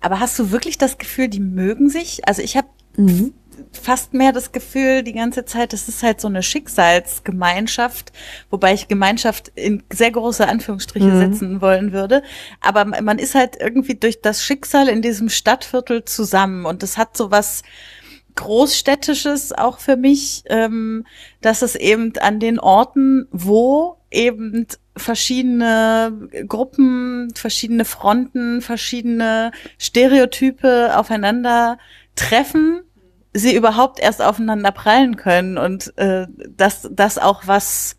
Aber 0.00 0.18
hast 0.18 0.36
du 0.38 0.50
wirklich 0.50 0.78
das 0.78 0.98
Gefühl, 0.98 1.28
die 1.28 1.40
mögen 1.40 1.88
sich? 1.88 2.26
Also 2.26 2.42
ich 2.42 2.56
habe 2.56 2.68
mhm 2.96 3.32
fast 3.72 4.14
mehr 4.14 4.32
das 4.32 4.52
Gefühl 4.52 5.02
die 5.02 5.12
ganze 5.12 5.44
Zeit, 5.44 5.72
das 5.72 5.88
ist 5.88 6.02
halt 6.02 6.20
so 6.20 6.28
eine 6.28 6.42
Schicksalsgemeinschaft, 6.42 8.12
wobei 8.50 8.74
ich 8.74 8.88
Gemeinschaft 8.88 9.52
in 9.54 9.82
sehr 9.92 10.10
große 10.10 10.46
Anführungsstriche 10.46 11.06
mhm. 11.06 11.32
setzen 11.32 11.60
wollen 11.60 11.92
würde. 11.92 12.22
Aber 12.60 12.84
man 12.84 13.18
ist 13.18 13.34
halt 13.34 13.56
irgendwie 13.60 13.94
durch 13.94 14.20
das 14.20 14.44
Schicksal 14.44 14.88
in 14.88 15.02
diesem 15.02 15.28
Stadtviertel 15.28 16.04
zusammen 16.04 16.66
und 16.66 16.82
das 16.82 16.98
hat 16.98 17.16
so 17.16 17.30
was 17.30 17.62
Großstädtisches 18.38 19.52
auch 19.52 19.80
für 19.80 19.96
mich, 19.96 20.44
ähm, 20.46 21.04
dass 21.40 21.62
es 21.62 21.74
eben 21.74 22.12
an 22.20 22.38
den 22.38 22.60
Orten, 22.60 23.26
wo 23.32 23.96
eben 24.12 24.66
verschiedene 24.96 26.28
Gruppen, 26.46 27.30
verschiedene 27.34 27.84
Fronten, 27.84 28.62
verschiedene 28.62 29.50
Stereotype 29.76 30.96
aufeinander 30.96 31.78
treffen 32.14 32.82
sie 33.32 33.54
überhaupt 33.54 34.00
erst 34.00 34.22
aufeinander 34.22 34.72
prallen 34.72 35.16
können 35.16 35.58
und 35.58 35.96
äh, 35.98 36.26
dass 36.56 36.88
das 36.90 37.18
auch 37.18 37.46
was 37.46 37.96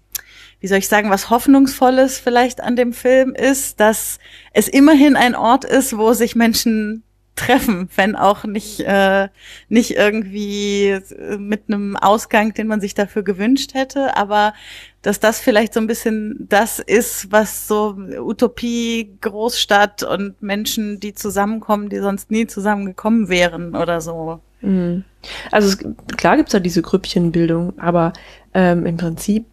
wie 0.62 0.68
soll 0.68 0.80
ich 0.80 0.90
sagen, 0.90 1.10
was 1.10 1.30
Hoffnungsvolles 1.30 2.20
vielleicht 2.20 2.62
an 2.62 2.76
dem 2.76 2.92
Film 2.92 3.34
ist, 3.34 3.80
dass 3.80 4.20
es 4.52 4.68
immerhin 4.68 5.16
ein 5.16 5.36
Ort 5.36 5.64
ist, 5.64 5.98
wo 5.98 6.12
sich 6.14 6.36
Menschen 6.36 7.04
treffen, 7.36 7.90
wenn 7.96 8.16
auch 8.16 8.44
nicht, 8.44 8.82
äh, 8.82 9.30
nicht 9.70 9.92
irgendwie 9.92 11.00
mit 11.38 11.64
einem 11.68 11.96
Ausgang, 11.96 12.54
den 12.54 12.68
man 12.68 12.82
sich 12.82 12.94
dafür 12.94 13.24
gewünscht 13.24 13.74
hätte, 13.74 14.18
aber 14.18 14.54
dass 15.02 15.20
das 15.20 15.40
vielleicht 15.40 15.74
so 15.74 15.80
ein 15.80 15.88
bisschen 15.88 16.48
das 16.50 16.80
ist, 16.80 17.32
was 17.32 17.68
so 17.68 17.98
Utopie, 18.20 19.12
Großstadt 19.22 20.04
und 20.04 20.42
Menschen, 20.42 21.00
die 21.00 21.14
zusammenkommen, 21.14 21.90
die 21.90 22.00
sonst 22.00 22.32
nie 22.32 22.48
zusammengekommen 22.48 23.30
wären 23.30 23.76
oder 23.76 24.02
so. 24.02 24.42
Mhm. 24.62 25.06
Also 25.52 25.70
es, 25.70 25.78
klar 26.18 26.38
gibt's 26.38 26.52
da 26.52 26.60
diese 26.60 26.82
Grüppchenbildung, 26.82 27.80
aber 27.80 28.14
ähm, 28.54 28.86
im 28.86 28.98
Prinzip 28.98 29.46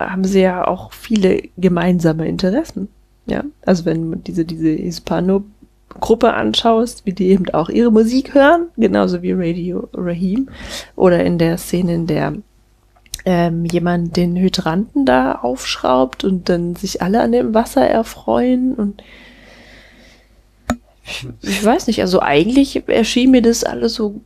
haben 0.00 0.24
sie 0.24 0.40
ja 0.40 0.66
auch 0.66 0.92
viele 0.92 1.42
gemeinsame 1.56 2.26
Interessen. 2.26 2.88
Ja, 3.26 3.42
also 3.64 3.86
wenn 3.86 4.22
diese, 4.24 4.44
diese 4.44 4.70
Hispano-Gruppe 5.94 6.34
anschaust, 6.34 7.06
wie 7.06 7.12
die 7.12 7.28
eben 7.28 7.48
auch 7.50 7.68
ihre 7.68 7.90
Musik 7.90 8.34
hören, 8.34 8.68
genauso 8.76 9.22
wie 9.22 9.32
Radio 9.32 9.88
Rahim 9.92 10.48
oder 10.96 11.24
in 11.24 11.38
der 11.38 11.58
Szene, 11.58 11.94
in 11.94 12.06
der 12.06 12.34
ähm, 13.26 13.64
jemand 13.64 14.16
den 14.16 14.36
Hydranten 14.36 15.06
da 15.06 15.36
aufschraubt 15.36 16.24
und 16.24 16.48
dann 16.48 16.76
sich 16.76 17.00
alle 17.00 17.22
an 17.22 17.32
dem 17.32 17.54
Wasser 17.54 17.86
erfreuen 17.86 18.74
und 18.74 19.02
ich, 21.06 21.26
ich 21.42 21.64
weiß 21.64 21.86
nicht, 21.86 22.00
also 22.00 22.20
eigentlich 22.20 22.88
erschien 22.88 23.30
mir 23.30 23.42
das 23.42 23.62
alles 23.62 23.94
so 23.94 24.22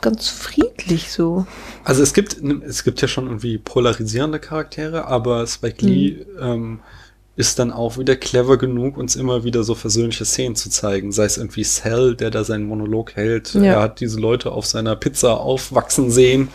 ganz 0.00 0.28
friedlich 0.28 1.12
so. 1.12 1.46
Also 1.84 2.02
es 2.02 2.14
gibt, 2.14 2.36
es 2.66 2.82
gibt 2.82 3.00
ja 3.00 3.06
schon 3.06 3.26
irgendwie 3.26 3.58
polarisierende 3.58 4.40
Charaktere, 4.40 5.06
aber 5.06 5.46
Spike 5.46 5.86
Lee 5.86 6.26
mhm. 6.36 6.42
ähm, 6.42 6.80
ist 7.36 7.58
dann 7.58 7.70
auch 7.70 7.98
wieder 7.98 8.16
clever 8.16 8.56
genug, 8.56 8.96
uns 8.96 9.14
immer 9.14 9.44
wieder 9.44 9.62
so 9.62 9.74
versöhnliche 9.74 10.24
Szenen 10.24 10.56
zu 10.56 10.70
zeigen. 10.70 11.12
Sei 11.12 11.24
es 11.24 11.36
irgendwie 11.36 11.64
Cell, 11.64 12.16
der 12.16 12.30
da 12.30 12.44
seinen 12.44 12.66
Monolog 12.66 13.14
hält. 13.14 13.54
Ja. 13.54 13.62
Er 13.62 13.80
hat 13.82 14.00
diese 14.00 14.18
Leute 14.18 14.52
auf 14.52 14.64
seiner 14.64 14.96
Pizza 14.96 15.38
aufwachsen 15.38 16.10
sehen 16.10 16.48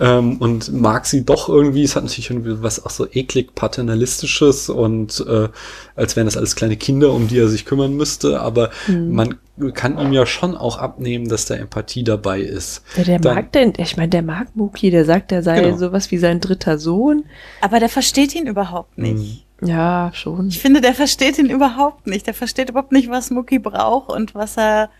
ähm, 0.00 0.38
und 0.38 0.72
mag 0.72 1.04
sie 1.04 1.26
doch 1.26 1.50
irgendwie. 1.50 1.82
Es 1.82 1.96
hat 1.96 2.04
natürlich 2.04 2.30
irgendwie 2.30 2.62
was 2.62 2.84
auch 2.84 2.90
so 2.90 3.06
eklig 3.12 3.54
paternalistisches 3.54 4.70
und 4.70 5.22
äh, 5.28 5.48
als 5.96 6.16
wären 6.16 6.26
das 6.26 6.38
alles 6.38 6.56
kleine 6.56 6.78
Kinder, 6.78 7.12
um 7.12 7.28
die 7.28 7.38
er 7.38 7.48
sich 7.48 7.66
kümmern 7.66 7.94
müsste. 7.94 8.40
Aber 8.40 8.70
mhm. 8.88 9.12
man 9.12 9.34
kann 9.74 9.98
ihm 9.98 10.14
ja 10.14 10.24
schon 10.24 10.56
auch 10.56 10.78
abnehmen, 10.78 11.28
dass 11.28 11.44
da 11.44 11.56
Empathie 11.56 12.04
dabei 12.04 12.40
ist. 12.40 12.82
Ja, 12.96 13.04
der 13.04 13.18
Dann, 13.18 13.34
mag 13.34 13.52
denn, 13.52 13.74
ich 13.76 13.98
meine, 13.98 14.08
der 14.08 14.22
mag 14.22 14.56
Muki, 14.56 14.90
der 14.90 15.04
sagt, 15.04 15.30
er 15.30 15.42
sei 15.42 15.60
genau. 15.60 15.76
sowas 15.76 16.10
wie 16.10 16.16
sein 16.18 16.40
dritter 16.40 16.78
Sohn. 16.78 17.24
Aber 17.60 17.80
der 17.80 17.90
versteht 17.90 18.34
ihn 18.34 18.46
überhaupt 18.46 18.96
nicht. 18.96 19.16
Mhm. 19.18 19.51
Ja, 19.64 20.10
schon. 20.12 20.48
Ich 20.48 20.58
finde, 20.58 20.80
der 20.80 20.92
versteht 20.92 21.38
ihn 21.38 21.48
überhaupt 21.48 22.06
nicht. 22.08 22.26
Der 22.26 22.34
versteht 22.34 22.70
überhaupt 22.70 22.90
nicht, 22.90 23.10
was 23.10 23.30
Muki 23.30 23.60
braucht 23.60 24.10
und 24.10 24.34
was 24.34 24.56
er 24.56 24.90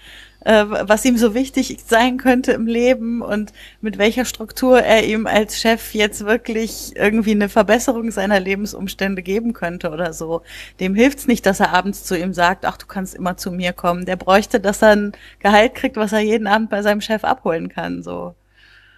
äh, 0.44 0.64
was 0.68 1.04
ihm 1.04 1.16
so 1.16 1.34
wichtig 1.34 1.78
sein 1.86 2.16
könnte 2.16 2.52
im 2.52 2.66
Leben 2.66 3.22
und 3.22 3.52
mit 3.80 3.98
welcher 3.98 4.24
Struktur 4.24 4.80
er 4.80 5.04
ihm 5.04 5.26
als 5.26 5.60
Chef 5.60 5.94
jetzt 5.94 6.24
wirklich 6.24 6.92
irgendwie 6.96 7.32
eine 7.32 7.48
Verbesserung 7.48 8.10
seiner 8.10 8.40
Lebensumstände 8.40 9.22
geben 9.22 9.52
könnte 9.52 9.90
oder 9.90 10.12
so. 10.12 10.42
Dem 10.80 10.94
hilft's 10.94 11.26
nicht, 11.26 11.46
dass 11.46 11.60
er 11.60 11.72
abends 11.72 12.04
zu 12.04 12.18
ihm 12.18 12.32
sagt, 12.32 12.64
ach, 12.64 12.76
du 12.76 12.86
kannst 12.86 13.14
immer 13.14 13.36
zu 13.36 13.50
mir 13.50 13.72
kommen. 13.72 14.04
Der 14.04 14.16
bräuchte, 14.16 14.60
dass 14.60 14.82
er 14.82 14.90
ein 14.90 15.12
Gehalt 15.40 15.74
kriegt, 15.74 15.96
was 15.96 16.12
er 16.12 16.20
jeden 16.20 16.46
Abend 16.46 16.70
bei 16.70 16.82
seinem 16.82 17.00
Chef 17.00 17.24
abholen 17.24 17.68
kann, 17.68 18.02
so. 18.02 18.34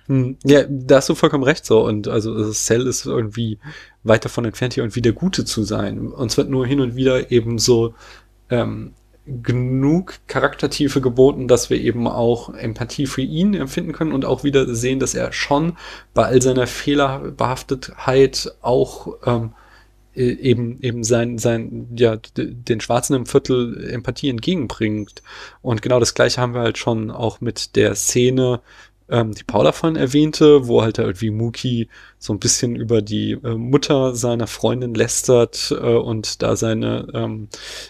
Hm, 0.06 0.36
ja, 0.44 0.64
da 0.68 0.96
hast 0.96 1.08
du 1.08 1.14
vollkommen 1.14 1.44
recht 1.44 1.64
so. 1.64 1.84
Und 1.84 2.08
also 2.08 2.52
Cell 2.52 2.86
ist 2.86 3.06
irgendwie 3.06 3.58
weit 4.04 4.24
davon 4.24 4.44
entfernt, 4.44 4.74
hier 4.74 4.84
irgendwie 4.84 5.02
der 5.02 5.12
Gute 5.12 5.44
zu 5.44 5.64
sein. 5.64 6.08
Uns 6.08 6.36
wird 6.36 6.50
nur 6.50 6.66
hin 6.66 6.80
und 6.80 6.94
wieder 6.94 7.32
eben 7.32 7.58
so 7.58 7.94
ähm, 8.50 8.92
genug 9.26 10.18
Charaktertiefe 10.26 11.00
geboten, 11.00 11.48
dass 11.48 11.70
wir 11.70 11.80
eben 11.80 12.06
auch 12.06 12.52
Empathie 12.54 13.06
für 13.06 13.22
ihn 13.22 13.54
empfinden 13.54 13.92
können 13.92 14.12
und 14.12 14.26
auch 14.26 14.44
wieder 14.44 14.72
sehen, 14.74 15.00
dass 15.00 15.14
er 15.14 15.32
schon 15.32 15.76
bei 16.12 16.26
all 16.26 16.42
seiner 16.42 16.66
Fehlerbehaftetheit 16.66 18.54
auch 18.60 19.16
ähm, 19.24 19.52
e-, 20.14 20.30
eben 20.30 20.78
eben 20.82 21.04
sein 21.04 21.38
sein 21.38 21.88
ja 21.96 22.16
den 22.36 22.80
Schwarzen 22.80 23.14
im 23.14 23.24
Viertel 23.24 23.88
Empathie 23.90 24.28
entgegenbringt 24.28 25.22
und 25.62 25.80
genau 25.80 26.00
das 26.00 26.12
gleiche 26.12 26.42
haben 26.42 26.52
wir 26.52 26.60
halt 26.60 26.76
schon 26.76 27.10
auch 27.10 27.40
mit 27.40 27.76
der 27.76 27.94
Szene 27.94 28.60
ähm, 29.08 29.34
die 29.34 29.44
Paula 29.44 29.72
von 29.72 29.96
erwähnte, 29.96 30.66
wo 30.66 30.82
halt 30.82 30.98
irgendwie 30.98 31.30
Muki 31.30 31.88
so 32.18 32.32
ein 32.32 32.38
bisschen 32.38 32.74
über 32.74 33.02
die 33.02 33.32
äh, 33.32 33.54
Mutter 33.54 34.14
seiner 34.14 34.46
Freundin 34.46 34.94
lästert 34.94 35.70
äh, 35.78 35.94
und 35.94 36.42
da 36.42 36.56
seine 36.56 37.06
ähm, 37.12 37.48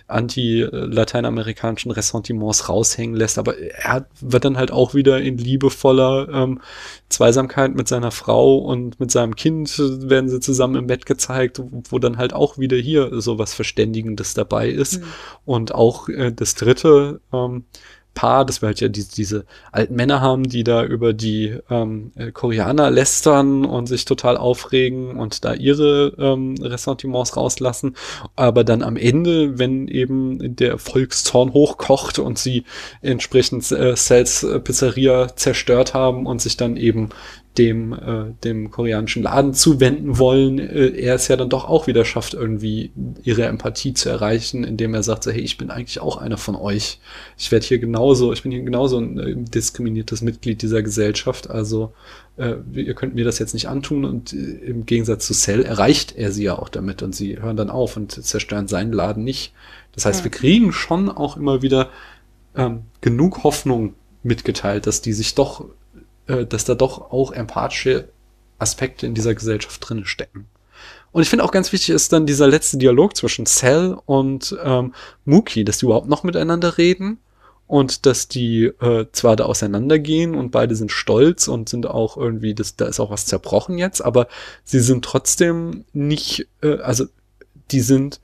anti-lateinamerikanischen 0.09 1.93
Ressentiments 1.93 2.69
raushängen 2.69 3.15
lässt. 3.15 3.39
Aber 3.39 3.57
er 3.57 4.07
wird 4.21 4.45
dann 4.45 4.57
halt 4.57 4.73
auch 4.73 4.95
wieder 4.95 5.21
in 5.21 5.39
liebevoller 5.39 6.29
ähm, 6.31 6.61
Zweisamkeit 7.09 7.77
mit 7.77 7.87
seiner 7.87 8.11
Frau 8.11 8.59
und 8.59 8.99
mit 8.99 9.12
seinem 9.12 9.37
Kind 9.37 9.79
werden 9.79 10.29
sie 10.29 10.41
zusammen 10.41 10.75
im 10.75 10.89
Bett 10.89 11.07
gezeigt, 11.07 11.62
wo 11.89 11.99
dann 12.01 12.19
halt 12.19 12.33
auch 12.33 12.59
wieder 12.59 12.77
hier 12.77 13.21
so 13.21 13.39
was 13.39 13.55
Verständigendes 13.55 14.35
dabei 14.35 14.69
ist. 14.69 15.01
Mhm. 15.01 15.05
Und 15.45 15.75
auch 15.75 16.09
äh, 16.09 16.33
das 16.33 16.57
dritte, 16.57 17.21
ähm, 17.33 17.67
Paar, 18.15 18.45
dass 18.45 18.62
wir 18.62 18.69
halt 18.69 18.81
ja 18.81 18.89
diese, 18.89 19.15
diese 19.15 19.45
alten 19.73 19.95
Männer 19.95 20.21
haben, 20.21 20.45
die 20.49 20.65
da 20.65 20.85
über 20.85 21.12
die 21.12 21.59
ähm, 21.71 22.12
äh, 22.17 22.31
Koreaner 22.33 22.91
lästern 22.91 23.65
und 23.65 23.87
sich 23.87 24.05
total 24.05 24.37
aufregen 24.37 25.17
und 25.19 25.45
da 25.45 25.55
ihre 25.55 26.15
ähm, 26.19 26.55
Ressentiments 26.61 27.37
rauslassen. 27.37 27.97
Aber 28.37 28.65
dann 28.65 28.83
am 28.83 28.97
Ende, 28.97 29.59
wenn 29.59 29.89
eben 29.89 30.57
der 30.57 30.79
Volkszorn 30.79 31.53
hochkocht 31.53 32.19
und 32.19 32.39
sie 32.39 32.65
entsprechend 33.03 33.71
äh, 33.73 33.95
Cells 33.95 34.47
Pizzeria 34.65 35.35
zerstört 35.37 35.95
haben 35.95 36.27
und 36.27 36.41
sich 36.41 36.57
dann 36.57 36.77
eben 36.77 37.11
dem, 37.59 37.92
äh, 37.92 38.32
dem 38.42 38.70
koreanischen 38.70 39.22
Laden 39.22 39.55
zuwenden 39.55 40.18
wollen, 40.18 40.59
äh, 40.59 40.88
er 40.88 41.14
es 41.14 41.28
ja 41.28 41.36
dann 41.36 41.48
doch 41.48 41.66
auch 41.66 41.86
wieder 41.86 42.05
schafft, 42.05 42.34
irgendwie 42.34 42.90
ihre 43.22 43.44
Empathie 43.44 43.94
zu 43.94 44.09
erreichen, 44.09 44.64
indem 44.64 44.92
er 44.94 45.05
sagt, 45.05 45.22
so, 45.22 45.30
hey, 45.30 45.40
ich 45.40 45.57
bin 45.57 45.70
eigentlich 45.70 46.00
auch 46.00 46.16
einer 46.16 46.36
von 46.36 46.57
euch. 46.57 46.98
Ich 47.38 47.52
werde 47.52 47.64
hier 47.64 47.78
genauso, 47.78 48.32
ich 48.32 48.42
bin 48.42 48.50
hier 48.50 48.62
genauso 48.62 48.98
ein 48.98 49.18
äh, 49.18 49.34
diskriminiertes 49.36 50.22
Mitglied 50.22 50.62
dieser 50.62 50.82
Gesellschaft, 50.82 51.48
also 51.48 51.92
äh, 52.36 52.57
ihr 52.72 52.94
könnt 52.94 53.14
mir 53.14 53.24
das 53.24 53.38
jetzt 53.38 53.55
nicht 53.55 53.68
antun 53.68 54.05
und 54.05 54.32
äh, 54.32 54.36
im 54.36 54.84
Gegensatz 54.84 55.26
zu 55.26 55.34
Cell 55.34 55.62
erreicht 55.62 56.16
er 56.16 56.32
sie 56.32 56.44
ja 56.44 56.59
auch 56.59 56.68
damit 56.68 57.02
und 57.02 57.14
sie 57.14 57.40
hören 57.40 57.57
dann 57.57 57.70
auf 57.70 57.96
und 57.96 58.11
zerstören 58.11 58.66
seinen 58.66 58.92
Laden 58.92 59.22
nicht. 59.22 59.52
Das 59.92 60.07
heißt, 60.07 60.20
ja. 60.20 60.24
wir 60.24 60.30
kriegen 60.32 60.72
schon 60.72 61.09
auch 61.09 61.36
immer 61.36 61.62
wieder 61.62 61.90
ähm, 62.57 62.82
genug 63.00 63.44
Hoffnung 63.44 63.94
mitgeteilt, 64.24 64.88
dass 64.88 65.02
die 65.02 65.12
sich 65.12 65.36
doch 65.36 65.66
äh, 66.27 66.47
dass 66.47 66.64
da 66.64 66.75
doch 66.75 67.11
auch 67.12 67.33
empathische 67.33 68.09
Aspekte 68.59 69.07
in 69.07 69.14
dieser 69.14 69.35
Gesellschaft 69.35 69.89
drin 69.89 70.05
stecken. 70.05 70.47
Und 71.12 71.22
ich 71.22 71.29
finde 71.29 71.45
auch 71.45 71.53
ganz 71.53 71.72
wichtig 71.72 71.91
ist 71.91 72.12
dann 72.12 72.27
dieser 72.27 72.49
letzte 72.49 72.77
Dialog 72.77 73.16
zwischen 73.16 73.47
Cell 73.47 73.97
und 74.05 74.57
ähm, 74.64 74.95
Muki, 75.25 75.64
dass 75.64 75.79
die 75.79 75.87
überhaupt 75.87 76.09
noch 76.09 76.25
miteinander 76.25 76.77
reden 76.77 77.18
und 77.66 78.05
dass 78.07 78.29
die 78.29 78.64
äh, 78.64 79.07
zwar 79.12 79.37
da 79.37 79.45
auseinandergehen 79.45 80.35
und 80.35 80.51
beide 80.51 80.75
sind 80.75 80.91
stolz 80.91 81.49
und 81.49 81.68
sind 81.68 81.87
auch 81.87 82.16
irgendwie, 82.16 82.55
das, 82.55 82.77
da 82.77 82.87
ist 82.87 83.01
auch 83.01 83.11
was 83.11 83.27
zerbrochen 83.27 83.79
jetzt, 83.79 84.05
aber 84.05 84.27
sie 84.64 84.81
sind 84.81 85.05
trotzdem 85.05 85.85
nicht, 85.93 86.49
äh, 86.62 86.79
also 86.79 87.07
die 87.70 87.81
sind 87.81 88.20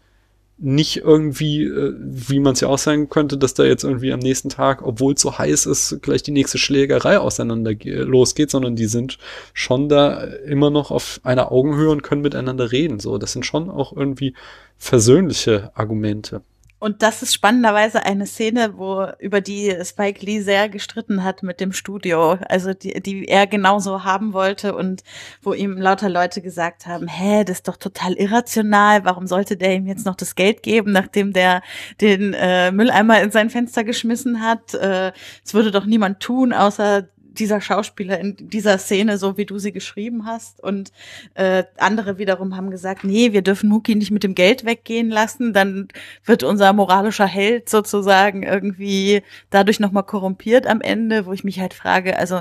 nicht 0.63 0.99
irgendwie, 0.99 1.65
äh, 1.65 1.95
wie 1.99 2.39
man 2.39 2.53
es 2.53 2.61
ja 2.61 2.69
auch 2.69 2.79
sagen 2.79 3.09
könnte, 3.09 3.39
dass 3.39 3.55
da 3.55 3.65
jetzt 3.65 3.83
irgendwie 3.83 4.13
am 4.13 4.21
nächsten 4.21 4.51
Tag, 4.51 4.83
obwohl 4.83 5.15
es 5.15 5.23
so 5.23 5.39
heiß 5.39 5.67
ist, 5.67 6.01
gleich 6.03 6.23
die 6.23 6.33
nächste 6.33 6.59
Schlägerei 6.59 7.19
auseinander 7.19 7.73
losgeht, 7.85 8.51
sondern 8.51 8.77
die 8.77 8.87
sind 8.87 9.19
schon 9.55 9.89
da 9.89 10.23
immer 10.23 10.71
noch 10.71 10.91
auf 10.91 11.21
einer 11.25 11.51
Augenhöhe 11.51 11.91
und 11.91 12.03
können 12.03 12.23
miteinander 12.23 12.73
reden. 12.73 13.01
So, 13.01 13.17
das 13.17 13.33
sind 13.33 13.47
schon 13.47 13.71
auch 13.71 13.97
irgendwie 13.97 14.35
versöhnliche 14.77 15.71
Argumente. 15.75 16.43
Und 16.81 17.03
das 17.03 17.23
ist 17.23 17.35
spannenderweise 17.35 18.05
eine 18.05 18.27
Szene, 18.27 18.79
wo 18.79 19.07
über 19.19 19.43
die 19.43 19.77
Spike 19.85 20.25
Lee 20.25 20.41
sehr 20.41 20.71
gestritten 20.71 21.23
hat 21.23 21.43
mit 21.43 21.61
dem 21.61 21.73
Studio, 21.73 22.39
also 22.49 22.73
die, 22.73 23.03
die 23.03 23.29
er 23.29 23.47
genauso 23.47 24.03
haben 24.05 24.33
wollte 24.33 24.75
und 24.75 25.05
wo 25.43 25.53
ihm 25.53 25.77
lauter 25.77 26.09
Leute 26.09 26.41
gesagt 26.41 26.87
haben, 26.87 27.07
hä, 27.07 27.45
das 27.45 27.59
ist 27.59 27.69
doch 27.69 27.77
total 27.77 28.15
irrational, 28.15 29.05
warum 29.05 29.27
sollte 29.27 29.59
der 29.59 29.75
ihm 29.75 29.87
jetzt 29.87 30.07
noch 30.07 30.17
das 30.17 30.35
Geld 30.35 30.63
geben, 30.63 30.93
nachdem 30.93 31.35
der 31.35 31.63
den 32.01 32.33
äh, 32.33 32.73
Mülleimer 32.73 33.21
in 33.23 33.31
sein 33.31 33.51
Fenster 33.51 33.85
geschmissen 33.85 34.41
hat? 34.41 34.73
Äh, 34.73 35.13
es 35.45 35.53
äh, 35.53 35.55
würde 35.55 35.73
doch 35.73 35.85
niemand 35.85 36.21
tun, 36.21 36.55
außer 36.55 37.09
dieser 37.41 37.61
Schauspieler 37.61 38.21
in 38.21 38.37
dieser 38.39 38.79
Szene, 38.79 39.19
so 39.19 39.37
wie 39.37 39.47
du 39.47 39.59
sie 39.59 39.73
geschrieben 39.73 40.27
hast. 40.27 40.63
Und 40.63 40.93
äh, 41.35 41.65
andere 41.79 42.19
wiederum 42.19 42.57
haben 42.57 42.71
gesagt, 42.71 43.03
nee, 43.03 43.33
wir 43.33 43.43
dürfen 43.43 43.69
Muki 43.69 43.95
nicht 43.95 44.11
mit 44.11 44.23
dem 44.23 44.35
Geld 44.35 44.65
weggehen 44.65 45.11
lassen, 45.11 45.53
dann 45.53 45.89
wird 46.25 46.43
unser 46.43 46.73
moralischer 46.73 47.27
Held 47.27 47.69
sozusagen 47.69 48.43
irgendwie 48.43 49.23
dadurch 49.49 49.81
nochmal 49.81 50.05
korrumpiert 50.05 50.67
am 50.67 50.81
Ende, 50.81 51.27
wo 51.27 51.33
ich 51.33 51.43
mich 51.43 51.59
halt 51.59 51.75
frage, 51.75 52.17
also 52.19 52.41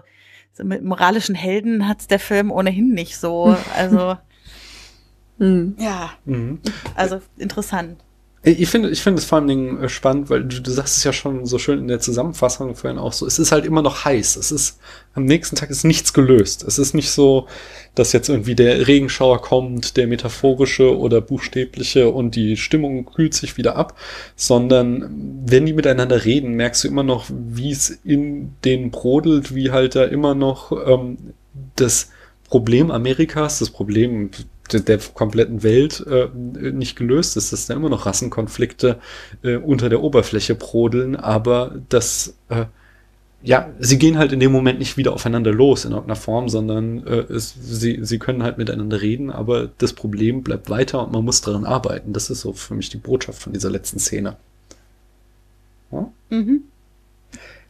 so 0.53 0.63
mit 0.63 0.83
moralischen 0.83 1.35
Helden 1.35 1.87
hat's 1.87 2.07
der 2.07 2.19
Film 2.19 2.51
ohnehin 2.51 2.89
nicht 2.89 3.17
so. 3.17 3.55
Also 3.75 4.17
mhm. 5.37 5.75
ja, 5.79 6.11
mhm. 6.25 6.59
also 6.95 7.21
interessant. 7.37 8.03
Ich 8.41 8.69
finde, 8.69 8.89
ich 8.89 9.01
finde 9.01 9.19
es 9.19 9.25
vor 9.25 9.39
allen 9.39 9.49
Dingen 9.49 9.83
äh, 9.83 9.89
spannend, 9.89 10.29
weil 10.29 10.45
du, 10.45 10.61
du 10.61 10.71
sagst 10.71 10.95
es 10.95 11.03
ja 11.03 11.11
schon 11.11 11.45
so 11.45 11.57
schön 11.57 11.79
in 11.79 11.89
der 11.89 11.99
Zusammenfassung 11.99 12.73
vorhin 12.73 12.97
auch 12.97 13.11
so. 13.11 13.25
Es 13.25 13.37
ist 13.37 13.51
halt 13.51 13.65
immer 13.65 13.81
noch 13.81 14.05
heiß. 14.05 14.37
Es 14.37 14.53
ist, 14.53 14.79
am 15.13 15.25
nächsten 15.25 15.57
Tag 15.57 15.69
ist 15.69 15.83
nichts 15.83 16.13
gelöst. 16.13 16.63
Es 16.63 16.79
ist 16.79 16.93
nicht 16.93 17.11
so, 17.11 17.47
dass 17.95 18.13
jetzt 18.13 18.29
irgendwie 18.29 18.55
der 18.55 18.87
Regenschauer 18.87 19.41
kommt, 19.41 19.97
der 19.97 20.07
metaphorische 20.07 20.97
oder 20.97 21.19
buchstäbliche 21.19 22.09
und 22.09 22.35
die 22.35 22.55
Stimmung 22.55 23.05
kühlt 23.05 23.33
sich 23.33 23.57
wieder 23.57 23.75
ab, 23.75 23.97
sondern 24.37 25.41
wenn 25.45 25.65
die 25.65 25.73
miteinander 25.73 26.23
reden, 26.23 26.53
merkst 26.53 26.85
du 26.85 26.87
immer 26.87 27.03
noch, 27.03 27.25
wie 27.29 27.71
es 27.71 27.89
in 27.89 28.53
denen 28.63 28.89
brodelt, 28.89 29.53
wie 29.53 29.71
halt 29.71 29.95
da 29.95 30.05
immer 30.05 30.33
noch 30.33 30.71
ähm, 30.87 31.17
das 31.75 32.09
Problem 32.47 32.89
Amerikas, 32.89 33.59
das 33.59 33.69
Problem 33.69 34.31
der, 34.73 34.81
der 34.81 34.99
kompletten 35.13 35.63
Welt 35.63 36.05
äh, 36.07 36.27
nicht 36.35 36.95
gelöst 36.95 37.37
ist, 37.37 37.51
dass 37.51 37.67
da 37.67 37.73
immer 37.73 37.89
noch 37.89 38.05
Rassenkonflikte 38.05 38.99
äh, 39.43 39.55
unter 39.55 39.89
der 39.89 40.01
Oberfläche 40.01 40.55
brodeln, 40.55 41.15
aber 41.15 41.75
das 41.89 42.35
äh, 42.49 42.65
ja, 43.41 43.69
sie 43.79 43.97
gehen 43.97 44.17
halt 44.17 44.33
in 44.33 44.39
dem 44.39 44.51
Moment 44.51 44.79
nicht 44.79 44.97
wieder 44.97 45.13
aufeinander 45.13 45.53
los 45.53 45.85
in 45.85 45.91
irgendeiner 45.91 46.17
Form, 46.17 46.49
sondern 46.49 47.05
äh, 47.07 47.19
es, 47.31 47.55
sie, 47.59 47.99
sie 48.01 48.19
können 48.19 48.43
halt 48.43 48.57
miteinander 48.57 49.01
reden, 49.01 49.31
aber 49.31 49.69
das 49.77 49.93
Problem 49.93 50.43
bleibt 50.43 50.69
weiter 50.69 51.05
und 51.05 51.13
man 51.13 51.23
muss 51.23 51.41
daran 51.41 51.65
arbeiten. 51.65 52.11
Das 52.11 52.29
ist 52.29 52.41
so 52.41 52.51
für 52.51 52.75
mich 52.75 52.89
die 52.89 52.97
Botschaft 52.97 53.41
von 53.41 53.53
dieser 53.53 53.69
letzten 53.69 53.99
Szene. 53.99 54.35
Ja? 55.91 56.11
Mhm. 56.29 56.63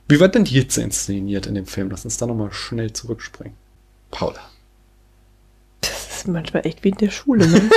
Wie 0.08 0.20
wird 0.20 0.34
denn 0.34 0.44
die 0.44 0.56
Hitze 0.56 0.82
inszeniert 0.82 1.46
in 1.46 1.54
dem 1.54 1.68
Film? 1.68 1.92
Lass 1.92 2.04
uns 2.04 2.18
da 2.18 2.26
nochmal 2.26 2.52
schnell 2.52 2.92
zurückspringen. 2.92 3.54
Paula 4.10 4.42
ist 6.20 6.28
manchmal 6.28 6.66
echt 6.66 6.84
wie 6.84 6.90
in 6.90 6.98
der 6.98 7.10
Schule. 7.10 7.48
Ne? 7.48 7.70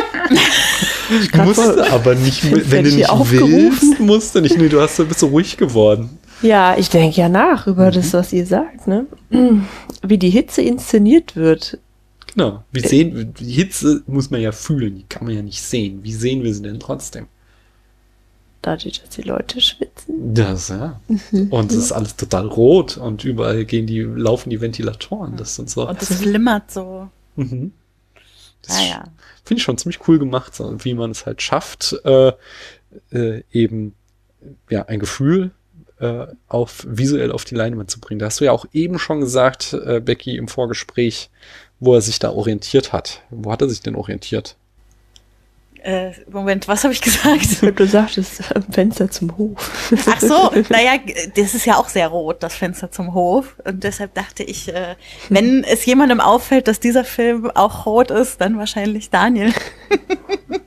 ich 1.23 1.35
musste 1.35 1.91
aber 1.91 2.15
nicht, 2.15 2.45
wenn 2.71 2.85
du 2.85 2.91
nicht 2.91 3.09
willst, 3.11 4.01
musst 4.01 4.35
du 4.35 4.41
nicht. 4.41 4.57
Nee, 4.57 4.69
du 4.69 4.81
hast, 4.81 4.97
bist 5.09 5.21
so 5.21 5.29
ruhig 5.29 5.57
geworden. 5.57 6.19
Ja, 6.43 6.77
ich 6.77 6.91
denke 6.91 7.21
ja 7.21 7.29
nach 7.29 7.67
über 7.67 7.87
mhm. 7.87 7.95
das, 7.95 8.13
was 8.13 8.33
ihr 8.33 8.47
sagt, 8.47 8.89
ne? 8.89 9.07
Wie 10.03 10.19
die 10.19 10.31
Hitze 10.31 10.63
inszeniert 10.63 11.37
wird. 11.37 11.79
Genau. 12.35 12.65
Wir 12.73 12.83
sehen, 12.83 13.35
die 13.39 13.53
Hitze 13.53 14.03
muss 14.07 14.31
man 14.31 14.41
ja 14.41 14.53
fühlen, 14.53 14.97
die 14.97 15.05
kann 15.09 15.27
man 15.27 15.35
ja 15.35 15.43
nicht 15.43 15.63
sehen. 15.63 16.01
Wie 16.03 16.13
sehen 16.13 16.43
wir 16.43 16.53
sie 16.53 16.63
denn 16.63 16.81
trotzdem? 16.81 17.27
Dadurch, 18.63 19.01
dass 19.01 19.11
die 19.11 19.23
Leute 19.23 19.61
schwitzen. 19.61 20.35
Das, 20.35 20.69
ja. 20.69 21.01
Mhm. 21.09 21.49
Und 21.51 21.73
es 21.73 21.79
ist 21.79 21.93
alles 21.93 22.17
total 22.17 22.47
rot 22.47 22.97
und 22.97 23.25
überall 23.25 23.65
gehen 23.65 23.87
die, 23.87 24.01
laufen 24.01 24.51
die 24.51 24.61
Ventilatoren. 24.61 25.37
Das 25.37 25.59
und 25.59 25.69
so. 25.69 25.89
Und 25.89 26.01
es 26.01 26.15
flimmert 26.15 26.71
so. 26.71 27.09
Mhm. 27.37 27.73
Das 28.63 28.77
ah, 28.77 28.83
ja. 28.83 29.05
finde 29.45 29.59
ich 29.59 29.65
schon 29.65 29.79
ziemlich 29.79 30.07
cool 30.09 30.19
gemacht, 30.19 30.61
wie 30.61 30.95
man 30.95 31.11
es 31.11 31.27
halt 31.27 31.43
schafft, 31.43 31.97
äh, 32.05 32.33
äh, 33.11 33.43
eben 33.53 33.95
ja 34.71 34.85
ein 34.87 35.01
Gefühl 35.01 35.51
äh, 35.99 36.27
auf 36.49 36.85
visuell 36.89 37.33
auf 37.33 37.45
die 37.45 37.55
Leinwand 37.55 37.91
zu 37.91 38.01
bringen. 38.01 38.19
Da 38.19 38.27
hast 38.27 38.41
du 38.41 38.45
ja 38.45 38.53
auch 38.53 38.67
eben 38.73 38.99
schon 38.99 39.21
gesagt, 39.21 39.73
äh, 39.73 40.01
Becky, 40.01 40.37
im 40.37 40.49
Vorgespräch, 40.49 41.31
wo 41.81 41.95
er 41.95 42.01
sich 42.01 42.19
da 42.19 42.31
orientiert 42.31 42.93
hat. 42.93 43.23
Wo 43.31 43.51
hat 43.51 43.63
er 43.63 43.69
sich 43.69 43.81
denn 43.81 43.97
orientiert? 43.97 44.57
Äh, 45.83 46.13
Moment, 46.31 46.69
was 46.69 46.85
habe 46.85 46.93
ich 46.93 47.01
gesagt? 47.01 47.61
Du 47.61 47.87
sagtest 47.87 48.43
Fenster 48.71 49.11
zum 49.11 49.37
Hof. 49.37 49.91
Ach 50.09 50.21
so, 50.21 50.53
naja, 50.69 50.93
das 51.35 51.55
ist 51.55 51.67
ja 51.67 51.77
auch 51.77 51.89
sehr 51.89 52.07
rot, 52.07 52.43
das 52.43 52.55
Fenster 52.55 52.93
zum 52.93 53.15
Hof. 53.15 53.57
Und 53.65 53.83
deshalb 53.83 54.15
dachte 54.15 54.45
ich, 54.45 54.73
äh, 54.73 54.95
wenn 55.29 55.65
es 55.65 55.85
jemandem 55.85 56.21
auffällt, 56.21 56.69
dass 56.69 56.79
dieser 56.79 57.05
Film 57.05 57.51
auch 57.51 57.85
rot 57.85 58.13
ist, 58.13 58.41
dann 58.41 58.59
wahrscheinlich 58.59 59.11
Daniel. 59.11 59.53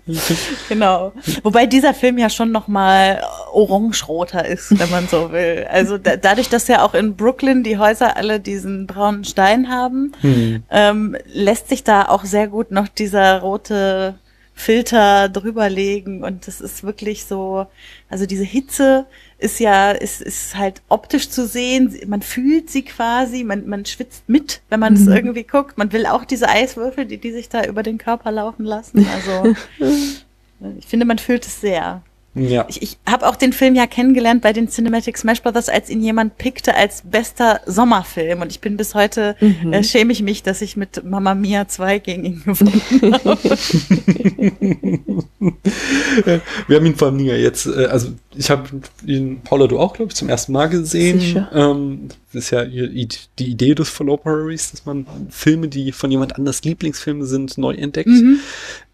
genau. 0.70 1.14
Wobei 1.44 1.66
dieser 1.66 1.94
Film 1.94 2.18
ja 2.18 2.30
schon 2.30 2.52
noch 2.52 2.68
mal 2.68 3.24
orange-roter 3.54 4.46
ist, 4.46 4.78
wenn 4.78 4.90
man 4.92 5.08
so 5.08 5.32
will. 5.32 5.66
Also 5.70 5.98
da, 5.98 6.18
dadurch, 6.18 6.50
dass 6.50 6.68
ja 6.68 6.84
auch 6.84 6.94
in 6.94 7.16
Brooklyn 7.16 7.64
die 7.64 7.78
Häuser 7.78 8.18
alle 8.18 8.42
diesen 8.42 8.86
braunen 8.86 9.24
Stein 9.24 9.70
haben, 9.70 10.12
hm. 10.20 10.64
ähm, 10.70 11.16
lässt 11.26 11.70
sich 11.70 11.86
da 11.86 12.10
auch 12.10 12.26
sehr 12.26 12.50
gut 12.50 12.72
noch 12.72 12.90
dieser 12.90 13.40
rote 13.40 14.16
Filter 14.58 15.28
drüberlegen 15.28 16.24
und 16.24 16.48
das 16.48 16.62
ist 16.62 16.84
wirklich 16.84 17.26
so, 17.26 17.68
also 18.10 18.26
diese 18.26 18.46
Hitze 18.46 19.06
ist 19.38 19.60
ja, 19.60 19.92
ist, 19.92 20.22
ist 20.22 20.56
halt 20.56 20.82
optisch 20.88 21.30
zu 21.30 21.46
sehen, 21.46 21.94
man 22.08 22.22
fühlt 22.22 22.70
sie 22.70 22.84
quasi, 22.84 23.44
man, 23.44 23.68
man 23.68 23.86
schwitzt 23.86 24.28
mit, 24.28 24.62
wenn 24.70 24.80
man 24.80 24.94
es 24.94 25.02
mhm. 25.02 25.12
irgendwie 25.12 25.44
guckt, 25.44 25.78
man 25.78 25.92
will 25.92 26.06
auch 26.06 26.24
diese 26.24 26.48
Eiswürfel, 26.48 27.06
die, 27.06 27.18
die 27.18 27.34
sich 27.34 27.50
da 27.50 27.66
über 27.66 27.84
den 27.84 27.98
Körper 27.98 28.32
laufen 28.32 28.64
lassen, 28.64 29.06
also 29.14 29.54
ich 30.80 30.88
finde, 30.88 31.06
man 31.06 31.20
fühlt 31.20 31.46
es 31.46 31.60
sehr. 31.60 32.02
Ja. 32.36 32.66
Ich, 32.68 32.82
ich 32.82 32.98
habe 33.10 33.28
auch 33.28 33.38
den 33.38 33.54
Film 33.54 33.76
ja 33.76 33.88
kennengelernt 33.88 34.42
bei 34.42 34.52
den 34.52 34.68
Cinematic 34.68 35.18
Smash 35.18 35.42
Brothers, 35.42 35.70
als 35.70 35.90
ihn 35.90 36.02
jemand 36.02 36.38
pickte 36.38 36.76
als 36.76 37.02
bester 37.04 37.62
Sommerfilm. 37.66 38.42
Und 38.42 38.52
ich 38.52 38.60
bin 38.60 38.76
bis 38.76 38.94
heute, 38.94 39.36
mhm. 39.40 39.72
äh, 39.72 39.84
schäme 39.84 40.12
ich 40.12 40.22
mich, 40.22 40.44
dass 40.44 40.62
ich 40.62 40.76
mit 40.76 41.04
Mama 41.06 41.34
Mia 41.34 41.68
2 41.68 42.00
gegen 42.00 42.26
ihn 42.26 42.44
gefunden 42.44 43.14
habe. 43.14 43.38
Wir 46.68 46.78
haben 46.78 46.86
ihn 46.86 46.96
vor 46.96 47.10
allem 47.10 47.20
ja 47.20 47.36
jetzt, 47.36 47.66
äh, 47.68 47.86
also 47.86 48.10
ich 48.36 48.50
habe 48.50 48.70
ihn, 49.06 49.42
Paula, 49.44 49.68
du 49.68 49.80
auch, 49.80 49.94
glaube 49.94 50.12
ich, 50.12 50.16
zum 50.16 50.30
ersten 50.30 50.52
Mal 50.52 50.68
gesehen. 50.68 51.48
Ähm, 51.54 52.10
das 52.34 52.46
ist 52.46 52.52
ja 52.52 52.66
die 52.66 53.08
Idee 53.40 53.76
des 53.76 53.90
Follow-Pararies, 53.90 54.72
dass 54.72 54.86
man 54.86 55.06
Filme, 55.30 55.70
die 55.70 55.92
von 55.92 56.12
jemand 56.12 56.36
anders 56.36 56.64
Lieblingsfilme 56.64 57.26
sind, 57.26 57.58
neu 57.58 57.74
entdeckt. 57.74 58.10
Mhm. 58.10 58.40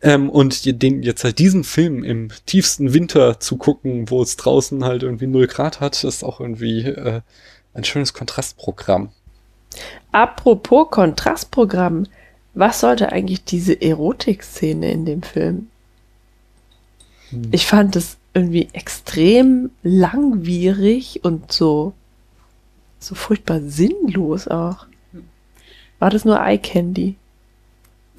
Ähm, 0.02 0.30
und 0.30 0.82
den, 0.82 1.02
jetzt 1.04 1.24
halt 1.24 1.40
diesen 1.40 1.64
Film 1.64 2.04
im 2.04 2.30
tiefsten 2.46 2.94
Winter 2.94 3.31
zu 3.40 3.58
gucken, 3.58 4.10
wo 4.10 4.22
es 4.22 4.38
draußen 4.38 4.84
halt 4.84 5.04
irgendwie 5.04 5.28
null 5.28 5.48
Grad 5.48 5.80
hat, 5.80 6.04
ist 6.04 6.24
auch 6.24 6.40
irgendwie 6.40 6.86
äh, 6.86 7.22
ein 7.74 7.84
schönes 7.84 8.14
Kontrastprogramm. 8.14 9.10
Apropos 10.12 10.90
Kontrastprogramm, 10.90 12.08
was 12.54 12.82
sollte 12.82 13.12
eigentlich 13.12 13.44
diese 13.44 13.82
Erotik-Szene 13.82 14.92
in 14.92 15.06
dem 15.06 15.24
Film? 15.24 15.70
Hm. 17.30 17.50
Ich 17.52 17.66
fand 17.66 17.96
es 17.96 18.18
irgendwie 18.34 18.70
extrem 18.74 19.72
langwierig 19.84 21.24
und 21.24 21.52
so, 21.52 21.94
so 23.00 23.16
furchtbar 23.16 23.62
sinnlos 23.62 24.48
auch. 24.48 24.86
War 26.00 26.10
das 26.10 26.26
nur 26.26 26.40
Eye 26.40 26.58
Candy? 26.58 27.16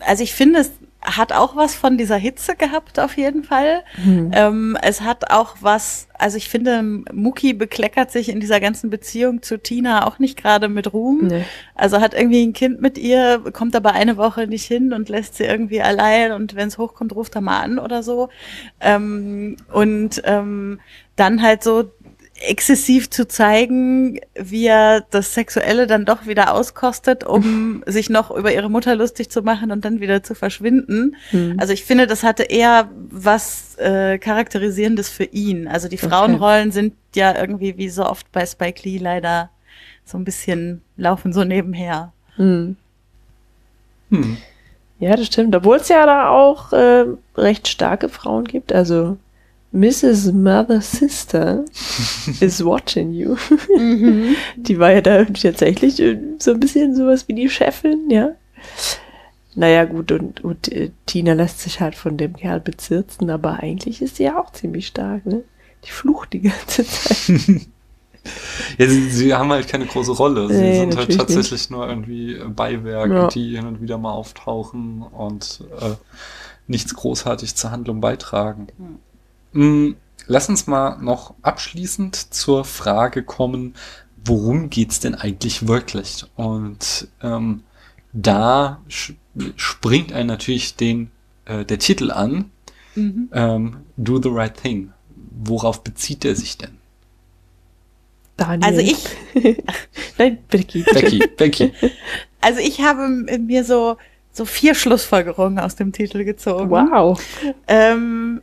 Also 0.01 0.23
ich 0.23 0.33
finde, 0.33 0.61
es 0.61 0.71
hat 1.03 1.33
auch 1.33 1.57
was 1.57 1.75
von 1.75 1.99
dieser 1.99 2.17
Hitze 2.17 2.55
gehabt, 2.55 3.01
auf 3.01 3.17
jeden 3.17 3.43
Fall. 3.43 3.83
Mhm. 4.05 4.31
Ähm, 4.33 4.79
es 4.81 5.01
hat 5.01 5.31
auch 5.31 5.57
was, 5.61 6.07
also 6.17 6.37
ich 6.37 6.49
finde, 6.49 7.03
Muki 7.13 7.55
bekleckert 7.55 8.13
sich 8.13 8.29
in 8.29 8.39
dieser 8.39 8.61
ganzen 8.61 8.89
Beziehung 8.89 9.43
zu 9.43 9.59
Tina 9.59 10.07
auch 10.07 10.21
nicht 10.21 10.41
gerade 10.41 10.69
mit 10.69 10.93
Ruhm. 10.93 11.27
Nee. 11.27 11.45
Also 11.75 12.01
hat 12.01 12.15
irgendwie 12.15 12.47
ein 12.47 12.53
Kind 12.53 12.81
mit 12.81 12.99
ihr, 12.99 13.43
kommt 13.53 13.75
aber 13.75 13.93
eine 13.93 14.17
Woche 14.17 14.47
nicht 14.47 14.65
hin 14.65 14.93
und 14.93 15.09
lässt 15.09 15.37
sie 15.37 15.45
irgendwie 15.45 15.83
allein 15.83 16.33
und 16.33 16.55
wenn 16.55 16.69
es 16.69 16.79
hochkommt, 16.79 17.15
ruft 17.15 17.35
er 17.35 17.41
mal 17.41 17.61
an 17.61 17.79
oder 17.81 18.05
so. 18.05 18.29
Ähm, 18.81 19.57
und 19.73 20.23
ähm, 20.25 20.79
dann 21.17 21.43
halt 21.43 21.65
so 21.65 21.91
exzessiv 22.49 23.11
zu 23.11 23.27
zeigen, 23.27 24.21
wie 24.35 24.67
er 24.67 25.03
das 25.11 25.35
Sexuelle 25.35 25.87
dann 25.87 26.05
doch 26.05 26.27
wieder 26.27 26.55
auskostet, 26.55 27.25
um 27.25 27.83
sich 27.87 28.11
noch 28.11 28.31
über 28.31 28.53
ihre 28.53 28.71
Mutter 28.71 28.95
lustig 28.97 29.31
zu 29.31 29.43
machen 29.43 29.71
und 29.71 29.85
dann 29.85 30.01
wieder 30.01 30.23
zu 30.23 30.35
verschwinden. 30.35 31.17
Mhm. 31.31 31.57
Also 31.59 31.73
ich 31.73 31.85
finde, 31.85 32.07
das 32.07 32.23
hatte 32.23 32.45
eher 32.45 32.91
was 33.11 33.77
äh, 33.79 34.19
Charakterisierendes 34.19 35.09
für 35.09 35.25
ihn. 35.25 35.69
Also 35.69 35.89
die 35.89 35.99
Frauenrollen 35.99 36.69
okay. 36.69 36.75
sind 36.75 36.95
ja 37.15 37.39
irgendwie 37.39 37.77
wie 37.77 37.89
so 37.89 38.05
oft 38.05 38.31
bei 38.33 38.47
Spike 38.47 38.83
Lee 38.89 38.99
leider 38.99 39.51
so 40.05 40.19
ein 40.19 40.25
bisschen 40.25 40.83
laufen 40.97 41.33
so 41.33 41.45
nebenher. 41.45 42.13
Mhm. 42.37 42.77
Hm. 44.11 44.37
Ja, 44.99 45.17
das 45.17 45.27
stimmt. 45.27 45.55
Obwohl 45.57 45.79
es 45.79 45.89
ja 45.89 46.07
da 46.07 46.29
auch 46.29 46.73
äh, 46.73 47.07
recht 47.37 47.67
starke 47.67 48.09
Frauen 48.09 48.45
gibt. 48.45 48.73
Also 48.73 49.17
Mrs. 49.73 50.33
Mother 50.33 50.83
Sister 50.83 51.65
is 52.41 52.63
watching 52.65 53.13
you. 53.13 53.37
Mhm. 53.77 54.37
Die 54.57 54.79
war 54.79 54.93
ja 54.93 55.01
da 55.01 55.25
tatsächlich 55.25 55.99
äh, 56.01 56.19
so 56.39 56.53
ein 56.53 56.61
bisschen 56.61 56.95
sowas 56.95 57.27
wie 57.27 57.35
die 57.35 57.49
Chefin, 57.49 58.11
ja. 58.11 58.33
Naja, 59.55 59.85
gut, 59.85 60.13
und, 60.13 60.45
und 60.45 60.71
äh, 60.73 60.91
Tina 61.07 61.33
lässt 61.33 61.61
sich 61.61 61.81
halt 61.81 61.95
von 61.95 62.17
dem 62.17 62.37
Kerl 62.37 62.61
bezirzen, 62.61 63.31
aber 63.31 63.61
eigentlich 63.61 64.03
ist 64.03 64.17
sie 64.17 64.25
ja 64.25 64.39
auch 64.39 64.53
ziemlich 64.53 64.87
stark, 64.87 65.27
ne? 65.27 65.43
Die 65.85 65.91
flucht 65.91 66.33
die 66.33 66.43
ganze 66.43 66.87
Zeit. 66.87 67.29
ja, 68.79 68.89
sie, 68.89 69.11
sie, 69.11 69.35
haben 69.35 69.51
halt 69.51 69.69
keine 69.69 69.87
große 69.87 70.13
Rolle. 70.13 70.49
Sie 70.49 70.61
nee, 70.61 70.81
sind 70.81 70.97
halt 70.97 71.17
tatsächlich 71.17 71.63
nicht. 71.63 71.71
nur 71.71 71.89
irgendwie 71.89 72.39
Beiwerke, 72.47 73.15
ja. 73.15 73.27
die 73.29 73.57
hin 73.57 73.67
und 73.67 73.81
wieder 73.81 73.99
mal 73.99 74.13
auftauchen 74.13 75.03
und 75.03 75.65
äh, 75.81 75.97
nichts 76.67 76.95
großartig 76.95 77.55
zur 77.57 77.73
Handlung 77.73 78.01
beitragen. 78.01 78.69
Mhm. 78.79 78.99
Mm, 79.53 79.93
lass 80.27 80.49
uns 80.49 80.67
mal 80.67 80.99
noch 81.01 81.35
abschließend 81.43 82.35
zur 82.35 82.65
Frage 82.65 83.23
kommen, 83.23 83.75
worum 84.25 84.71
geht's 84.71 85.01
denn 85.01 85.15
eigentlich 85.15 85.67
wirklich? 85.67 86.25
Und 86.37 87.09
ähm, 87.23 87.63
da 88.13 88.81
springt 89.57 90.13
ein 90.13 90.27
natürlich 90.27 90.77
den, 90.77 91.11
äh, 91.45 91.65
der 91.65 91.79
Titel 91.79 92.11
an, 92.11 92.51
mhm. 92.95 93.29
ähm, 93.33 93.77
Do 93.97 94.21
the 94.23 94.29
Right 94.31 94.55
Thing. 94.55 94.93
worauf 95.45 95.83
bezieht 95.83 96.25
er 96.25 96.37
sich 96.37 96.59
denn? 96.59 96.79
Daniel. 98.37 98.65
Also 98.65 98.81
ich, 98.81 98.99
Nein, 100.19 100.39
Becky. 100.49 100.83
Becky, 100.83 101.19
Becky. 101.37 101.73
also 102.41 102.61
ich 102.61 102.81
habe 102.81 103.09
mir 103.09 103.65
so, 103.65 103.97
so 104.33 104.45
vier 104.45 104.75
Schlussfolgerungen 104.75 105.59
aus 105.59 105.77
dem 105.77 105.93
Titel 105.93 106.25
gezogen. 106.25 106.71
Wow. 106.71 107.23
Ähm, 107.67 108.43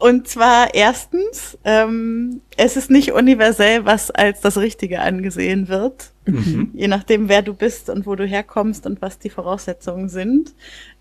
und 0.00 0.26
zwar 0.28 0.74
erstens, 0.74 1.58
ähm, 1.62 2.40
es 2.56 2.78
ist 2.78 2.90
nicht 2.90 3.12
universell, 3.12 3.84
was 3.84 4.10
als 4.10 4.40
das 4.40 4.56
Richtige 4.56 5.00
angesehen 5.00 5.68
wird. 5.68 6.12
Mhm. 6.24 6.70
Je 6.72 6.88
nachdem, 6.88 7.28
wer 7.28 7.42
du 7.42 7.52
bist 7.52 7.90
und 7.90 8.06
wo 8.06 8.14
du 8.14 8.24
herkommst 8.24 8.86
und 8.86 9.02
was 9.02 9.18
die 9.18 9.28
Voraussetzungen 9.28 10.08
sind. 10.08 10.54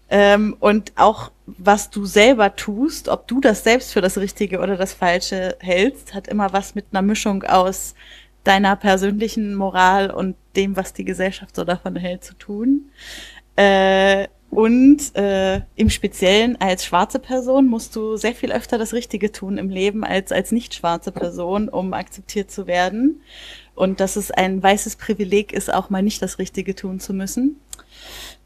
Ähm, 0.09 0.57
und 0.59 0.91
auch 0.97 1.31
was 1.45 1.89
du 1.89 2.03
selber 2.05 2.57
tust, 2.57 3.07
ob 3.07 3.25
du 3.25 3.39
das 3.39 3.63
selbst 3.63 3.93
für 3.93 4.01
das 4.01 4.17
Richtige 4.17 4.59
oder 4.59 4.75
das 4.75 4.93
Falsche 4.93 5.55
hältst, 5.61 6.13
hat 6.13 6.27
immer 6.27 6.51
was 6.51 6.75
mit 6.75 6.87
einer 6.91 7.01
Mischung 7.01 7.43
aus 7.43 7.95
deiner 8.43 8.75
persönlichen 8.75 9.55
Moral 9.55 10.11
und 10.11 10.35
dem, 10.57 10.75
was 10.75 10.91
die 10.91 11.05
Gesellschaft 11.05 11.55
so 11.55 11.63
davon 11.63 11.95
hält, 11.95 12.25
zu 12.25 12.33
tun. 12.33 12.91
Äh, 13.55 14.27
und 14.49 15.15
äh, 15.15 15.61
im 15.75 15.89
Speziellen 15.89 16.59
als 16.59 16.83
schwarze 16.83 17.19
Person 17.19 17.67
musst 17.67 17.95
du 17.95 18.17
sehr 18.17 18.33
viel 18.33 18.51
öfter 18.51 18.77
das 18.77 18.93
Richtige 18.93 19.31
tun 19.31 19.57
im 19.57 19.69
Leben 19.69 20.03
als 20.03 20.31
als 20.31 20.51
nicht 20.51 20.73
schwarze 20.73 21.11
Person, 21.11 21.69
um 21.69 21.93
akzeptiert 21.93 22.49
zu 22.49 22.65
werden. 22.65 23.21
Und 23.75 23.99
dass 23.99 24.15
es 24.15 24.31
ein 24.31 24.61
weißes 24.61 24.95
Privileg 24.95 25.53
ist, 25.53 25.71
auch 25.71 25.89
mal 25.89 26.01
nicht 26.01 26.21
das 26.21 26.39
Richtige 26.39 26.75
tun 26.75 26.99
zu 26.99 27.13
müssen. 27.13 27.59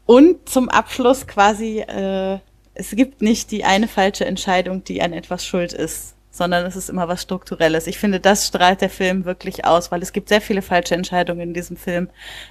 Und 0.06 0.48
zum 0.48 0.68
Abschluss 0.68 1.26
quasi, 1.26 1.80
äh, 1.80 2.38
es 2.74 2.90
gibt 2.90 3.22
nicht 3.22 3.50
die 3.50 3.64
eine 3.64 3.88
falsche 3.88 4.26
Entscheidung, 4.26 4.84
die 4.84 5.00
an 5.00 5.12
etwas 5.12 5.46
schuld 5.46 5.72
ist, 5.72 6.13
sondern 6.34 6.66
es 6.66 6.74
ist 6.76 6.90
immer 6.90 7.06
was 7.08 7.22
Strukturelles. 7.22 7.86
Ich 7.86 7.98
finde, 7.98 8.18
das 8.20 8.46
strahlt 8.48 8.80
der 8.80 8.90
Film 8.90 9.24
wirklich 9.24 9.64
aus, 9.64 9.92
weil 9.92 10.02
es 10.02 10.12
gibt 10.12 10.28
sehr 10.28 10.40
viele 10.40 10.62
falsche 10.62 10.94
Entscheidungen 10.96 11.40
in 11.42 11.54
diesem 11.54 11.76
Film. 11.76 12.08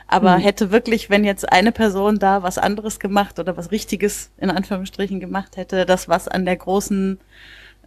Aber 0.07 0.37
Mhm. 0.37 0.39
hätte 0.39 0.71
wirklich, 0.71 1.09
wenn 1.09 1.25
jetzt 1.25 1.51
eine 1.51 1.71
Person 1.73 2.17
da 2.19 2.43
was 2.43 2.57
anderes 2.57 2.99
gemacht 2.99 3.39
oder 3.39 3.57
was 3.57 3.71
Richtiges 3.71 4.31
in 4.37 4.49
Anführungsstrichen 4.51 5.19
gemacht 5.19 5.57
hätte, 5.57 5.85
das 5.85 6.07
was 6.09 6.27
an 6.29 6.45
der 6.45 6.55
großen, 6.57 7.19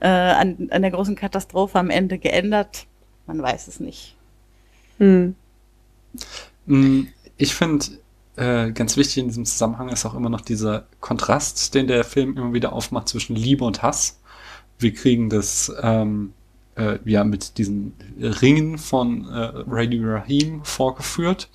äh, 0.01 0.09
an, 0.09 0.69
an 0.71 0.83
der 0.83 0.91
großen 0.93 1.17
Katastrophe 1.17 1.79
am 1.79 1.91
Ende 1.91 2.19
geändert, 2.19 2.87
man 3.27 3.43
weiß 3.43 3.69
es 3.69 3.81
nicht. 3.81 4.17
Hm. 4.99 5.37
Mm, 6.67 7.03
Ich 7.39 7.55
finde, 7.55 7.87
äh, 8.37 8.73
ganz 8.73 8.97
wichtig 8.97 9.19
in 9.19 9.29
diesem 9.29 9.45
Zusammenhang 9.45 9.89
ist 9.91 10.07
auch 10.07 10.15
immer 10.15 10.31
noch 10.31 10.41
dieser 10.41 10.87
Kontrast, 11.01 11.75
den 11.75 11.87
der 11.87 12.03
Film 12.05 12.37
immer 12.37 12.53
wieder 12.55 12.73
aufmacht 12.73 13.09
zwischen 13.09 13.37
Liebe 13.37 13.65
und 13.65 13.83
Hass. 13.83 14.19
Wir 14.79 14.93
kriegen 14.93 15.31
das 15.31 15.73
ähm, 15.81 16.33
äh, 16.77 16.99
ja 17.05 17.25
mit 17.25 17.59
diesen 17.59 17.95
Ringen 18.21 18.79
von 18.79 19.27
äh, 19.29 19.51
Radio 19.67 20.13
Rahim 20.13 20.65
vorgeführt 20.65 21.49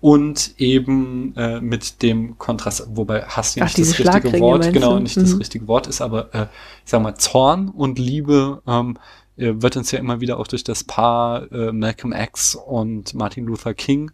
und 0.00 0.54
eben 0.58 1.34
äh, 1.36 1.60
mit 1.60 2.02
dem 2.02 2.36
Kontrast, 2.38 2.84
wobei 2.90 3.22
Hass 3.22 3.54
ja 3.54 3.64
Ach, 3.64 3.68
nicht 3.68 3.78
das 3.78 3.98
richtige 3.98 4.40
Wort, 4.40 4.72
genau, 4.72 4.98
nicht 4.98 5.16
das 5.16 5.32
Mhm. 5.32 5.38
richtige 5.38 5.68
Wort 5.68 5.86
ist, 5.86 6.00
aber 6.00 6.34
äh, 6.34 6.46
ich 6.84 6.90
sag 6.90 7.02
mal 7.02 7.14
Zorn 7.14 7.68
und 7.68 7.98
Liebe 7.98 8.62
ähm, 8.66 8.98
äh, 9.36 9.52
wird 9.56 9.76
uns 9.76 9.90
ja 9.92 9.98
immer 10.00 10.20
wieder 10.20 10.38
auch 10.38 10.48
durch 10.48 10.64
das 10.64 10.84
Paar 10.84 11.50
äh, 11.52 11.72
Malcolm 11.72 12.12
X 12.12 12.56
und 12.56 13.14
Martin 13.14 13.46
Luther 13.46 13.74
King 13.74 14.10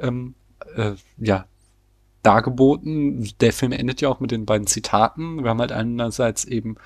ähm, 0.00 0.34
äh, 0.74 0.92
ja, 1.18 1.46
dargeboten. 2.26 3.30
Der 3.40 3.52
Film 3.52 3.72
endet 3.72 4.00
ja 4.00 4.08
auch 4.08 4.18
mit 4.18 4.32
den 4.32 4.46
beiden 4.46 4.66
Zitaten. 4.66 5.42
Wir 5.42 5.50
haben 5.50 5.60
halt 5.60 5.72
einerseits 5.72 6.44
eben 6.44 6.76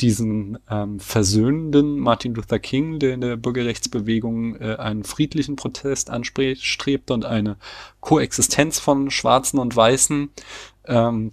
diesen 0.00 0.58
ähm, 0.70 1.00
versöhnenden 1.00 1.98
Martin 1.98 2.34
Luther 2.34 2.58
King, 2.58 2.98
der 2.98 3.14
in 3.14 3.20
der 3.22 3.36
Bürgerrechtsbewegung 3.36 4.56
äh, 4.56 4.76
einen 4.76 5.04
friedlichen 5.04 5.56
Protest 5.56 6.10
anstrebt 6.10 7.10
und 7.10 7.24
eine 7.24 7.56
Koexistenz 8.00 8.78
von 8.78 9.10
Schwarzen 9.10 9.58
und 9.58 9.74
Weißen. 9.74 10.30
Ähm, 10.86 11.32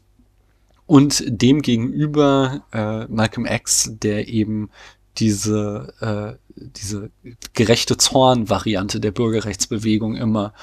und 0.85 1.23
dem 1.27 1.61
gegenüber 1.61 2.63
äh, 2.71 3.05
Malcolm 3.07 3.45
X, 3.45 3.91
der 4.01 4.29
eben 4.29 4.69
diese, 5.17 5.93
äh, 5.99 6.55
diese 6.55 7.11
gerechte 7.53 7.97
Zorn-Variante 7.97 9.01
der 9.01 9.11
Bürgerrechtsbewegung 9.11 10.15
immer 10.15 10.53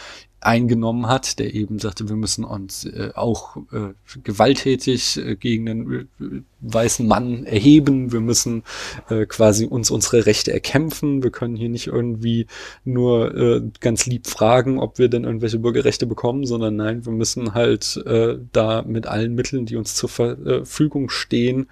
eingenommen 0.45 1.07
hat, 1.07 1.38
der 1.38 1.55
eben 1.55 1.78
sagte, 1.78 2.09
wir 2.09 2.16
müssen 2.16 2.45
uns 2.45 2.84
äh, 2.84 3.11
auch 3.14 3.57
äh, 3.72 3.95
gewalttätig 4.22 5.16
äh, 5.16 5.36
gegen 5.36 5.66
den 5.66 5.92
äh, 6.20 6.42
weißen 6.61 7.07
Mann 7.07 7.45
erheben, 7.45 8.12
wir 8.12 8.20
müssen 8.20 8.62
äh, 9.09 9.26
quasi 9.26 9.66
uns 9.66 9.90
unsere 9.90 10.26
Rechte 10.26 10.53
erkämpfen, 10.53 11.22
wir 11.22 11.30
können 11.30 11.57
hier 11.57 11.68
nicht 11.68 11.86
irgendwie 11.86 12.47
nur 12.84 13.34
äh, 13.34 13.62
ganz 13.80 14.07
lieb 14.07 14.26
fragen, 14.26 14.78
ob 14.78 14.99
wir 14.99 15.09
denn 15.09 15.24
irgendwelche 15.24 15.59
Bürgerrechte 15.59 16.07
bekommen, 16.07 16.47
sondern 16.47 16.76
nein, 16.76 17.05
wir 17.05 17.12
müssen 17.12 17.55
halt 17.55 18.03
da 18.53 18.82
mit 18.82 19.07
allen 19.07 19.34
Mitteln, 19.34 19.66
die 19.66 19.76
uns 19.76 19.95
zur 19.95 20.09
Verfügung 20.09 21.11
stehen, 21.11 21.68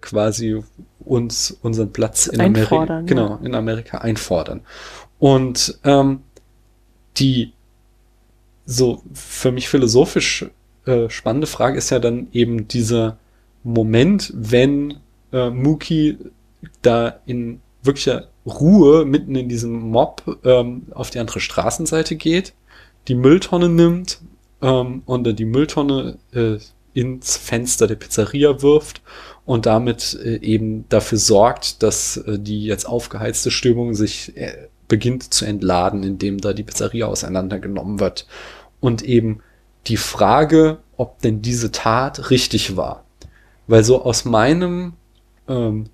quasi 0.00 0.62
uns 1.00 1.50
unseren 1.62 1.92
Platz 1.92 2.26
in 2.26 2.40
Amerika, 2.40 2.60
Einfordern, 2.60 3.06
genau, 3.06 3.38
in 3.42 3.54
Amerika 3.54 3.98
einfordern. 3.98 4.62
Und 5.18 5.78
ähm, 5.84 6.20
die 7.16 7.52
so 8.70 9.02
für 9.12 9.50
mich 9.50 9.68
philosophisch 9.68 10.46
äh, 10.86 11.10
spannende 11.10 11.48
Frage 11.48 11.76
ist 11.76 11.90
ja 11.90 11.98
dann 11.98 12.28
eben 12.32 12.68
dieser 12.68 13.18
Moment, 13.64 14.32
wenn 14.34 14.98
äh, 15.32 15.50
Mookie 15.50 16.18
da 16.82 17.20
in 17.26 17.60
wirklicher 17.82 18.28
Ruhe 18.46 19.04
mitten 19.04 19.34
in 19.34 19.48
diesem 19.48 19.72
Mob 19.72 20.38
ähm, 20.44 20.84
auf 20.92 21.10
die 21.10 21.18
andere 21.18 21.40
Straßenseite 21.40 22.14
geht, 22.14 22.54
die 23.08 23.16
Mülltonne 23.16 23.68
nimmt 23.68 24.20
ähm, 24.62 25.02
und 25.04 25.24
dann 25.24 25.36
die 25.36 25.44
Mülltonne 25.46 26.18
äh, 26.32 26.58
ins 26.94 27.36
Fenster 27.36 27.88
der 27.88 27.96
Pizzeria 27.96 28.62
wirft 28.62 29.02
und 29.46 29.66
damit 29.66 30.16
äh, 30.22 30.36
eben 30.36 30.84
dafür 30.88 31.18
sorgt, 31.18 31.82
dass 31.82 32.18
äh, 32.18 32.38
die 32.38 32.64
jetzt 32.64 32.86
aufgeheizte 32.86 33.50
Stimmung 33.50 33.94
sich 33.94 34.36
äh, 34.36 34.68
beginnt 34.90 35.32
zu 35.32 35.46
entladen, 35.46 36.02
indem 36.02 36.38
da 36.38 36.52
die 36.52 36.64
Pizzeria 36.64 37.06
auseinandergenommen 37.06 38.00
wird. 38.00 38.26
Und 38.80 39.02
eben 39.02 39.40
die 39.86 39.96
Frage, 39.96 40.78
ob 40.96 41.20
denn 41.20 41.42
diese 41.42 41.72
Tat 41.72 42.30
richtig 42.30 42.76
war. 42.76 43.04
Weil 43.66 43.84
so 43.84 44.02
aus 44.02 44.24
meinem, 44.24 44.94
ähm, 45.48 45.86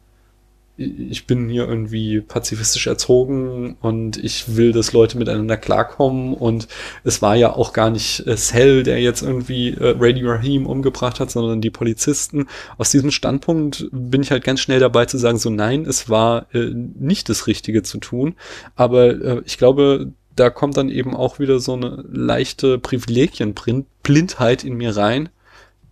ich 0.78 1.26
bin 1.26 1.48
hier 1.48 1.66
irgendwie 1.66 2.20
pazifistisch 2.20 2.86
erzogen 2.86 3.76
und 3.80 4.22
ich 4.22 4.56
will, 4.56 4.72
dass 4.72 4.92
Leute 4.92 5.16
miteinander 5.16 5.56
klarkommen 5.56 6.34
und 6.34 6.68
es 7.02 7.22
war 7.22 7.34
ja 7.34 7.54
auch 7.54 7.72
gar 7.72 7.88
nicht 7.88 8.26
äh, 8.26 8.36
Cell, 8.36 8.82
der 8.82 9.00
jetzt 9.00 9.22
irgendwie 9.22 9.70
äh, 9.70 9.94
Radio 9.98 10.32
Rahim 10.32 10.66
umgebracht 10.66 11.18
hat, 11.18 11.30
sondern 11.30 11.62
die 11.62 11.70
Polizisten. 11.70 12.46
Aus 12.76 12.90
diesem 12.90 13.10
Standpunkt 13.10 13.88
bin 13.90 14.22
ich 14.22 14.30
halt 14.30 14.44
ganz 14.44 14.60
schnell 14.60 14.80
dabei 14.80 15.06
zu 15.06 15.16
sagen, 15.16 15.38
so 15.38 15.48
nein, 15.48 15.86
es 15.86 16.10
war 16.10 16.46
äh, 16.54 16.72
nicht 16.74 17.30
das 17.30 17.46
Richtige 17.46 17.82
zu 17.82 17.98
tun. 17.98 18.34
Aber 18.74 19.06
äh, 19.08 19.42
ich 19.46 19.56
glaube, 19.56 20.12
da 20.36 20.50
kommt 20.50 20.76
dann 20.76 20.90
eben 20.90 21.16
auch 21.16 21.38
wieder 21.38 21.58
so 21.58 21.72
eine 21.72 22.04
leichte 22.08 22.78
Privilegienblindheit 22.78 24.64
in 24.64 24.74
mir 24.74 24.96
rein, 24.96 25.30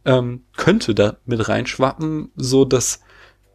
ähm, 0.04 0.42
könnte 0.56 0.94
da 0.94 1.16
mit 1.24 1.48
reinschwappen, 1.48 2.30
so 2.36 2.64
dass 2.64 3.00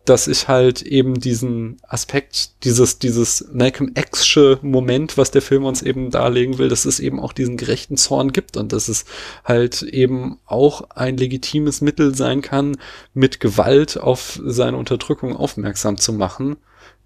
dass 0.10 0.28
ich 0.28 0.48
halt 0.48 0.82
eben 0.82 1.20
diesen 1.20 1.78
Aspekt, 1.88 2.64
dieses, 2.64 2.98
dieses 2.98 3.48
Malcolm 3.54 3.92
X-sche 3.94 4.58
Moment, 4.64 5.18
was 5.18 5.30
der 5.30 5.44
Film 5.44 5.66
uns 5.66 5.84
eben 5.84 6.10
darlegen 6.10 6.58
will, 6.58 6.68
dass 6.68 6.86
es 6.86 7.00
eben 7.00 7.20
auch 7.20 7.32
diesen 7.32 7.58
gerechten 7.58 7.96
Zorn 7.96 8.34
gibt 8.34 8.58
und 8.58 8.74
dass 8.74 8.88
es 8.88 9.06
halt 9.46 9.84
eben 9.84 10.40
auch 10.46 10.90
ein 10.90 11.18
legitimes 11.18 11.82
Mittel 11.82 12.16
sein 12.16 12.42
kann, 12.42 12.78
mit 13.14 13.40
Gewalt 13.40 14.00
auf 14.00 14.42
seine 14.44 14.78
Unterdrückung 14.78 15.36
aufmerksam 15.36 15.98
zu 15.98 16.12
machen, 16.14 16.58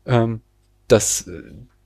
ähm, 0.05 0.39
dass 0.87 1.29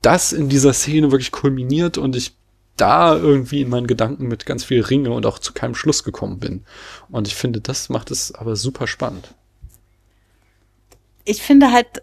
das 0.02 0.32
in 0.32 0.48
dieser 0.48 0.72
Szene 0.72 1.10
wirklich 1.10 1.32
kulminiert 1.32 1.98
und 1.98 2.16
ich 2.16 2.36
da 2.76 3.16
irgendwie 3.16 3.62
in 3.62 3.68
meinen 3.68 3.88
Gedanken 3.88 4.28
mit 4.28 4.46
ganz 4.46 4.64
viel 4.64 4.82
Ringe 4.82 5.10
und 5.10 5.26
auch 5.26 5.40
zu 5.40 5.52
keinem 5.52 5.74
Schluss 5.74 6.04
gekommen 6.04 6.38
bin. 6.38 6.64
Und 7.10 7.26
ich 7.26 7.34
finde, 7.34 7.60
das 7.60 7.88
macht 7.88 8.10
es 8.12 8.32
aber 8.32 8.54
super 8.54 8.86
spannend 8.86 9.34
ich 11.28 11.42
finde 11.42 11.72
halt 11.72 12.02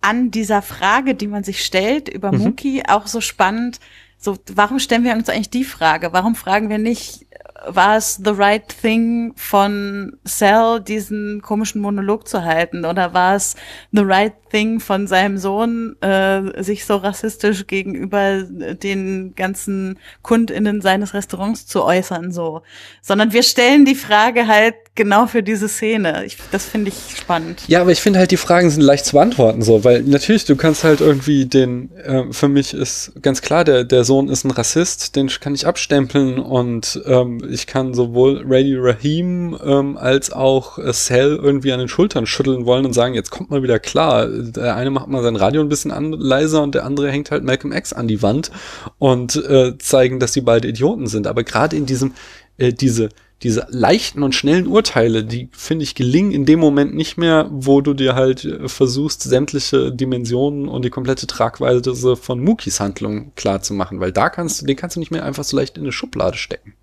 an 0.00 0.30
dieser 0.30 0.62
Frage, 0.62 1.14
die 1.14 1.26
man 1.26 1.44
sich 1.44 1.64
stellt 1.64 2.08
über 2.08 2.32
Mhm. 2.32 2.38
Mookie, 2.38 2.84
auch 2.86 3.06
so 3.06 3.20
spannend. 3.20 3.80
So, 4.18 4.38
warum 4.54 4.78
stellen 4.78 5.04
wir 5.04 5.14
uns 5.14 5.28
eigentlich 5.28 5.50
die 5.50 5.64
Frage? 5.64 6.12
Warum 6.12 6.36
fragen 6.36 6.68
wir 6.68 6.78
nicht, 6.78 7.26
war 7.66 7.96
es 7.96 8.20
the 8.24 8.30
right 8.30 8.64
thing 8.80 9.32
von 9.36 10.16
Cell, 10.26 10.80
diesen 10.80 11.42
komischen 11.42 11.80
Monolog 11.80 12.28
zu 12.28 12.44
halten? 12.44 12.84
Oder 12.84 13.14
war 13.14 13.34
es 13.34 13.56
the 13.90 14.02
right 14.02 14.34
Thing 14.52 14.80
von 14.80 15.06
seinem 15.06 15.38
Sohn 15.38 15.96
äh, 16.02 16.62
sich 16.62 16.84
so 16.84 16.96
rassistisch 16.96 17.66
gegenüber 17.66 18.42
den 18.42 19.34
ganzen 19.34 19.98
KundInnen 20.22 20.82
seines 20.82 21.14
Restaurants 21.14 21.66
zu 21.66 21.82
äußern, 21.82 22.32
so. 22.32 22.62
Sondern 23.00 23.32
wir 23.32 23.42
stellen 23.42 23.84
die 23.84 23.94
Frage 23.94 24.46
halt 24.46 24.74
genau 24.94 25.26
für 25.26 25.42
diese 25.42 25.68
Szene. 25.68 26.24
Ich, 26.26 26.36
das 26.50 26.66
finde 26.66 26.90
ich 26.90 27.16
spannend. 27.16 27.62
Ja, 27.66 27.80
aber 27.80 27.92
ich 27.92 28.00
finde 28.00 28.18
halt, 28.18 28.30
die 28.30 28.36
Fragen 28.36 28.68
sind 28.68 28.82
leicht 28.82 29.06
zu 29.06 29.12
beantworten, 29.12 29.62
so, 29.62 29.84
weil 29.84 30.02
natürlich, 30.02 30.44
du 30.44 30.54
kannst 30.54 30.84
halt 30.84 31.00
irgendwie 31.00 31.46
den, 31.46 31.90
äh, 31.96 32.24
für 32.30 32.48
mich 32.48 32.74
ist 32.74 33.12
ganz 33.22 33.40
klar, 33.40 33.64
der, 33.64 33.84
der 33.84 34.04
Sohn 34.04 34.28
ist 34.28 34.44
ein 34.44 34.50
Rassist, 34.50 35.16
den 35.16 35.28
kann 35.28 35.54
ich 35.54 35.66
abstempeln 35.66 36.38
und 36.38 37.00
ähm, 37.06 37.42
ich 37.50 37.66
kann 37.66 37.94
sowohl 37.94 38.44
Radio 38.46 38.82
Rahim 38.82 39.56
ähm, 39.64 39.96
als 39.96 40.30
auch 40.30 40.78
äh, 40.78 40.92
Cell 40.92 41.38
irgendwie 41.42 41.72
an 41.72 41.78
den 41.78 41.88
Schultern 41.88 42.26
schütteln 42.26 42.66
wollen 42.66 42.84
und 42.84 42.92
sagen, 42.92 43.14
jetzt 43.14 43.30
kommt 43.30 43.50
mal 43.50 43.62
wieder 43.62 43.78
klar. 43.78 44.28
Der 44.50 44.76
eine 44.76 44.90
macht 44.90 45.08
mal 45.08 45.22
sein 45.22 45.36
Radio 45.36 45.60
ein 45.60 45.68
bisschen 45.68 45.90
an, 45.90 46.12
leiser 46.12 46.62
und 46.62 46.74
der 46.74 46.84
andere 46.84 47.10
hängt 47.10 47.30
halt 47.30 47.44
Malcolm 47.44 47.72
X 47.72 47.92
an 47.92 48.08
die 48.08 48.22
Wand 48.22 48.50
und 48.98 49.36
äh, 49.36 49.78
zeigen, 49.78 50.18
dass 50.18 50.32
die 50.32 50.40
beide 50.40 50.68
Idioten 50.68 51.06
sind. 51.06 51.26
Aber 51.26 51.44
gerade 51.44 51.76
in 51.76 51.86
diesem, 51.86 52.12
äh, 52.58 52.72
diese, 52.72 53.08
diese 53.42 53.66
leichten 53.70 54.22
und 54.22 54.34
schnellen 54.34 54.66
Urteile, 54.66 55.24
die 55.24 55.48
finde 55.52 55.84
ich 55.84 55.94
gelingen 55.94 56.32
in 56.32 56.44
dem 56.44 56.60
Moment 56.60 56.94
nicht 56.94 57.16
mehr, 57.16 57.48
wo 57.50 57.80
du 57.80 57.94
dir 57.94 58.14
halt 58.14 58.44
äh, 58.44 58.68
versuchst, 58.68 59.22
sämtliche 59.22 59.92
Dimensionen 59.92 60.68
und 60.68 60.84
die 60.84 60.90
komplette 60.90 61.26
Tragweise 61.26 62.16
von 62.16 62.40
Mukis 62.40 62.80
Handlung 62.80 63.32
klar 63.34 63.62
zu 63.62 63.74
machen, 63.74 64.00
weil 64.00 64.12
da 64.12 64.28
kannst 64.28 64.62
du, 64.62 64.66
den 64.66 64.76
kannst 64.76 64.96
du 64.96 65.00
nicht 65.00 65.10
mehr 65.10 65.24
einfach 65.24 65.44
so 65.44 65.56
leicht 65.56 65.76
in 65.76 65.84
eine 65.84 65.92
Schublade 65.92 66.36
stecken. 66.36 66.74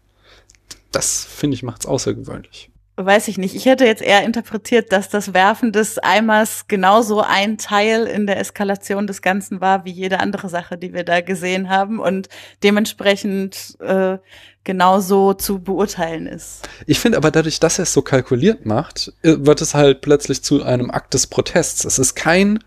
Das 0.91 1.25
finde 1.25 1.55
ich 1.55 1.63
macht's 1.63 1.85
außergewöhnlich 1.85 2.71
weiß 3.05 3.27
ich 3.27 3.37
nicht. 3.37 3.55
Ich 3.55 3.65
hätte 3.65 3.85
jetzt 3.85 4.01
eher 4.01 4.23
interpretiert, 4.23 4.91
dass 4.91 5.09
das 5.09 5.33
Werfen 5.33 5.71
des 5.71 5.97
Eimers 5.99 6.65
genauso 6.67 7.21
ein 7.21 7.57
Teil 7.57 8.05
in 8.05 8.27
der 8.27 8.39
Eskalation 8.39 9.07
des 9.07 9.21
Ganzen 9.21 9.61
war, 9.61 9.85
wie 9.85 9.91
jede 9.91 10.19
andere 10.19 10.49
Sache, 10.49 10.77
die 10.77 10.93
wir 10.93 11.03
da 11.03 11.21
gesehen 11.21 11.69
haben 11.69 11.99
und 11.99 12.29
dementsprechend 12.63 13.77
äh, 13.79 14.17
genauso 14.63 15.33
zu 15.33 15.59
beurteilen 15.59 16.27
ist. 16.27 16.67
Ich 16.85 16.99
finde 16.99 17.17
aber 17.17 17.31
dadurch, 17.31 17.59
dass 17.59 17.79
er 17.79 17.83
es 17.83 17.93
so 17.93 18.01
kalkuliert 18.01 18.65
macht, 18.65 19.13
äh, 19.21 19.35
wird 19.39 19.61
es 19.61 19.73
halt 19.73 20.01
plötzlich 20.01 20.43
zu 20.43 20.63
einem 20.63 20.91
Akt 20.91 21.13
des 21.13 21.27
Protests. 21.27 21.85
Es 21.85 21.99
ist 21.99 22.15
kein, 22.15 22.59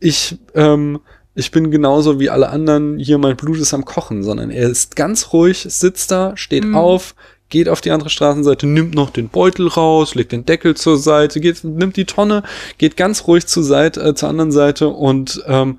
ich, 0.00 0.38
ähm, 0.54 1.00
ich 1.34 1.50
bin 1.50 1.70
genauso 1.70 2.18
wie 2.18 2.30
alle 2.30 2.48
anderen, 2.48 2.98
hier 2.98 3.18
mein 3.18 3.36
Blut 3.36 3.58
ist 3.58 3.74
am 3.74 3.84
Kochen, 3.84 4.22
sondern 4.22 4.50
er 4.50 4.68
ist 4.68 4.96
ganz 4.96 5.32
ruhig, 5.32 5.66
sitzt 5.68 6.10
da, 6.10 6.36
steht 6.36 6.64
mm. 6.64 6.74
auf, 6.74 7.14
geht 7.48 7.68
auf 7.68 7.80
die 7.80 7.90
andere 7.90 8.10
Straßenseite, 8.10 8.66
nimmt 8.66 8.94
noch 8.94 9.10
den 9.10 9.28
Beutel 9.28 9.68
raus, 9.68 10.14
legt 10.14 10.32
den 10.32 10.44
Deckel 10.44 10.76
zur 10.76 10.98
Seite, 10.98 11.40
geht, 11.40 11.62
nimmt 11.64 11.96
die 11.96 12.04
Tonne, 12.04 12.42
geht 12.78 12.96
ganz 12.96 13.26
ruhig 13.26 13.46
zur 13.46 13.62
Seite, 13.62 14.02
äh, 14.02 14.14
zur 14.14 14.28
anderen 14.28 14.52
Seite 14.52 14.88
und 14.88 15.42
ähm, 15.46 15.78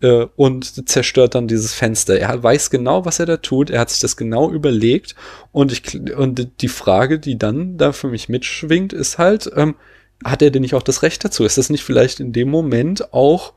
äh, 0.00 0.26
und 0.36 0.88
zerstört 0.88 1.34
dann 1.34 1.48
dieses 1.48 1.72
Fenster. 1.72 2.18
Er 2.18 2.42
weiß 2.42 2.70
genau, 2.70 3.04
was 3.04 3.20
er 3.20 3.26
da 3.26 3.36
tut. 3.38 3.70
Er 3.70 3.80
hat 3.80 3.90
sich 3.90 4.00
das 4.00 4.16
genau 4.16 4.50
überlegt 4.50 5.14
und 5.52 5.72
ich 5.72 6.14
und 6.16 6.48
die 6.60 6.68
Frage, 6.68 7.18
die 7.18 7.38
dann 7.38 7.78
da 7.78 7.92
für 7.92 8.08
mich 8.08 8.28
mitschwingt, 8.28 8.92
ist 8.92 9.18
halt, 9.18 9.50
ähm, 9.56 9.76
hat 10.24 10.42
er 10.42 10.50
denn 10.50 10.62
nicht 10.62 10.74
auch 10.74 10.82
das 10.82 11.02
Recht 11.02 11.24
dazu? 11.24 11.44
Ist 11.44 11.58
das 11.58 11.70
nicht 11.70 11.84
vielleicht 11.84 12.20
in 12.20 12.32
dem 12.32 12.50
Moment 12.50 13.12
auch 13.12 13.52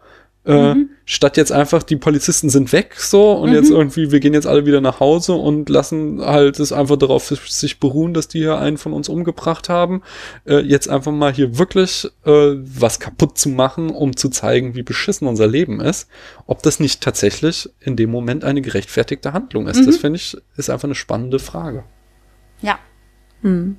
äh, 0.47 0.75
mhm. 0.75 0.89
Statt 1.03 1.37
jetzt 1.37 1.51
einfach, 1.51 1.83
die 1.83 1.97
Polizisten 1.97 2.49
sind 2.49 2.71
weg 2.71 2.95
so 2.97 3.33
und 3.33 3.49
mhm. 3.49 3.55
jetzt 3.55 3.69
irgendwie, 3.69 4.11
wir 4.11 4.19
gehen 4.19 4.33
jetzt 4.33 4.47
alle 4.47 4.65
wieder 4.65 4.81
nach 4.81 4.99
Hause 4.99 5.33
und 5.33 5.69
lassen 5.69 6.21
halt 6.21 6.59
es 6.59 6.71
einfach 6.71 6.95
darauf 6.95 7.27
sich 7.27 7.79
beruhen, 7.79 8.13
dass 8.13 8.27
die 8.27 8.39
hier 8.39 8.57
einen 8.57 8.77
von 8.77 8.93
uns 8.93 9.09
umgebracht 9.09 9.69
haben. 9.69 10.01
Äh, 10.45 10.59
jetzt 10.59 10.89
einfach 10.89 11.11
mal 11.11 11.33
hier 11.33 11.57
wirklich 11.57 12.09
äh, 12.25 12.31
was 12.31 12.99
kaputt 12.99 13.37
zu 13.37 13.49
machen, 13.49 13.89
um 13.89 14.15
zu 14.15 14.29
zeigen, 14.29 14.75
wie 14.75 14.83
beschissen 14.83 15.27
unser 15.27 15.47
Leben 15.47 15.81
ist. 15.81 16.09
Ob 16.45 16.63
das 16.63 16.79
nicht 16.79 17.01
tatsächlich 17.01 17.69
in 17.79 17.95
dem 17.95 18.09
Moment 18.09 18.43
eine 18.43 18.61
gerechtfertigte 18.61 19.33
Handlung 19.33 19.67
ist. 19.67 19.81
Mhm. 19.81 19.85
Das 19.85 19.97
finde 19.97 20.17
ich, 20.17 20.37
ist 20.55 20.69
einfach 20.69 20.87
eine 20.87 20.95
spannende 20.95 21.39
Frage. 21.39 21.83
Ja. 22.61 22.79
Hm. 23.41 23.77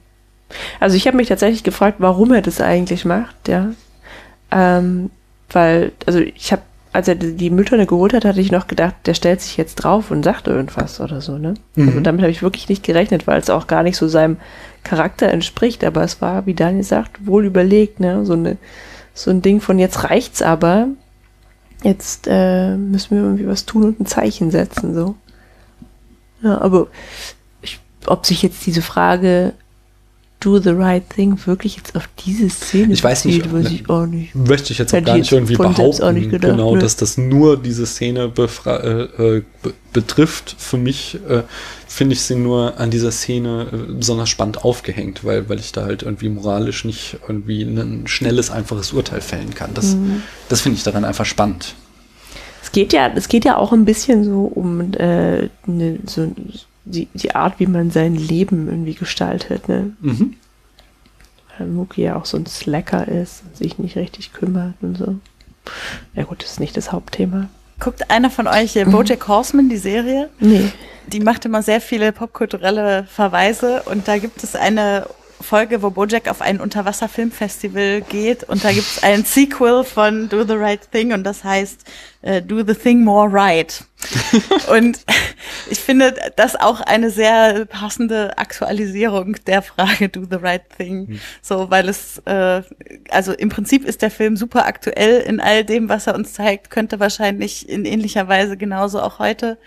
Also 0.80 0.96
ich 0.96 1.06
habe 1.06 1.16
mich 1.16 1.28
tatsächlich 1.28 1.64
gefragt, 1.64 1.96
warum 1.98 2.32
er 2.32 2.42
das 2.42 2.60
eigentlich 2.60 3.04
macht, 3.04 3.48
ja. 3.48 3.72
Ähm, 4.50 5.10
weil, 5.50 5.92
also 6.06 6.20
ich 6.20 6.52
habe, 6.52 6.62
als 6.92 7.08
er 7.08 7.14
die 7.14 7.50
Mülltonne 7.50 7.86
geholt 7.86 8.12
hat, 8.12 8.24
hatte 8.24 8.40
ich 8.40 8.50
noch 8.50 8.66
gedacht, 8.66 8.94
der 9.06 9.14
stellt 9.14 9.40
sich 9.40 9.56
jetzt 9.56 9.76
drauf 9.76 10.10
und 10.10 10.22
sagt 10.22 10.46
irgendwas 10.46 11.00
oder 11.00 11.20
so, 11.20 11.38
ne? 11.38 11.54
Mhm. 11.74 11.88
Also 11.88 12.00
damit 12.00 12.22
habe 12.22 12.30
ich 12.30 12.42
wirklich 12.42 12.68
nicht 12.68 12.82
gerechnet, 12.82 13.26
weil 13.26 13.40
es 13.40 13.50
auch 13.50 13.66
gar 13.66 13.82
nicht 13.82 13.96
so 13.96 14.08
seinem 14.08 14.38
Charakter 14.84 15.28
entspricht, 15.28 15.84
aber 15.84 16.02
es 16.02 16.20
war, 16.20 16.46
wie 16.46 16.54
Daniel 16.54 16.84
sagt, 16.84 17.26
wohl 17.26 17.44
überlegt, 17.44 18.00
ne? 18.00 18.24
So, 18.24 18.32
eine, 18.32 18.56
so 19.14 19.30
ein 19.30 19.42
Ding 19.42 19.60
von 19.60 19.78
jetzt 19.78 20.04
reicht's 20.04 20.42
aber, 20.42 20.88
jetzt 21.82 22.26
äh, 22.28 22.76
müssen 22.76 23.16
wir 23.16 23.22
irgendwie 23.22 23.46
was 23.46 23.66
tun 23.66 23.84
und 23.84 24.00
ein 24.00 24.06
Zeichen 24.06 24.50
setzen, 24.50 24.94
so. 24.94 25.14
Ja, 26.42 26.60
aber 26.60 26.88
ich, 27.62 27.80
ob 28.06 28.26
sich 28.26 28.42
jetzt 28.42 28.64
diese 28.66 28.82
Frage 28.82 29.52
Do 30.40 30.60
the 30.60 30.70
Right 30.70 31.02
Thing 31.10 31.36
wirklich 31.46 31.76
jetzt 31.76 31.96
auf 31.96 32.08
diese 32.24 32.48
Szene 32.48 32.92
ich 32.92 33.02
weiß 33.02 33.24
nicht, 33.24 33.52
weiß 33.52 33.70
ich 33.72 33.90
auch 33.90 34.06
nicht. 34.06 34.34
Möchte 34.36 34.72
ich 34.72 34.78
jetzt 34.78 34.94
auch 34.94 35.02
gar 35.02 35.18
nicht 35.18 35.32
irgendwie 35.32 35.56
behaupten, 35.56 36.30
gedacht, 36.30 36.52
genau, 36.52 36.74
ne? 36.74 36.80
dass 36.80 36.94
das 36.94 37.18
nur 37.18 37.60
diese 37.60 37.86
Szene 37.86 38.32
äh, 38.36 38.70
äh, 38.70 39.42
betrifft. 39.92 40.54
Für 40.56 40.76
mich 40.76 41.18
äh, 41.28 41.42
finde 41.88 42.12
ich 42.12 42.20
sie 42.20 42.36
nur 42.36 42.78
an 42.78 42.90
dieser 42.90 43.10
Szene 43.10 43.66
äh, 43.72 43.92
besonders 43.94 44.28
spannend 44.28 44.64
aufgehängt, 44.64 45.24
weil, 45.24 45.48
weil 45.48 45.58
ich 45.58 45.72
da 45.72 45.84
halt 45.84 46.04
irgendwie 46.04 46.28
moralisch 46.28 46.84
nicht 46.84 47.18
irgendwie 47.26 47.62
ein 47.62 48.06
schnelles, 48.06 48.50
einfaches 48.50 48.92
Urteil 48.92 49.20
fällen 49.20 49.54
kann. 49.54 49.74
Das, 49.74 49.96
mhm. 49.96 50.22
das 50.48 50.60
finde 50.60 50.76
ich 50.76 50.84
daran 50.84 51.04
einfach 51.04 51.26
spannend. 51.26 51.74
Es 52.62 52.72
geht 52.72 52.92
ja, 52.92 53.10
es 53.14 53.28
geht 53.28 53.44
ja 53.44 53.56
auch 53.56 53.72
ein 53.72 53.84
bisschen 53.84 54.24
so 54.24 54.44
um 54.44 54.92
äh, 54.94 55.48
ne, 55.66 55.98
so 56.06 56.30
die, 56.88 57.08
die 57.14 57.34
Art, 57.34 57.60
wie 57.60 57.66
man 57.66 57.90
sein 57.90 58.14
Leben 58.14 58.68
irgendwie 58.68 58.94
gestaltet. 58.94 59.68
Ne? 59.68 59.92
Mhm. 60.00 60.36
Weil 61.56 61.66
Muki 61.66 62.02
ja 62.02 62.16
auch 62.16 62.24
so 62.24 62.36
ein 62.36 62.46
Slacker 62.46 63.06
ist 63.08 63.42
und 63.44 63.56
sich 63.56 63.78
nicht 63.78 63.96
richtig 63.96 64.32
kümmert 64.32 64.74
und 64.80 64.96
so. 64.96 65.16
Ja 66.14 66.24
gut, 66.24 66.42
das 66.42 66.52
ist 66.52 66.60
nicht 66.60 66.76
das 66.76 66.92
Hauptthema. 66.92 67.48
Guckt 67.80 68.10
einer 68.10 68.30
von 68.30 68.46
euch 68.48 68.74
äh, 68.76 68.84
Bojack 68.84 69.28
Horseman, 69.28 69.68
die 69.68 69.76
Serie? 69.76 70.30
Nee. 70.40 70.72
Die 71.06 71.20
macht 71.20 71.44
immer 71.44 71.62
sehr 71.62 71.80
viele 71.80 72.12
popkulturelle 72.12 73.04
Verweise 73.04 73.82
und 73.84 74.08
da 74.08 74.18
gibt 74.18 74.42
es 74.42 74.56
eine 74.56 75.06
Folge, 75.40 75.82
wo 75.82 75.90
Bojack 75.90 76.28
auf 76.28 76.40
ein 76.40 76.60
Unterwasserfilmfestival 76.60 78.02
geht 78.02 78.44
und 78.44 78.64
da 78.64 78.72
gibt 78.72 78.86
es 78.86 79.02
ein 79.02 79.24
Sequel 79.24 79.84
von 79.84 80.28
Do 80.28 80.44
the 80.44 80.54
Right 80.54 80.90
Thing 80.90 81.12
und 81.12 81.22
das 81.24 81.44
heißt 81.44 81.84
äh, 82.22 82.42
Do 82.42 82.64
the 82.64 82.74
Thing 82.74 83.04
More 83.04 83.32
Right. 83.32 83.84
und 84.70 85.04
ich 85.70 85.80
finde 85.80 86.14
das 86.36 86.54
auch 86.54 86.80
eine 86.80 87.10
sehr 87.10 87.64
passende 87.66 88.38
Aktualisierung 88.38 89.36
der 89.46 89.60
Frage 89.60 90.08
Do 90.08 90.24
the 90.28 90.36
Right 90.36 90.62
Thing. 90.76 91.06
Mhm. 91.08 91.20
So, 91.42 91.70
weil 91.70 91.88
es, 91.88 92.18
äh, 92.24 92.62
also 93.10 93.32
im 93.32 93.48
Prinzip 93.48 93.84
ist 93.84 94.02
der 94.02 94.10
Film 94.10 94.36
super 94.36 94.66
aktuell 94.66 95.20
in 95.20 95.40
all 95.40 95.64
dem, 95.64 95.88
was 95.88 96.06
er 96.06 96.14
uns 96.14 96.32
zeigt, 96.32 96.70
könnte 96.70 97.00
wahrscheinlich 97.00 97.68
in 97.68 97.84
ähnlicher 97.84 98.28
Weise 98.28 98.56
genauso 98.56 99.00
auch 99.00 99.18
heute 99.18 99.58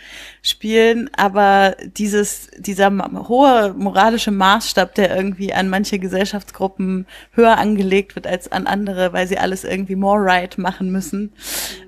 spielen. 0.42 1.10
Aber 1.16 1.76
dieses, 1.98 2.50
dieser 2.58 2.90
hohe 3.28 3.74
moralische 3.78 4.32
Maßstab, 4.32 4.96
der 4.96 5.16
irgendwie 5.16 5.54
an 5.54 5.70
manche 5.70 6.00
Gesellschaftsgruppen 6.00 7.06
höher 7.34 7.58
angelegt 7.58 8.16
wird 8.16 8.28
als 8.28 8.52
an 8.52 8.66
andere, 8.66 9.12
weil 9.12 9.28
sie 9.28 9.38
alles 9.38 9.66
irgendwie 9.66 9.96
more 9.96 10.24
right 10.24 10.58
machen 10.58 10.90
müssen, 10.92 11.34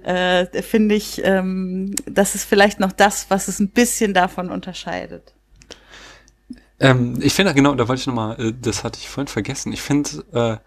äh, 0.04 0.46
finde 0.62 0.96
ich, 0.96 1.22
ähm, 1.24 1.96
das 2.06 2.36
ist 2.36 2.44
vielleicht 2.44 2.80
noch 2.80 2.92
das, 2.92 3.28
was 3.30 3.48
es 3.48 3.60
ein 3.60 3.70
bisschen 3.70 4.14
davon 4.14 4.50
unterscheidet. 4.50 5.34
Ähm, 6.80 7.18
ich 7.22 7.34
finde, 7.34 7.54
genau, 7.54 7.76
da 7.76 7.88
wollte 7.88 8.02
ich 8.02 8.08
nochmal, 8.08 8.40
äh, 8.40 8.54
das 8.60 8.84
hatte 8.84 9.00
ich 9.00 9.10
vorhin 9.10 9.28
vergessen. 9.28 9.72
Ich 9.72 9.82
finde, 9.82 10.24
äh, 10.34 10.58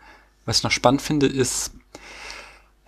was 0.44 0.58
ich 0.58 0.62
noch 0.64 0.70
spannend 0.70 1.02
finde, 1.02 1.26
ist, 1.26 1.72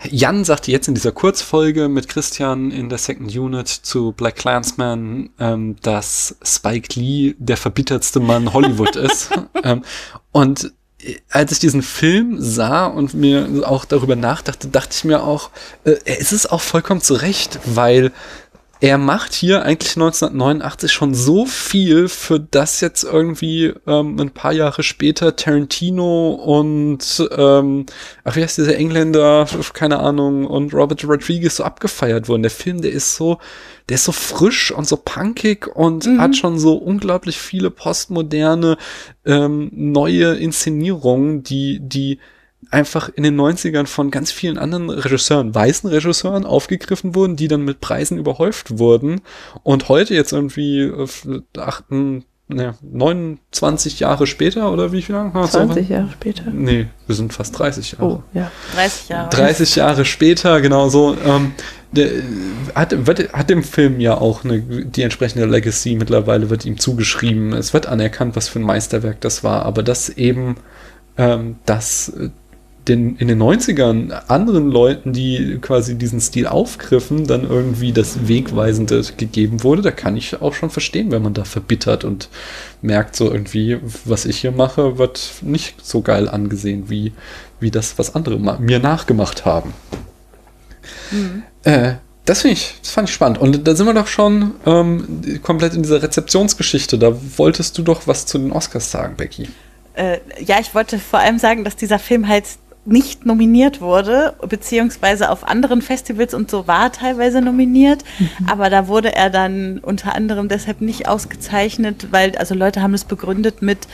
Jan 0.05 0.45
sagte 0.45 0.71
jetzt 0.71 0.87
in 0.87 0.95
dieser 0.95 1.11
Kurzfolge 1.11 1.89
mit 1.89 2.09
Christian 2.09 2.71
in 2.71 2.89
der 2.89 2.99
Second 2.99 3.35
Unit 3.35 3.67
zu 3.69 4.13
Black 4.13 4.37
Clansman, 4.37 5.31
ähm, 5.41 5.77
dass 5.83 6.37
Spike 6.43 6.99
Lee 6.99 7.35
der 7.39 7.57
verbittertste 7.57 8.21
Mann 8.21 8.53
Hollywood 8.53 8.95
ist. 8.97 9.31
ähm, 9.65 9.83
und 10.31 10.73
als 11.31 11.53
ich 11.53 11.59
diesen 11.61 11.83
Film 11.83 12.37
sah 12.41 12.87
und 12.87 13.15
mir 13.15 13.63
auch 13.65 13.85
darüber 13.85 14.17
nachdachte, 14.17 14.69
dachte 14.69 14.91
ich 14.93 15.05
mir 15.05 15.23
auch, 15.23 15.51
äh, 15.85 15.97
es 16.05 16.33
ist 16.33 16.51
auch 16.51 16.61
vollkommen 16.61 17.01
zurecht, 17.01 17.61
weil 17.65 18.13
er 18.81 18.97
macht 18.97 19.35
hier 19.35 19.63
eigentlich 19.63 19.97
1989 19.97 20.93
schon 20.93 21.13
so 21.13 21.47
viel, 21.47 22.09
für 22.09 22.39
das 22.39 22.81
jetzt 22.81 23.03
irgendwie 23.03 23.73
ähm, 23.87 24.21
ein 24.21 24.31
paar 24.31 24.53
Jahre 24.53 24.85
später 24.85 25.35
Tarantino 25.35 26.31
und 26.31 27.29
ähm, 27.37 27.87
ach 28.23 28.37
wie 28.37 28.43
heißt 28.43 28.59
dieser 28.59 28.77
Engländer, 28.77 29.47
keine 29.73 29.99
Ahnung, 29.99 30.47
und 30.47 30.73
Robert 30.75 31.05
Rodriguez 31.05 31.57
so 31.57 31.65
abgefeiert 31.65 32.29
wurden. 32.29 32.43
Der 32.43 32.53
Film, 32.53 32.81
der 32.81 32.93
ist 32.93 33.17
so, 33.17 33.39
der 33.89 33.97
ist 33.97 34.05
so 34.05 34.13
frisch 34.13 34.71
und 34.71 34.87
so 34.87 34.97
punkig 34.97 35.67
und 35.67 36.07
mhm. 36.07 36.21
hat 36.21 36.37
schon 36.37 36.59
so 36.61 36.77
unglaublich 36.77 37.39
viele 37.39 37.71
postmoderne 37.71 38.77
ähm, 39.27 39.71
neue 39.73 40.35
Inszenierungen, 40.35 41.43
die, 41.43 41.81
die 41.81 42.21
einfach 42.71 43.09
in 43.09 43.23
den 43.23 43.41
90ern 43.41 43.87
von 43.87 44.11
ganz 44.11 44.31
vielen 44.31 44.59
anderen 44.59 44.91
Regisseuren, 44.91 45.55
weißen 45.55 45.89
Regisseuren 45.89 46.45
aufgegriffen 46.45 47.15
wurden, 47.15 47.37
die 47.37 47.49
dann 47.49 47.65
mit 47.65 47.81
Preisen 47.81 48.19
überhäuft 48.19 48.79
wurden 48.79 49.21
und 49.63 49.89
heute 49.89 50.15
jetzt 50.15 50.33
irgendwie 50.33 50.81
äh, 50.83 51.09
achten, 51.57 52.25
ne, 52.49 52.75
29 52.83 54.01
Jahre 54.01 54.27
später 54.27 54.71
oder 54.73 54.93
wie 54.93 55.03
viel 55.03 55.15
lang? 55.15 55.33
20 55.33 55.89
Jahre 55.89 56.11
später. 56.13 56.45
Nee, 56.51 56.87
wir 57.07 57.15
sind 57.15 57.33
fast 57.33 57.59
30 57.59 57.93
Jahre. 57.93 58.05
Oh, 58.05 58.23
ja. 58.35 58.51
30 58.75 59.09
Jahre. 59.09 59.31
30 59.31 59.77
Jahre 59.77 60.05
später, 60.05 60.61
genau 60.61 60.89
so. 60.89 61.17
Ähm, 61.25 61.53
der, 61.93 62.11
hat, 62.75 63.07
wird, 63.07 63.33
hat 63.33 63.49
dem 63.49 63.63
Film 63.63 63.99
ja 63.99 64.19
auch 64.19 64.45
eine, 64.45 64.61
die 64.61 65.03
entsprechende 65.03 65.47
Legacy 65.47 65.95
mittlerweile 65.95 66.51
wird 66.51 66.67
ihm 66.67 66.79
zugeschrieben. 66.79 67.55
Es 67.55 67.73
wird 67.73 67.87
anerkannt, 67.87 68.37
was 68.37 68.49
für 68.49 68.59
ein 68.59 68.65
Meisterwerk 68.65 69.23
das 69.23 69.43
war, 69.43 69.63
aber 69.63 69.83
das 69.83 70.11
eben, 70.11 70.57
ähm, 71.17 71.57
dass 71.65 72.13
den, 72.89 73.17
in 73.17 73.29
den 73.29 73.43
90ern 73.43 74.11
anderen 74.29 74.71
Leuten, 74.71 75.13
die 75.13 75.59
quasi 75.61 75.97
diesen 75.97 76.21
Stil 76.21 76.47
aufgriffen, 76.47 77.27
dann 77.27 77.49
irgendwie 77.49 77.93
das 77.93 78.29
Wegweisende 78.29 79.03
gegeben 79.17 79.63
wurde, 79.63 79.83
da 79.83 79.91
kann 79.91 80.17
ich 80.17 80.41
auch 80.41 80.55
schon 80.55 80.71
verstehen, 80.71 81.11
wenn 81.11 81.23
man 81.23 81.35
da 81.35 81.45
verbittert 81.45 82.05
und 82.05 82.29
merkt 82.83 83.17
so 83.17 83.31
irgendwie, 83.31 83.79
was 84.05 84.25
ich 84.25 84.39
hier 84.39 84.53
mache, 84.53 84.99
wird 84.99 85.35
nicht 85.43 85.85
so 85.85 86.03
geil 86.03 86.29
angesehen, 86.29 86.89
wie, 86.89 87.13
wie 87.61 87.71
das, 87.71 87.99
was 87.99 88.15
andere 88.15 88.39
mir 88.61 88.79
nachgemacht 88.79 89.45
haben. 89.45 89.75
Mhm. 91.11 91.43
Äh, 91.65 91.95
das 92.25 92.43
finde 92.43 92.55
ich, 92.55 92.75
das 92.83 92.91
fand 92.93 93.09
ich 93.09 93.15
spannend. 93.15 93.39
Und 93.39 93.67
da 93.67 93.75
sind 93.75 93.87
wir 93.87 93.95
doch 93.95 94.07
schon 94.07 94.53
ähm, 94.67 95.41
komplett 95.43 95.75
in 95.75 95.83
dieser 95.83 96.03
Rezeptionsgeschichte. 96.03 96.99
Da 96.99 97.17
wolltest 97.37 97.79
du 97.79 97.83
doch 97.83 98.07
was 98.07 98.27
zu 98.27 98.39
den 98.39 98.53
Oscars 98.53 98.91
sagen, 98.91 99.17
Becky. 99.17 99.49
Äh, 99.95 100.19
ja, 100.39 100.61
ich 100.61 100.75
wollte 100.75 100.99
vor 100.99 101.21
allem 101.21 101.39
sagen, 101.39 101.65
dass 101.65 101.75
dieser 101.75 101.99
Film 101.99 102.29
halt 102.29 102.45
nicht 102.89 103.27
nominiert 103.27 103.81
wurde, 103.81 104.35
beziehungsweise 104.49 105.31
auf 105.31 105.47
anderen 105.47 105.83
Festivals 105.83 106.35
und 106.35 106.51
so 106.51 106.67
war 106.67 106.93
teilweise 106.93 107.41
nominiert, 107.41 108.05
mhm. 108.19 108.49
aber 108.49 108.71
da 108.71 108.89
wurde 108.89 109.15
er 109.15 109.31
dann 109.31 109.79
unter 109.79 110.15
anderem 110.15 110.49
deshalb 110.49 110.81
nicht 110.81 111.09
ausgezeichnet, 111.09 112.09
weil 112.11 112.37
also 112.37 112.55
Leute 112.55 112.83
haben 112.83 112.95
es 112.95 113.05
begründet 113.05 113.63
mit, 113.63 113.87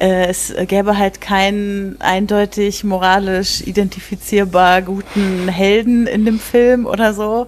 äh, 0.00 0.26
es 0.26 0.52
gäbe 0.66 0.98
halt 0.98 1.20
keinen 1.20 2.00
eindeutig 2.00 2.84
moralisch 2.84 3.62
identifizierbar 3.62 4.82
guten 4.82 5.48
Helden 5.48 6.06
in 6.06 6.24
dem 6.24 6.38
Film 6.38 6.86
oder 6.86 7.14
so 7.14 7.46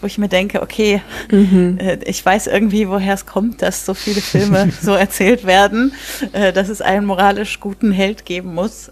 wo 0.00 0.06
ich 0.06 0.18
mir 0.18 0.28
denke, 0.28 0.62
okay, 0.62 1.02
mhm. 1.30 1.78
äh, 1.78 1.98
ich 2.04 2.24
weiß 2.24 2.46
irgendwie, 2.46 2.88
woher 2.88 3.14
es 3.14 3.26
kommt, 3.26 3.62
dass 3.62 3.84
so 3.84 3.94
viele 3.94 4.20
Filme 4.20 4.70
so 4.80 4.94
erzählt 4.94 5.46
werden, 5.46 5.92
äh, 6.32 6.52
dass 6.52 6.68
es 6.68 6.80
einen 6.80 7.06
moralisch 7.06 7.60
guten 7.60 7.92
Held 7.92 8.24
geben 8.24 8.54
muss. 8.54 8.90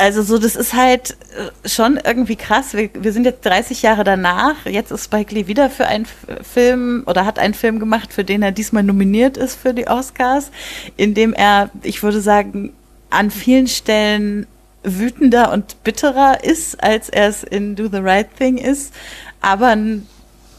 Also 0.00 0.22
so, 0.22 0.38
das 0.38 0.54
ist 0.54 0.74
halt 0.74 1.16
äh, 1.36 1.68
schon 1.68 1.98
irgendwie 2.02 2.36
krass. 2.36 2.72
Wir, 2.72 2.88
wir 2.94 3.12
sind 3.12 3.24
jetzt 3.24 3.44
30 3.44 3.82
Jahre 3.82 4.04
danach. 4.04 4.64
Jetzt 4.64 4.92
ist 4.92 5.04
Spike 5.04 5.34
Lee 5.34 5.48
wieder 5.48 5.70
für 5.70 5.86
einen 5.86 6.06
Film 6.42 7.02
oder 7.06 7.24
hat 7.24 7.40
einen 7.40 7.54
Film 7.54 7.80
gemacht, 7.80 8.12
für 8.12 8.24
den 8.24 8.42
er 8.42 8.52
diesmal 8.52 8.84
nominiert 8.84 9.36
ist 9.36 9.56
für 9.56 9.74
die 9.74 9.88
Oscars, 9.88 10.52
in 10.96 11.14
dem 11.14 11.32
er, 11.32 11.70
ich 11.82 12.02
würde 12.04 12.20
sagen, 12.20 12.72
an 13.10 13.32
vielen 13.32 13.66
Stellen 13.66 14.46
wütender 14.84 15.52
und 15.52 15.82
bitterer 15.82 16.44
ist, 16.44 16.82
als 16.82 17.08
er 17.08 17.28
es 17.28 17.42
in 17.42 17.74
Do 17.74 17.88
the 17.88 17.98
Right 17.98 18.28
Thing 18.36 18.56
ist, 18.58 18.94
aber 19.40 19.68
ein 19.68 20.06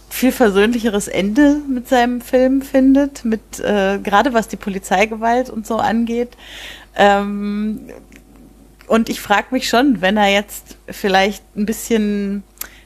viel 0.09 0.31
versöhnlicheres 0.31 1.07
Ende 1.07 1.61
mit 1.67 1.87
seinem 1.87 2.19
Film 2.19 2.61
findet, 2.61 3.23
mit 3.23 3.59
äh, 3.59 3.99
gerade 3.99 4.33
was 4.33 4.47
die 4.47 4.57
Polizeigewalt 4.57 5.49
und 5.49 5.67
so 5.67 5.77
angeht. 5.77 6.35
Ähm, 6.95 7.81
und 8.89 9.09
ich 9.09 9.21
frage 9.21 9.47
mich 9.51 9.69
schon, 9.69 10.01
wenn 10.01 10.17
er 10.17 10.29
jetzt 10.29 10.77
vielleicht 10.87 11.43
ein 11.55 11.65
bisschen 11.65 12.43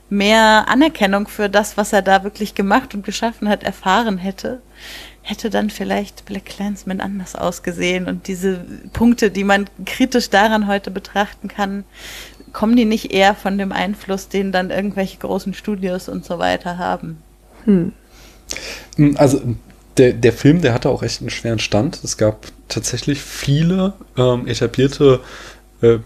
mehr 0.09 0.65
Anerkennung 0.67 1.27
für 1.27 1.49
das, 1.49 1.77
was 1.77 1.93
er 1.93 2.01
da 2.01 2.23
wirklich 2.23 2.55
gemacht 2.55 2.93
und 2.93 3.05
geschaffen 3.05 3.49
hat, 3.49 3.63
erfahren 3.63 4.17
hätte, 4.17 4.61
hätte 5.21 5.49
dann 5.49 5.69
vielleicht 5.69 6.25
Black 6.25 6.45
Clansman 6.45 6.99
anders 6.99 7.35
ausgesehen. 7.35 8.07
Und 8.07 8.27
diese 8.27 8.65
Punkte, 8.91 9.31
die 9.31 9.45
man 9.45 9.69
kritisch 9.85 10.29
daran 10.29 10.67
heute 10.67 10.91
betrachten 10.91 11.47
kann, 11.47 11.85
kommen 12.51 12.75
die 12.75 12.85
nicht 12.85 13.11
eher 13.11 13.33
von 13.33 13.57
dem 13.57 13.71
Einfluss, 13.71 14.27
den 14.27 14.51
dann 14.51 14.69
irgendwelche 14.69 15.17
großen 15.17 15.53
Studios 15.53 16.09
und 16.09 16.25
so 16.25 16.37
weiter 16.37 16.77
haben? 16.77 17.17
Hm. 17.63 17.93
Also 19.15 19.41
der, 19.97 20.13
der 20.13 20.33
Film, 20.33 20.61
der 20.61 20.73
hatte 20.73 20.89
auch 20.89 21.01
echt 21.01 21.21
einen 21.21 21.29
schweren 21.29 21.59
Stand. 21.59 22.03
Es 22.03 22.17
gab 22.17 22.47
tatsächlich 22.67 23.21
viele 23.21 23.93
ähm, 24.17 24.47
etablierte 24.47 25.21
äh, 25.83 25.99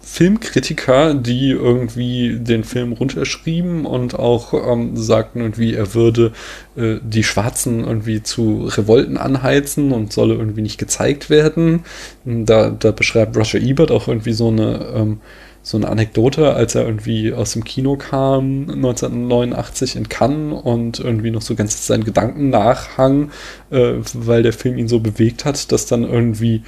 Filmkritiker, 0.00 1.14
die 1.14 1.50
irgendwie 1.50 2.38
den 2.38 2.64
Film 2.64 2.92
runterschrieben 2.92 3.84
und 3.84 4.18
auch 4.18 4.54
ähm, 4.54 4.96
sagten 4.96 5.40
irgendwie, 5.40 5.74
er 5.74 5.92
würde 5.94 6.32
äh, 6.76 6.96
die 7.02 7.22
Schwarzen 7.22 7.84
irgendwie 7.84 8.22
zu 8.22 8.64
Revolten 8.64 9.18
anheizen 9.18 9.92
und 9.92 10.12
solle 10.12 10.34
irgendwie 10.34 10.62
nicht 10.62 10.78
gezeigt 10.78 11.28
werden. 11.28 11.84
Da, 12.24 12.70
da 12.70 12.90
beschreibt 12.90 13.36
Roger 13.36 13.60
Ebert 13.60 13.90
auch 13.90 14.08
irgendwie 14.08 14.32
so 14.32 14.48
eine 14.48 14.86
ähm, 14.94 15.20
so 15.64 15.76
eine 15.76 15.88
Anekdote, 15.88 16.54
als 16.54 16.74
er 16.74 16.84
irgendwie 16.84 17.32
aus 17.32 17.52
dem 17.52 17.62
Kino 17.62 17.96
kam, 17.96 18.68
1989 18.68 19.94
in 19.94 20.08
Cannes 20.08 20.60
und 20.60 20.98
irgendwie 20.98 21.30
noch 21.30 21.42
so 21.42 21.54
ganz 21.54 21.86
seinen 21.86 22.02
Gedanken 22.02 22.50
nachhang, 22.50 23.30
äh, 23.70 23.94
weil 24.12 24.42
der 24.42 24.52
Film 24.52 24.76
ihn 24.76 24.88
so 24.88 24.98
bewegt 24.98 25.44
hat, 25.44 25.70
dass 25.70 25.86
dann 25.86 26.02
irgendwie 26.02 26.62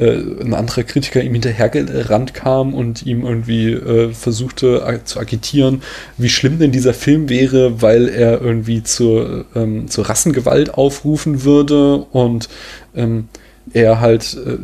äh, 0.00 0.42
ein 0.42 0.54
anderer 0.54 0.82
Kritiker 0.82 1.22
ihm 1.22 1.34
hinterhergerannt 1.34 2.32
kam 2.32 2.72
und 2.72 3.04
ihm 3.04 3.24
irgendwie 3.24 3.72
äh, 3.72 4.12
versuchte 4.14 4.84
ag 4.84 5.04
zu 5.04 5.20
agitieren, 5.20 5.82
wie 6.16 6.30
schlimm 6.30 6.58
denn 6.58 6.72
dieser 6.72 6.94
Film 6.94 7.28
wäre, 7.28 7.82
weil 7.82 8.08
er 8.08 8.40
irgendwie 8.40 8.82
zur, 8.82 9.44
ähm, 9.54 9.88
zur 9.88 10.08
Rassengewalt 10.08 10.72
aufrufen 10.72 11.44
würde 11.44 11.98
und 11.98 12.48
ähm, 12.96 13.28
er 13.74 14.00
halt 14.00 14.34
äh, 14.34 14.56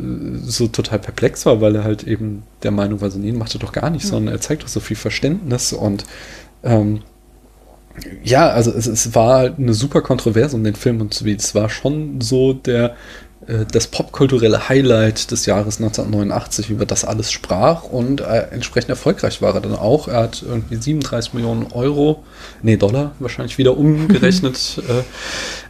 so 0.43 0.67
total 0.67 0.97
perplex 0.99 1.45
war, 1.45 1.61
weil 1.61 1.75
er 1.75 1.83
halt 1.83 2.03
eben 2.03 2.41
der 2.63 2.71
Meinung 2.71 2.99
war, 2.99 3.11
so, 3.11 3.19
nee, 3.19 3.31
macht 3.31 3.53
er 3.53 3.59
doch 3.59 3.73
gar 3.73 3.91
nicht, 3.91 4.05
ja. 4.05 4.09
sondern 4.09 4.33
er 4.33 4.41
zeigt 4.41 4.63
doch 4.63 4.67
so 4.67 4.79
viel 4.79 4.97
Verständnis 4.97 5.71
und 5.71 6.03
ähm, 6.63 7.01
ja, 8.23 8.49
also 8.49 8.71
es, 8.71 8.87
es 8.87 9.15
war 9.15 9.37
halt 9.37 9.59
eine 9.59 9.73
super 9.73 10.01
Kontroverse 10.01 10.55
um 10.55 10.63
den 10.63 10.75
Film 10.75 11.01
und 11.01 11.19
es 11.21 11.55
war 11.55 11.69
schon 11.69 12.21
so 12.21 12.53
der 12.53 12.85
äh, 12.91 12.95
das 13.71 13.87
popkulturelle 13.87 14.67
Highlight 14.67 15.31
des 15.31 15.45
Jahres 15.45 15.77
1989 15.77 16.69
über 16.69 16.85
das 16.85 17.05
alles 17.05 17.31
sprach 17.31 17.83
und 17.83 18.19
äh, 18.19 18.47
entsprechend 18.51 18.89
erfolgreich 18.89 19.41
war 19.41 19.55
er 19.55 19.61
dann 19.61 19.75
auch. 19.75 20.09
Er 20.09 20.23
hat 20.23 20.43
irgendwie 20.45 20.75
37 20.75 21.33
Millionen 21.33 21.71
Euro, 21.71 22.23
nee, 22.61 22.75
Dollar 22.75 23.11
wahrscheinlich 23.19 23.57
wieder 23.57 23.77
umgerechnet, 23.77 24.81
äh, 24.89 25.03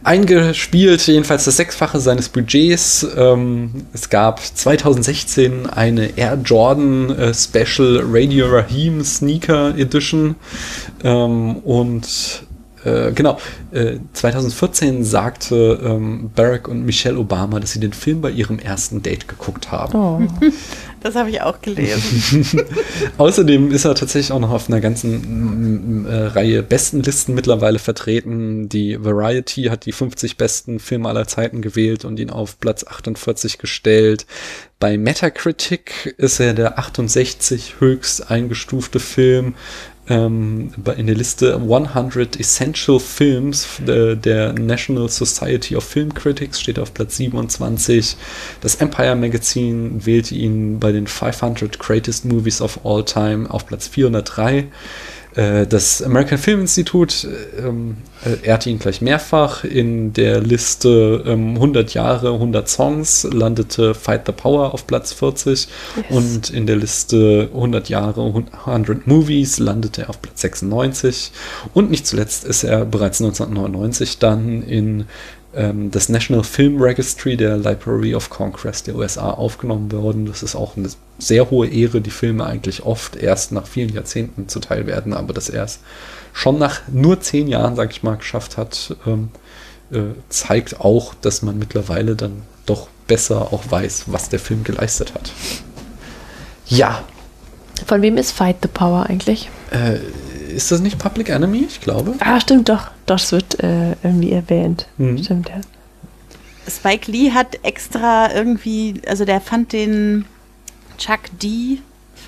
eingespielt, 0.02 1.06
jedenfalls 1.06 1.44
das 1.44 1.56
Sechsfache 1.56 2.00
seines 2.00 2.28
Budgets. 2.28 3.06
Ähm, 3.16 3.86
es 3.92 4.10
gab 4.10 4.40
2016 4.40 5.66
eine 5.68 6.16
Air 6.16 6.38
Jordan 6.44 7.10
äh, 7.10 7.32
Special 7.32 8.02
Radio 8.04 8.48
Raheem 8.48 9.04
Sneaker 9.04 9.76
Edition 9.76 10.34
ähm, 11.04 11.58
und 11.58 12.42
äh, 12.84 13.12
genau, 13.12 13.38
äh, 13.72 13.98
2014 14.12 15.04
sagte 15.04 15.80
ähm, 15.82 16.30
Barack 16.34 16.68
und 16.68 16.84
Michelle 16.84 17.18
Obama, 17.18 17.60
dass 17.60 17.72
sie 17.72 17.80
den 17.80 17.92
Film 17.92 18.20
bei 18.20 18.30
ihrem 18.30 18.58
ersten 18.58 19.02
Date 19.02 19.28
geguckt 19.28 19.70
haben. 19.70 19.98
Oh. 19.98 20.20
Das 21.00 21.14
habe 21.14 21.30
ich 21.30 21.40
auch 21.40 21.60
gelesen. 21.60 22.66
Außerdem 23.18 23.70
ist 23.70 23.84
er 23.84 23.94
tatsächlich 23.94 24.32
auch 24.32 24.40
noch 24.40 24.50
auf 24.50 24.68
einer 24.68 24.80
ganzen 24.80 26.06
äh, 26.06 26.14
Reihe 26.14 26.62
Bestenlisten 26.62 27.34
mittlerweile 27.34 27.78
vertreten. 27.78 28.68
Die 28.68 29.02
Variety 29.02 29.64
hat 29.64 29.86
die 29.86 29.92
50 29.92 30.36
besten 30.36 30.80
Filme 30.80 31.08
aller 31.08 31.28
Zeiten 31.28 31.62
gewählt 31.62 32.04
und 32.04 32.18
ihn 32.18 32.30
auf 32.30 32.58
Platz 32.58 32.84
48 32.84 33.58
gestellt. 33.58 34.26
Bei 34.80 34.98
Metacritic 34.98 36.14
ist 36.18 36.40
er 36.40 36.54
der 36.54 36.78
68 36.78 37.76
höchst 37.78 38.30
eingestufte 38.30 39.00
Film 39.00 39.54
ähm, 40.08 40.72
in 40.96 41.06
der 41.06 41.16
Liste 41.16 41.56
100 41.56 42.38
Essential 42.38 42.98
Films 42.98 43.66
äh, 43.86 44.16
der 44.16 44.52
National 44.52 45.08
Society 45.08 45.76
of 45.76 45.84
Film 45.84 46.14
Critics 46.14 46.60
steht 46.60 46.78
auf 46.78 46.94
Platz 46.94 47.16
27. 47.16 48.16
Das 48.60 48.76
Empire 48.76 49.16
Magazine 49.16 50.04
wählte 50.06 50.34
ihn 50.34 50.78
bei 50.78 50.92
den 50.92 51.06
500 51.06 51.78
Greatest 51.78 52.24
Movies 52.24 52.60
of 52.60 52.84
All 52.84 53.04
Time 53.04 53.50
auf 53.50 53.66
Platz 53.66 53.88
403. 53.88 54.68
Äh, 55.38 55.68
das 55.68 56.02
American 56.02 56.36
Film 56.36 56.62
Institute 56.62 57.28
ähm, 57.64 57.98
äh, 58.24 58.44
ehrte 58.44 58.70
ihn 58.70 58.80
gleich 58.80 59.00
mehrfach. 59.00 59.62
In 59.62 60.12
der 60.12 60.40
Liste 60.40 61.22
ähm, 61.24 61.54
100 61.54 61.94
Jahre, 61.94 62.32
100 62.32 62.68
Songs 62.68 63.22
landete 63.22 63.94
Fight 63.94 64.26
the 64.26 64.32
Power 64.32 64.74
auf 64.74 64.88
Platz 64.88 65.12
40 65.12 65.68
yes. 65.96 66.04
und 66.10 66.50
in 66.50 66.66
der 66.66 66.74
Liste 66.74 67.50
100 67.54 67.88
Jahre, 67.88 68.44
100 68.66 69.06
Movies 69.06 69.60
landete 69.60 70.02
er 70.02 70.10
auf 70.10 70.20
Platz 70.20 70.40
96 70.40 71.30
und 71.72 71.88
nicht 71.88 72.06
zuletzt 72.06 72.44
ist 72.44 72.64
er 72.64 72.84
bereits 72.84 73.20
1999 73.20 74.18
dann 74.18 74.62
in 74.62 75.04
ähm, 75.58 75.90
das 75.90 76.08
National 76.08 76.44
Film 76.44 76.80
Registry 76.80 77.36
der 77.36 77.56
Library 77.56 78.14
of 78.14 78.30
Congress 78.30 78.84
der 78.84 78.94
USA 78.94 79.30
aufgenommen 79.30 79.90
worden. 79.90 80.24
Das 80.26 80.44
ist 80.44 80.54
auch 80.54 80.76
eine 80.76 80.88
sehr 81.18 81.50
hohe 81.50 81.66
Ehre, 81.66 82.00
die 82.00 82.10
Filme 82.10 82.46
eigentlich 82.46 82.84
oft 82.84 83.16
erst 83.16 83.50
nach 83.50 83.66
vielen 83.66 83.92
Jahrzehnten 83.92 84.48
zuteil 84.48 84.86
werden, 84.86 85.12
aber 85.12 85.34
dass 85.34 85.48
er 85.48 85.64
es 85.64 85.80
schon 86.32 86.58
nach 86.58 86.82
nur 86.86 87.20
zehn 87.20 87.48
Jahren, 87.48 87.74
sag 87.74 87.90
ich 87.90 88.04
mal, 88.04 88.16
geschafft 88.16 88.56
hat, 88.56 88.96
ähm, 89.04 89.30
äh, 89.90 90.14
zeigt 90.28 90.80
auch, 90.80 91.14
dass 91.14 91.42
man 91.42 91.58
mittlerweile 91.58 92.14
dann 92.14 92.42
doch 92.64 92.88
besser 93.08 93.52
auch 93.52 93.64
weiß, 93.68 94.04
was 94.06 94.28
der 94.28 94.38
Film 94.38 94.62
geleistet 94.62 95.14
hat. 95.14 95.32
Ja. 96.66 97.02
Von 97.86 98.02
wem 98.02 98.16
ist 98.16 98.32
Fight 98.32 98.56
the 98.62 98.68
Power 98.68 99.06
eigentlich? 99.08 99.50
Äh, 99.70 99.98
ist 100.48 100.72
das 100.72 100.80
nicht 100.80 100.98
Public 100.98 101.28
Enemy? 101.28 101.66
Ich 101.68 101.80
glaube. 101.80 102.14
Ah, 102.20 102.40
stimmt 102.40 102.68
doch. 102.68 102.90
Doch, 103.06 103.16
es 103.16 103.32
wird 103.32 103.62
äh, 103.62 103.92
irgendwie 104.02 104.32
erwähnt. 104.32 104.86
Mhm. 104.98 105.22
Stimmt, 105.22 105.48
ja. 105.48 105.60
Spike 106.68 107.10
Lee 107.10 107.32
hat 107.32 107.58
extra 107.62 108.32
irgendwie, 108.32 109.00
also 109.06 109.24
der 109.24 109.40
fand 109.40 109.72
den 109.72 110.26
Chuck 110.98 111.20
D 111.40 111.78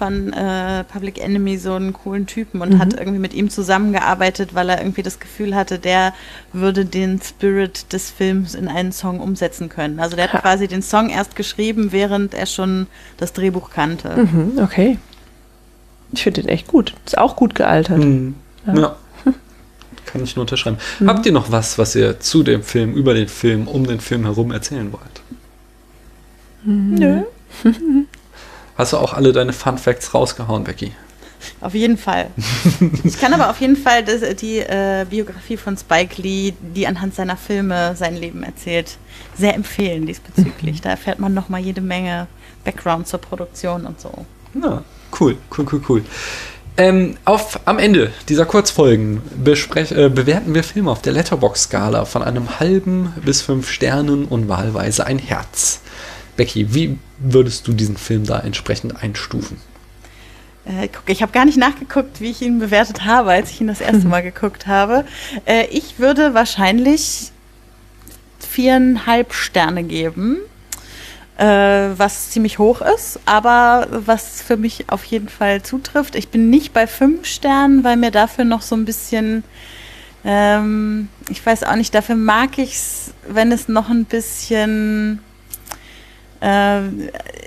von 0.01 0.33
äh, 0.33 0.83
Public 0.85 1.23
Enemy 1.23 1.59
so 1.59 1.75
einen 1.75 1.93
coolen 1.93 2.25
Typen 2.27 2.63
und 2.63 2.75
mhm. 2.75 2.79
hat 2.79 2.95
irgendwie 2.95 3.19
mit 3.19 3.35
ihm 3.35 3.51
zusammengearbeitet, 3.51 4.55
weil 4.55 4.71
er 4.71 4.81
irgendwie 4.81 5.03
das 5.03 5.19
Gefühl 5.19 5.55
hatte, 5.55 5.79
der 5.79 6.15
würde 6.55 6.87
den 6.87 7.21
Spirit 7.21 7.93
des 7.93 8.11
Films 8.11 8.55
in 8.55 8.67
einen 8.69 8.93
Song 8.93 9.21
umsetzen 9.21 9.69
können. 9.69 10.01
Also 10.01 10.17
der 10.17 10.27
hat 10.27 10.33
ha. 10.33 10.41
quasi 10.41 10.69
den 10.69 10.81
Song 10.81 11.11
erst 11.11 11.37
geschrieben, 11.37 11.93
während 11.93 12.33
er 12.33 12.47
schon 12.47 12.87
das 13.19 13.35
Drehbuch 13.35 13.71
kannte. 13.71 14.17
Mhm, 14.17 14.53
okay. 14.63 14.97
Ich 16.13 16.23
finde 16.23 16.43
den 16.43 16.49
echt 16.49 16.67
gut. 16.67 16.95
Ist 17.07 17.19
auch 17.19 17.37
gut 17.37 17.55
gealtert. 17.55 17.99
Mhm. 17.99 18.35
Ja. 18.67 18.75
ja. 18.75 18.97
Kann 20.07 20.23
ich 20.23 20.37
nur 20.37 20.43
unterschreiben. 20.43 20.79
Mhm. 20.99 21.09
Habt 21.09 21.27
ihr 21.27 21.33
noch 21.33 21.51
was, 21.51 21.79
was 21.79 21.95
ihr 21.95 22.21
zu 22.21 22.43
dem 22.43 22.63
Film, 22.63 22.95
über 22.95 23.15
den 23.15 23.29
Film, 23.29 23.69
um 23.69 23.87
den 23.87 24.01
Film 24.01 24.25
herum 24.25 24.51
erzählen 24.51 24.93
wollt? 24.93 25.23
Nö. 26.65 27.23
Hast 28.77 28.93
du 28.93 28.97
auch 28.97 29.15
alle 29.15 29.33
deine 29.33 29.53
Fun 29.53 29.79
Facts 29.79 30.15
rausgehauen, 30.15 30.65
Becky? 30.65 30.93
Auf 31.61 31.75
jeden 31.75 31.97
Fall. 31.97 32.29
ich 33.05 33.19
kann 33.19 33.33
aber 33.33 33.51
auf 33.51 33.61
jeden 33.61 33.77
Fall 33.77 34.05
das, 34.05 34.21
die 34.37 34.59
äh, 34.59 35.07
Biografie 35.09 35.57
von 35.57 35.77
Spike 35.77 36.21
Lee, 36.21 36.55
die 36.75 36.87
anhand 36.87 37.15
seiner 37.15 37.37
Filme 37.37 37.95
sein 37.97 38.17
Leben 38.17 38.43
erzählt, 38.43 38.99
sehr 39.37 39.55
empfehlen 39.55 40.07
diesbezüglich. 40.07 40.81
Da 40.83 40.91
erfährt 40.91 41.19
man 41.19 41.35
nochmal 41.35 41.61
jede 41.61 41.81
Menge 41.81 42.27
Background 42.65 43.07
zur 43.07 43.21
Produktion 43.21 43.87
und 43.87 44.01
so. 44.01 44.27
Ja, 44.55 44.83
cool, 45.19 45.37
cool, 45.57 45.67
cool, 45.73 45.83
cool. 45.89 46.05
Ähm, 46.77 47.17
auf, 47.25 47.61
am 47.67 47.79
Ende 47.79 48.11
dieser 48.29 48.47
Kurzfolgen 48.47 49.21
besprech, 49.37 49.93
äh, 49.93 50.09
bewerten 50.09 50.55
wir 50.55 50.65
Filme 50.65 50.91
auf 50.91 51.03
der 51.03 51.13
Letterbox-Skala 51.13 52.05
von 52.05 52.23
einem 52.23 52.59
halben 52.59 53.13
bis 53.25 53.43
fünf 53.43 53.71
Sternen 53.71 54.25
und 54.25 54.49
wahlweise 54.49 55.07
ein 55.07 55.19
Herz. 55.19 55.81
Becky, 56.37 56.73
wie 56.73 56.99
würdest 57.19 57.69
du 57.69 57.73
diesen 57.73 57.99
Film 57.99 58.25
da 58.25 58.41
entsprechend 58.41 59.03
einstufen? 59.03 59.59
Äh, 60.65 60.89
guck, 60.89 61.03
ich 61.09 61.23
habe 61.23 61.33
gar 61.33 61.45
nicht 61.45 61.59
nachgeguckt, 61.59 62.21
wie 62.21 62.31
ich 62.31 62.41
ihn 62.41 62.61
bewertet 62.61 63.05
habe, 63.05 63.31
als 63.31 63.51
ich 63.51 63.61
ihn 63.61 63.67
das 63.67 63.81
erste 63.81 64.09
Mal 64.09 64.23
geguckt 64.23 64.67
habe. 64.67 65.05
Äh, 65.45 65.67
ich 65.67 65.99
würde 65.99 66.33
wahrscheinlich 66.33 67.33
viereinhalb 68.39 69.35
Sterne 69.35 69.85
geben 69.85 70.39
äh, 71.41 71.99
was 71.99 72.31
ziemlich 72.31 72.59
hoch 72.59 72.83
ist, 72.83 73.19
aber 73.25 73.89
was 73.91 74.43
für 74.43 74.59
mich 74.59 74.91
auf 74.91 75.05
jeden 75.05 75.31
Fall 75.31 75.63
zutrifft. 75.63 76.15
Ich 76.15 76.29
bin 76.29 76.51
nicht 76.51 76.75
bei 76.75 76.87
fünf 76.87 77.27
Sternen, 77.27 77.83
weil 77.83 77.97
mir 77.97 78.11
dafür 78.11 78.45
noch 78.45 78.61
so 78.61 78.77
ein 78.77 78.85
bisschen, 78.85 79.43
ähm, 80.23 81.09
ich 81.31 81.45
weiß 81.45 81.65
auch 81.65 81.77
nicht, 81.77 81.95
dafür 81.95 82.17
mag 82.17 82.59
ich 82.59 82.75
es, 82.75 83.15
wenn 83.27 83.53
es 83.53 83.69
noch 83.69 83.89
ein 83.89 84.05
bisschen 84.05 85.21
äh, 86.41 86.81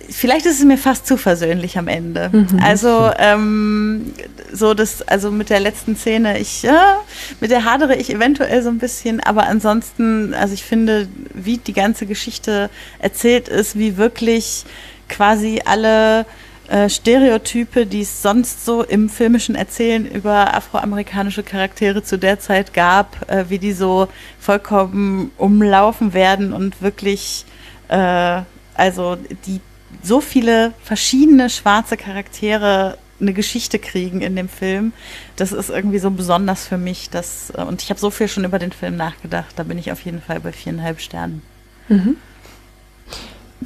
vielleicht 0.09 0.45
ist 0.45 0.59
es 0.59 0.65
mir 0.65 0.77
fast 0.77 1.07
zu 1.07 1.17
versöhnlich 1.17 1.77
am 1.77 1.87
Ende. 1.87 2.29
Mhm. 2.31 2.59
Also 2.63 3.11
ähm, 3.17 4.13
so 4.51 4.73
das, 4.73 5.01
also 5.07 5.31
mit 5.31 5.49
der 5.49 5.59
letzten 5.59 5.95
Szene, 5.95 6.39
ich 6.39 6.63
ja, 6.63 6.97
mit 7.39 7.51
der 7.51 7.65
hadere 7.65 7.95
ich 7.95 8.13
eventuell 8.13 8.61
so 8.61 8.69
ein 8.69 8.77
bisschen, 8.77 9.19
aber 9.19 9.47
ansonsten, 9.47 10.33
also 10.33 10.53
ich 10.53 10.63
finde, 10.63 11.07
wie 11.33 11.57
die 11.57 11.73
ganze 11.73 12.05
Geschichte 12.05 12.69
erzählt 12.99 13.47
ist, 13.47 13.77
wie 13.77 13.97
wirklich 13.97 14.65
quasi 15.09 15.61
alle 15.65 16.25
äh, 16.69 16.87
Stereotype, 16.87 17.85
die 17.85 18.01
es 18.01 18.21
sonst 18.21 18.63
so 18.63 18.83
im 18.83 19.09
filmischen 19.09 19.55
Erzählen 19.55 20.05
über 20.05 20.53
afroamerikanische 20.53 21.43
Charaktere 21.43 22.03
zu 22.03 22.17
der 22.17 22.39
Zeit 22.39 22.73
gab, 22.73 23.29
äh, 23.29 23.45
wie 23.49 23.59
die 23.59 23.73
so 23.73 24.07
vollkommen 24.39 25.31
umlaufen 25.37 26.13
werden 26.13 26.53
und 26.53 26.81
wirklich 26.81 27.45
äh, 27.89 28.41
also 28.75 29.17
die 29.45 29.61
so 30.01 30.21
viele 30.21 30.73
verschiedene 30.83 31.49
schwarze 31.49 31.97
Charaktere 31.97 32.97
eine 33.19 33.33
Geschichte 33.33 33.79
kriegen 33.79 34.21
in 34.21 34.35
dem 34.35 34.49
Film. 34.49 34.93
Das 35.35 35.51
ist 35.51 35.69
irgendwie 35.69 35.99
so 35.99 36.11
besonders 36.11 36.67
für 36.67 36.77
mich. 36.77 37.09
Dass, 37.09 37.51
äh, 37.55 37.61
und 37.61 37.81
ich 37.81 37.89
habe 37.89 37.99
so 37.99 38.09
viel 38.09 38.27
schon 38.27 38.43
über 38.43 38.59
den 38.59 38.71
Film 38.71 38.95
nachgedacht. 38.95 39.53
Da 39.55 39.63
bin 39.63 39.77
ich 39.77 39.91
auf 39.91 40.01
jeden 40.01 40.21
Fall 40.21 40.39
bei 40.39 40.51
viereinhalb 40.51 40.99
Sternen. 40.99 41.41
Mhm. 41.87 42.17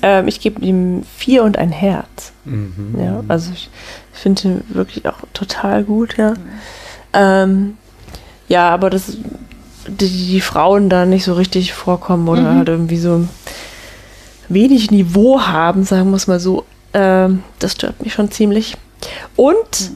Ähm, 0.04 0.28
ich 0.28 0.40
gebe 0.40 0.62
ihm 0.64 1.04
vier 1.18 1.44
und 1.44 1.58
ein 1.58 1.72
Herz. 1.72 2.34
Mhm. 2.46 2.96
Ja, 3.00 3.24
also 3.28 3.52
ich 3.52 3.70
finde 4.14 4.42
ihn 4.44 4.64
wirklich 4.70 5.08
auch 5.08 5.20
total 5.34 5.84
gut, 5.84 6.18
ja. 6.18 6.32
Mhm. 6.32 6.38
Ähm, 7.14 7.78
ja, 8.48 8.70
aber 8.70 8.90
dass 8.90 9.18
die, 9.88 10.10
die, 10.10 10.42
Frauen 10.42 10.90
da 10.90 11.06
nicht 11.06 11.24
so 11.24 11.34
richtig 11.34 11.74
vorkommen 11.74 12.28
oder 12.28 12.42
mhm. 12.42 12.58
halt 12.58 12.70
irgendwie 12.70 12.98
so 12.98 13.28
wenig 14.50 14.92
Niveau 14.92 15.42
haben, 15.42 15.84
sagen 15.84 16.10
wir 16.10 16.18
es 16.18 16.28
mal 16.28 16.40
so. 16.40 16.66
Ähm, 16.94 17.44
das 17.60 17.74
stört 17.74 18.02
mich 18.04 18.14
schon 18.14 18.32
ziemlich. 18.32 18.78
Und 19.36 19.92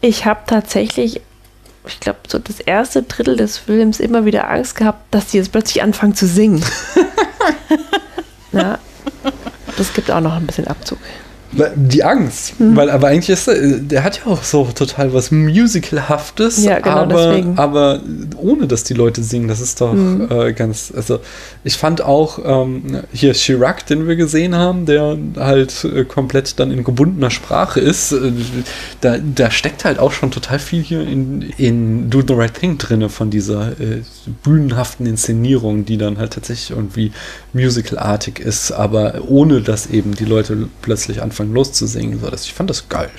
ich 0.00 0.26
habe 0.26 0.40
tatsächlich, 0.46 1.20
ich 1.86 2.00
glaube, 2.00 2.20
so 2.28 2.38
das 2.38 2.60
erste 2.60 3.02
Drittel 3.02 3.36
des 3.36 3.58
Films 3.58 4.00
immer 4.00 4.24
wieder 4.24 4.50
Angst 4.50 4.76
gehabt, 4.76 5.02
dass 5.12 5.28
die 5.28 5.38
jetzt 5.38 5.52
plötzlich 5.52 5.82
anfangen 5.82 6.14
zu 6.14 6.26
singen. 6.26 6.64
ja, 8.52 8.78
das 9.76 9.92
gibt 9.94 10.10
auch 10.10 10.20
noch 10.20 10.34
ein 10.34 10.46
bisschen 10.46 10.66
Abzug. 10.66 10.98
Die 11.76 12.02
Angst, 12.02 12.58
mhm. 12.58 12.76
weil 12.76 12.90
aber 12.90 13.08
eigentlich 13.08 13.28
ist 13.28 13.46
der, 13.46 13.78
der 13.78 14.04
hat 14.04 14.20
ja 14.24 14.32
auch 14.32 14.42
so 14.42 14.64
total 14.74 15.12
was 15.12 15.30
Musicalhaftes, 15.30 16.64
ja, 16.64 16.78
genau, 16.78 16.96
aber, 16.96 17.26
deswegen. 17.26 17.58
aber 17.58 18.00
ohne 18.36 18.66
dass 18.66 18.84
die 18.84 18.94
Leute 18.94 19.22
singen, 19.22 19.48
das 19.48 19.60
ist 19.60 19.80
doch 19.82 19.92
mhm. 19.92 20.28
äh, 20.30 20.52
ganz, 20.54 20.92
also 20.96 21.20
ich 21.62 21.76
fand 21.76 22.00
auch 22.00 22.38
ähm, 22.42 23.02
hier 23.12 23.34
Chirac, 23.34 23.84
den 23.86 24.08
wir 24.08 24.16
gesehen 24.16 24.54
haben, 24.54 24.86
der 24.86 25.18
halt 25.36 25.84
äh, 25.84 26.04
komplett 26.04 26.58
dann 26.58 26.70
in 26.70 26.84
gebundener 26.84 27.30
Sprache 27.30 27.80
ist, 27.80 28.12
äh, 28.12 28.32
da, 29.02 29.18
da 29.18 29.50
steckt 29.50 29.84
halt 29.84 29.98
auch 29.98 30.12
schon 30.12 30.30
total 30.30 30.58
viel 30.58 30.82
hier 30.82 31.02
in, 31.02 31.42
in 31.58 32.08
Do 32.08 32.22
the 32.26 32.32
Right 32.32 32.54
Thing 32.54 32.78
drinne 32.78 33.10
von 33.10 33.28
dieser 33.28 33.72
äh, 33.72 34.02
bühnenhaften 34.42 35.04
Inszenierung, 35.04 35.84
die 35.84 35.98
dann 35.98 36.16
halt 36.16 36.32
tatsächlich 36.32 36.70
irgendwie 36.70 37.12
musicalartig 37.52 38.38
ist, 38.38 38.72
aber 38.72 39.20
ohne 39.28 39.60
dass 39.60 39.86
eben 39.86 40.14
die 40.14 40.24
Leute 40.24 40.68
plötzlich 40.80 41.22
anfangen 41.22 41.41
anfangen 41.42 41.54
loszusingen. 41.54 42.20
So, 42.20 42.30
das, 42.30 42.44
ich 42.44 42.54
fand 42.54 42.70
das 42.70 42.88
geil. 42.88 43.10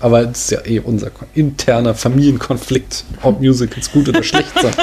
Aber 0.00 0.22
es 0.22 0.44
ist 0.44 0.50
ja 0.50 0.66
eh 0.66 0.80
unser 0.80 1.10
interner 1.34 1.94
Familienkonflikt, 1.94 3.04
ob 3.22 3.40
Musicals 3.40 3.92
gut 3.92 4.08
oder 4.08 4.22
schlecht 4.24 4.58
sind. 4.60 4.76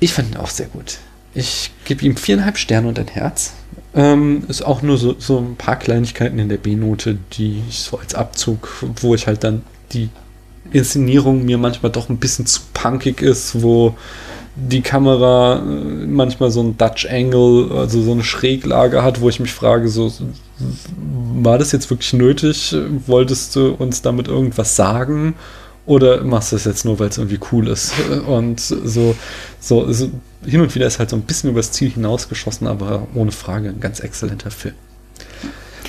Ich 0.00 0.12
fand 0.12 0.32
ihn 0.32 0.36
auch 0.36 0.50
sehr 0.50 0.66
gut. 0.66 0.98
Ich 1.34 1.70
gebe 1.84 2.04
ihm 2.04 2.16
viereinhalb 2.16 2.58
Sterne 2.58 2.88
und 2.88 2.98
ein 2.98 3.08
Herz. 3.08 3.52
Ähm, 3.94 4.44
ist 4.48 4.62
auch 4.62 4.82
nur 4.82 4.98
so, 4.98 5.14
so 5.18 5.38
ein 5.38 5.54
paar 5.56 5.76
Kleinigkeiten 5.76 6.40
in 6.40 6.48
der 6.48 6.56
B-Note, 6.56 7.18
die 7.34 7.62
ich 7.68 7.78
so 7.78 7.98
als 7.98 8.14
Abzug, 8.14 8.84
wo 9.00 9.14
ich 9.14 9.28
halt 9.28 9.44
dann 9.44 9.62
die 9.92 10.08
Inszenierung 10.72 11.44
mir 11.44 11.58
manchmal 11.58 11.92
doch 11.92 12.08
ein 12.08 12.16
bisschen 12.16 12.46
zu 12.46 12.60
punkig 12.72 13.22
ist, 13.22 13.62
wo 13.62 13.94
die 14.56 14.82
Kamera 14.82 15.58
äh, 15.58 16.06
manchmal 16.06 16.50
so 16.50 16.62
ein 16.62 16.76
Dutch 16.76 17.06
Angle, 17.06 17.70
also 17.76 18.02
so 18.02 18.12
eine 18.12 18.24
Schräglage 18.24 19.02
hat, 19.02 19.20
wo 19.20 19.28
ich 19.28 19.40
mich 19.40 19.52
frage, 19.52 19.88
so 19.88 20.12
war 21.42 21.58
das 21.58 21.72
jetzt 21.72 21.90
wirklich 21.90 22.12
nötig? 22.12 22.74
Wolltest 23.06 23.56
du 23.56 23.72
uns 23.72 24.02
damit 24.02 24.28
irgendwas 24.28 24.76
sagen? 24.76 25.34
Oder 25.86 26.22
machst 26.24 26.52
du 26.52 26.56
das 26.56 26.64
jetzt 26.64 26.84
nur, 26.84 26.98
weil 26.98 27.08
es 27.08 27.18
irgendwie 27.18 27.40
cool 27.52 27.68
ist? 27.68 27.92
Und 28.26 28.60
so, 28.60 29.14
so, 29.60 29.92
so 29.92 30.10
hin 30.44 30.60
und 30.60 30.74
wieder 30.74 30.86
ist 30.86 30.98
halt 30.98 31.10
so 31.10 31.16
ein 31.16 31.22
bisschen 31.22 31.50
übers 31.50 31.72
Ziel 31.72 31.90
hinausgeschossen, 31.90 32.66
aber 32.66 33.06
ohne 33.14 33.32
Frage 33.32 33.68
ein 33.68 33.80
ganz 33.80 34.00
exzellenter 34.00 34.50
Film. 34.50 34.74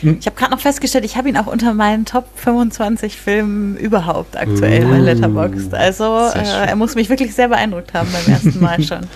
Hm? 0.01 0.17
Ich 0.19 0.25
habe 0.25 0.35
gerade 0.35 0.51
noch 0.51 0.59
festgestellt, 0.59 1.05
ich 1.05 1.17
habe 1.17 1.29
ihn 1.29 1.37
auch 1.37 1.47
unter 1.47 1.73
meinen 1.73 2.05
Top 2.05 2.27
25 2.35 3.17
Filmen 3.17 3.77
überhaupt 3.77 4.37
aktuell 4.37 4.85
bei 4.85 4.99
Letterboxd. 4.99 5.73
Also 5.73 6.03
äh, 6.33 6.67
er 6.67 6.75
muss 6.75 6.95
mich 6.95 7.09
wirklich 7.09 7.33
sehr 7.35 7.49
beeindruckt 7.49 7.93
haben 7.93 8.09
beim 8.11 8.33
ersten 8.33 8.59
Mal 8.61 8.81
schon. 8.83 9.01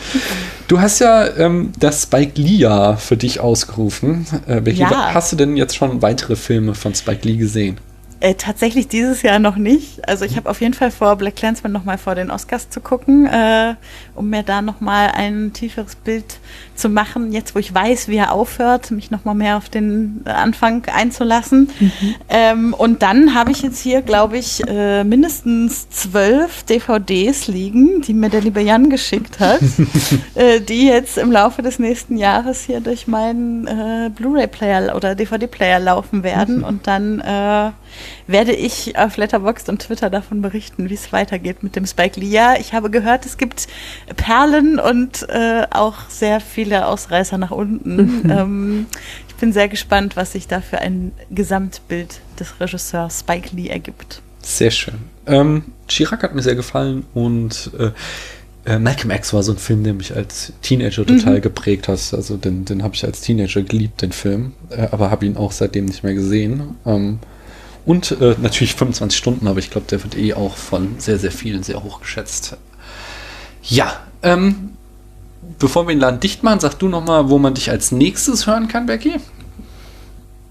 Du 0.67 0.79
hast 0.79 0.99
ja 0.99 1.25
ähm, 1.35 1.71
das 1.79 2.03
Spike 2.03 2.39
Lee 2.39 2.63
für 2.97 3.17
dich 3.17 3.39
ausgerufen. 3.39 4.27
Äh, 4.45 4.61
welche, 4.65 4.83
ja. 4.83 5.15
Hast 5.15 5.31
du 5.31 5.35
denn 5.35 5.57
jetzt 5.57 5.75
schon 5.75 6.03
weitere 6.03 6.35
Filme 6.35 6.75
von 6.75 6.93
Spike 6.93 7.27
Lee 7.27 7.37
gesehen? 7.37 7.79
Äh, 8.21 8.35
tatsächlich 8.35 8.89
dieses 8.89 9.21
Jahr 9.21 9.39
noch 9.39 9.55
nicht. 9.55 10.07
Also 10.07 10.25
ich 10.25 10.35
habe 10.35 10.49
auf 10.49 10.59
jeden 10.59 10.73
Fall 10.73 10.91
vor, 10.91 11.15
Black 11.15 11.37
Clansman 11.37 11.71
noch 11.71 11.85
mal 11.85 11.97
vor 11.97 12.15
den 12.15 12.31
Oscars 12.31 12.69
zu 12.69 12.81
gucken, 12.81 13.25
äh, 13.27 13.75
um 14.13 14.29
mir 14.29 14.43
da 14.43 14.61
noch 14.61 14.81
mal 14.81 15.11
ein 15.15 15.53
tieferes 15.53 15.95
Bild 15.95 16.39
zu 16.75 16.89
machen. 16.89 17.31
Jetzt, 17.31 17.55
wo 17.55 17.59
ich 17.59 17.73
weiß, 17.73 18.09
wie 18.09 18.17
er 18.17 18.33
aufhört, 18.33 18.91
mich 18.91 19.09
noch 19.09 19.23
mal 19.23 19.35
mehr 19.35 19.55
auf 19.55 19.69
den 19.69 20.21
Anfang 20.25 20.83
einzulassen. 20.93 21.69
Mhm. 21.79 22.15
Ähm, 22.27 22.73
und 22.73 23.03
dann 23.03 23.35
habe 23.35 23.51
ich 23.51 23.61
jetzt 23.61 23.79
hier, 23.79 24.01
glaube 24.01 24.37
ich, 24.37 24.67
äh, 24.67 25.05
mindestens 25.05 25.89
zwölf 25.89 26.63
DVDs 26.63 27.47
liegen, 27.47 28.01
die 28.01 28.13
mir 28.13 28.29
der 28.29 28.41
liebe 28.41 28.59
Jan 28.59 28.89
geschickt 28.89 29.39
hat, 29.39 29.61
äh, 30.35 30.59
die 30.59 30.87
jetzt 30.87 31.17
im 31.17 31.31
Laufe 31.31 31.61
des 31.61 31.79
nächsten 31.79 32.17
Jahres 32.17 32.63
hier 32.63 32.81
durch 32.81 33.07
meinen 33.07 33.65
äh, 33.65 34.09
Blu-ray-Player 34.13 34.93
oder 34.93 35.15
DVD-Player 35.15 35.79
laufen 35.79 36.23
werden. 36.23 36.57
Mhm. 36.57 36.63
Und 36.65 36.87
dann 36.87 37.21
äh, 37.21 37.71
werde 38.27 38.53
ich 38.53 38.97
auf 38.97 39.17
Letterboxd 39.17 39.69
und 39.69 39.81
Twitter 39.81 40.09
davon 40.09 40.41
berichten, 40.41 40.89
wie 40.89 40.93
es 40.93 41.11
weitergeht 41.11 41.63
mit 41.63 41.75
dem 41.75 41.85
Spike 41.85 42.19
Lee. 42.19 42.27
Ja, 42.27 42.55
ich 42.59 42.73
habe 42.73 42.89
gehört, 42.89 43.25
es 43.25 43.37
gibt 43.37 43.67
Perlen 44.15 44.79
und 44.79 45.27
äh, 45.29 45.65
auch 45.71 46.09
sehr 46.09 46.39
viele 46.39 46.87
Ausreißer 46.87 47.37
nach 47.37 47.51
unten. 47.51 47.99
Mhm. 48.19 48.29
Ähm, 48.31 48.85
ich 49.27 49.35
bin 49.35 49.53
sehr 49.53 49.67
gespannt, 49.67 50.15
was 50.15 50.33
sich 50.33 50.47
da 50.47 50.61
für 50.61 50.79
ein 50.79 51.11
Gesamtbild 51.31 52.19
des 52.39 52.59
Regisseurs 52.59 53.19
Spike 53.19 53.55
Lee 53.55 53.67
ergibt. 53.67 54.21
Sehr 54.41 54.71
schön. 54.71 54.95
Ähm, 55.25 55.63
Chirac 55.87 56.23
hat 56.23 56.35
mir 56.35 56.41
sehr 56.41 56.55
gefallen 56.55 57.05
und 57.13 57.71
äh, 57.77 57.91
äh, 58.65 58.79
Malcolm 58.79 59.11
X 59.11 59.33
war 59.33 59.43
so 59.43 59.53
ein 59.53 59.57
Film, 59.57 59.83
der 59.83 59.93
mich 59.93 60.15
als 60.15 60.53
Teenager 60.61 61.05
total 61.05 61.37
mhm. 61.37 61.41
geprägt 61.41 61.87
hat. 61.87 61.99
Also 62.13 62.37
den, 62.37 62.65
den 62.65 62.83
habe 62.83 62.95
ich 62.95 63.03
als 63.03 63.21
Teenager 63.21 63.61
geliebt, 63.61 64.01
den 64.01 64.11
Film, 64.11 64.53
äh, 64.69 64.87
aber 64.91 65.11
habe 65.11 65.25
ihn 65.25 65.37
auch 65.37 65.51
seitdem 65.51 65.85
nicht 65.85 66.03
mehr 66.03 66.13
gesehen. 66.13 66.75
Ähm, 66.85 67.19
und 67.89 68.11
äh, 68.21 68.35
natürlich 68.39 68.75
25 68.75 69.17
Stunden, 69.17 69.47
aber 69.47 69.57
ich 69.57 69.71
glaube, 69.71 69.87
der 69.89 70.03
wird 70.03 70.15
eh 70.15 70.35
auch 70.35 70.55
von 70.55 70.99
sehr, 70.99 71.17
sehr 71.17 71.31
vielen 71.31 71.63
sehr 71.63 71.83
hoch 71.83 72.01
geschätzt. 72.01 72.55
Ja, 73.63 73.91
ähm, 74.21 74.73
bevor 75.57 75.87
wir 75.87 75.95
den 75.95 75.99
Laden 75.99 76.19
dicht 76.19 76.43
machen, 76.43 76.59
sag 76.59 76.75
du 76.75 76.87
noch 76.87 77.03
mal, 77.03 77.31
wo 77.31 77.39
man 77.39 77.55
dich 77.55 77.71
als 77.71 77.91
nächstes 77.91 78.45
hören 78.45 78.67
kann, 78.67 78.85
Becky? 78.85 79.15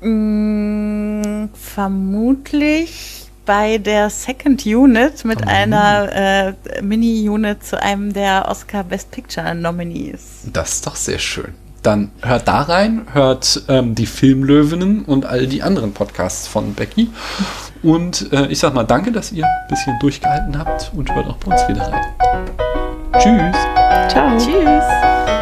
Mm, 0.01 1.49
vermutlich 1.55 3.29
bei 3.47 3.79
der 3.79 4.11
Second 4.11 4.67
Unit 4.67 5.25
mit 5.25 5.39
oh. 5.43 5.49
einer 5.49 6.57
äh, 6.73 6.83
Mini-Unit 6.83 7.65
zu 7.65 7.81
einem 7.81 8.13
der 8.13 8.49
Oscar 8.49 8.83
Best 8.83 9.13
Picture 9.13 9.55
Nominees. 9.55 10.41
Das 10.53 10.73
ist 10.73 10.87
doch 10.89 10.97
sehr 10.97 11.21
schön 11.21 11.55
dann 11.83 12.11
hört 12.23 12.49
da 12.49 12.63
rein, 12.63 13.07
hört 13.13 13.63
ähm, 13.69 13.95
die 13.95 14.07
Filmlöwinnen 14.07 15.05
und 15.05 15.27
all 15.27 15.47
die 15.47 15.63
anderen 15.63 15.93
Podcasts 15.93 16.47
von 16.47 16.75
Becky. 16.75 17.11
Und 17.83 18.33
äh, 18.33 18.47
ich 18.47 18.59
sag 18.59 18.75
mal 18.75 18.85
danke, 18.85 19.13
dass 19.13 19.33
ihr 19.33 19.45
ein 19.45 19.69
bisschen 19.69 19.99
durchgehalten 20.01 20.59
habt 20.59 20.91
und 20.97 21.15
hört 21.15 21.27
auch 21.29 21.37
bei 21.37 21.53
uns 21.53 21.69
wieder 21.69 21.83
rein. 21.83 22.05
Tschüss. 23.19 23.57
Ciao. 24.09 24.37
Tschüss. 24.39 25.38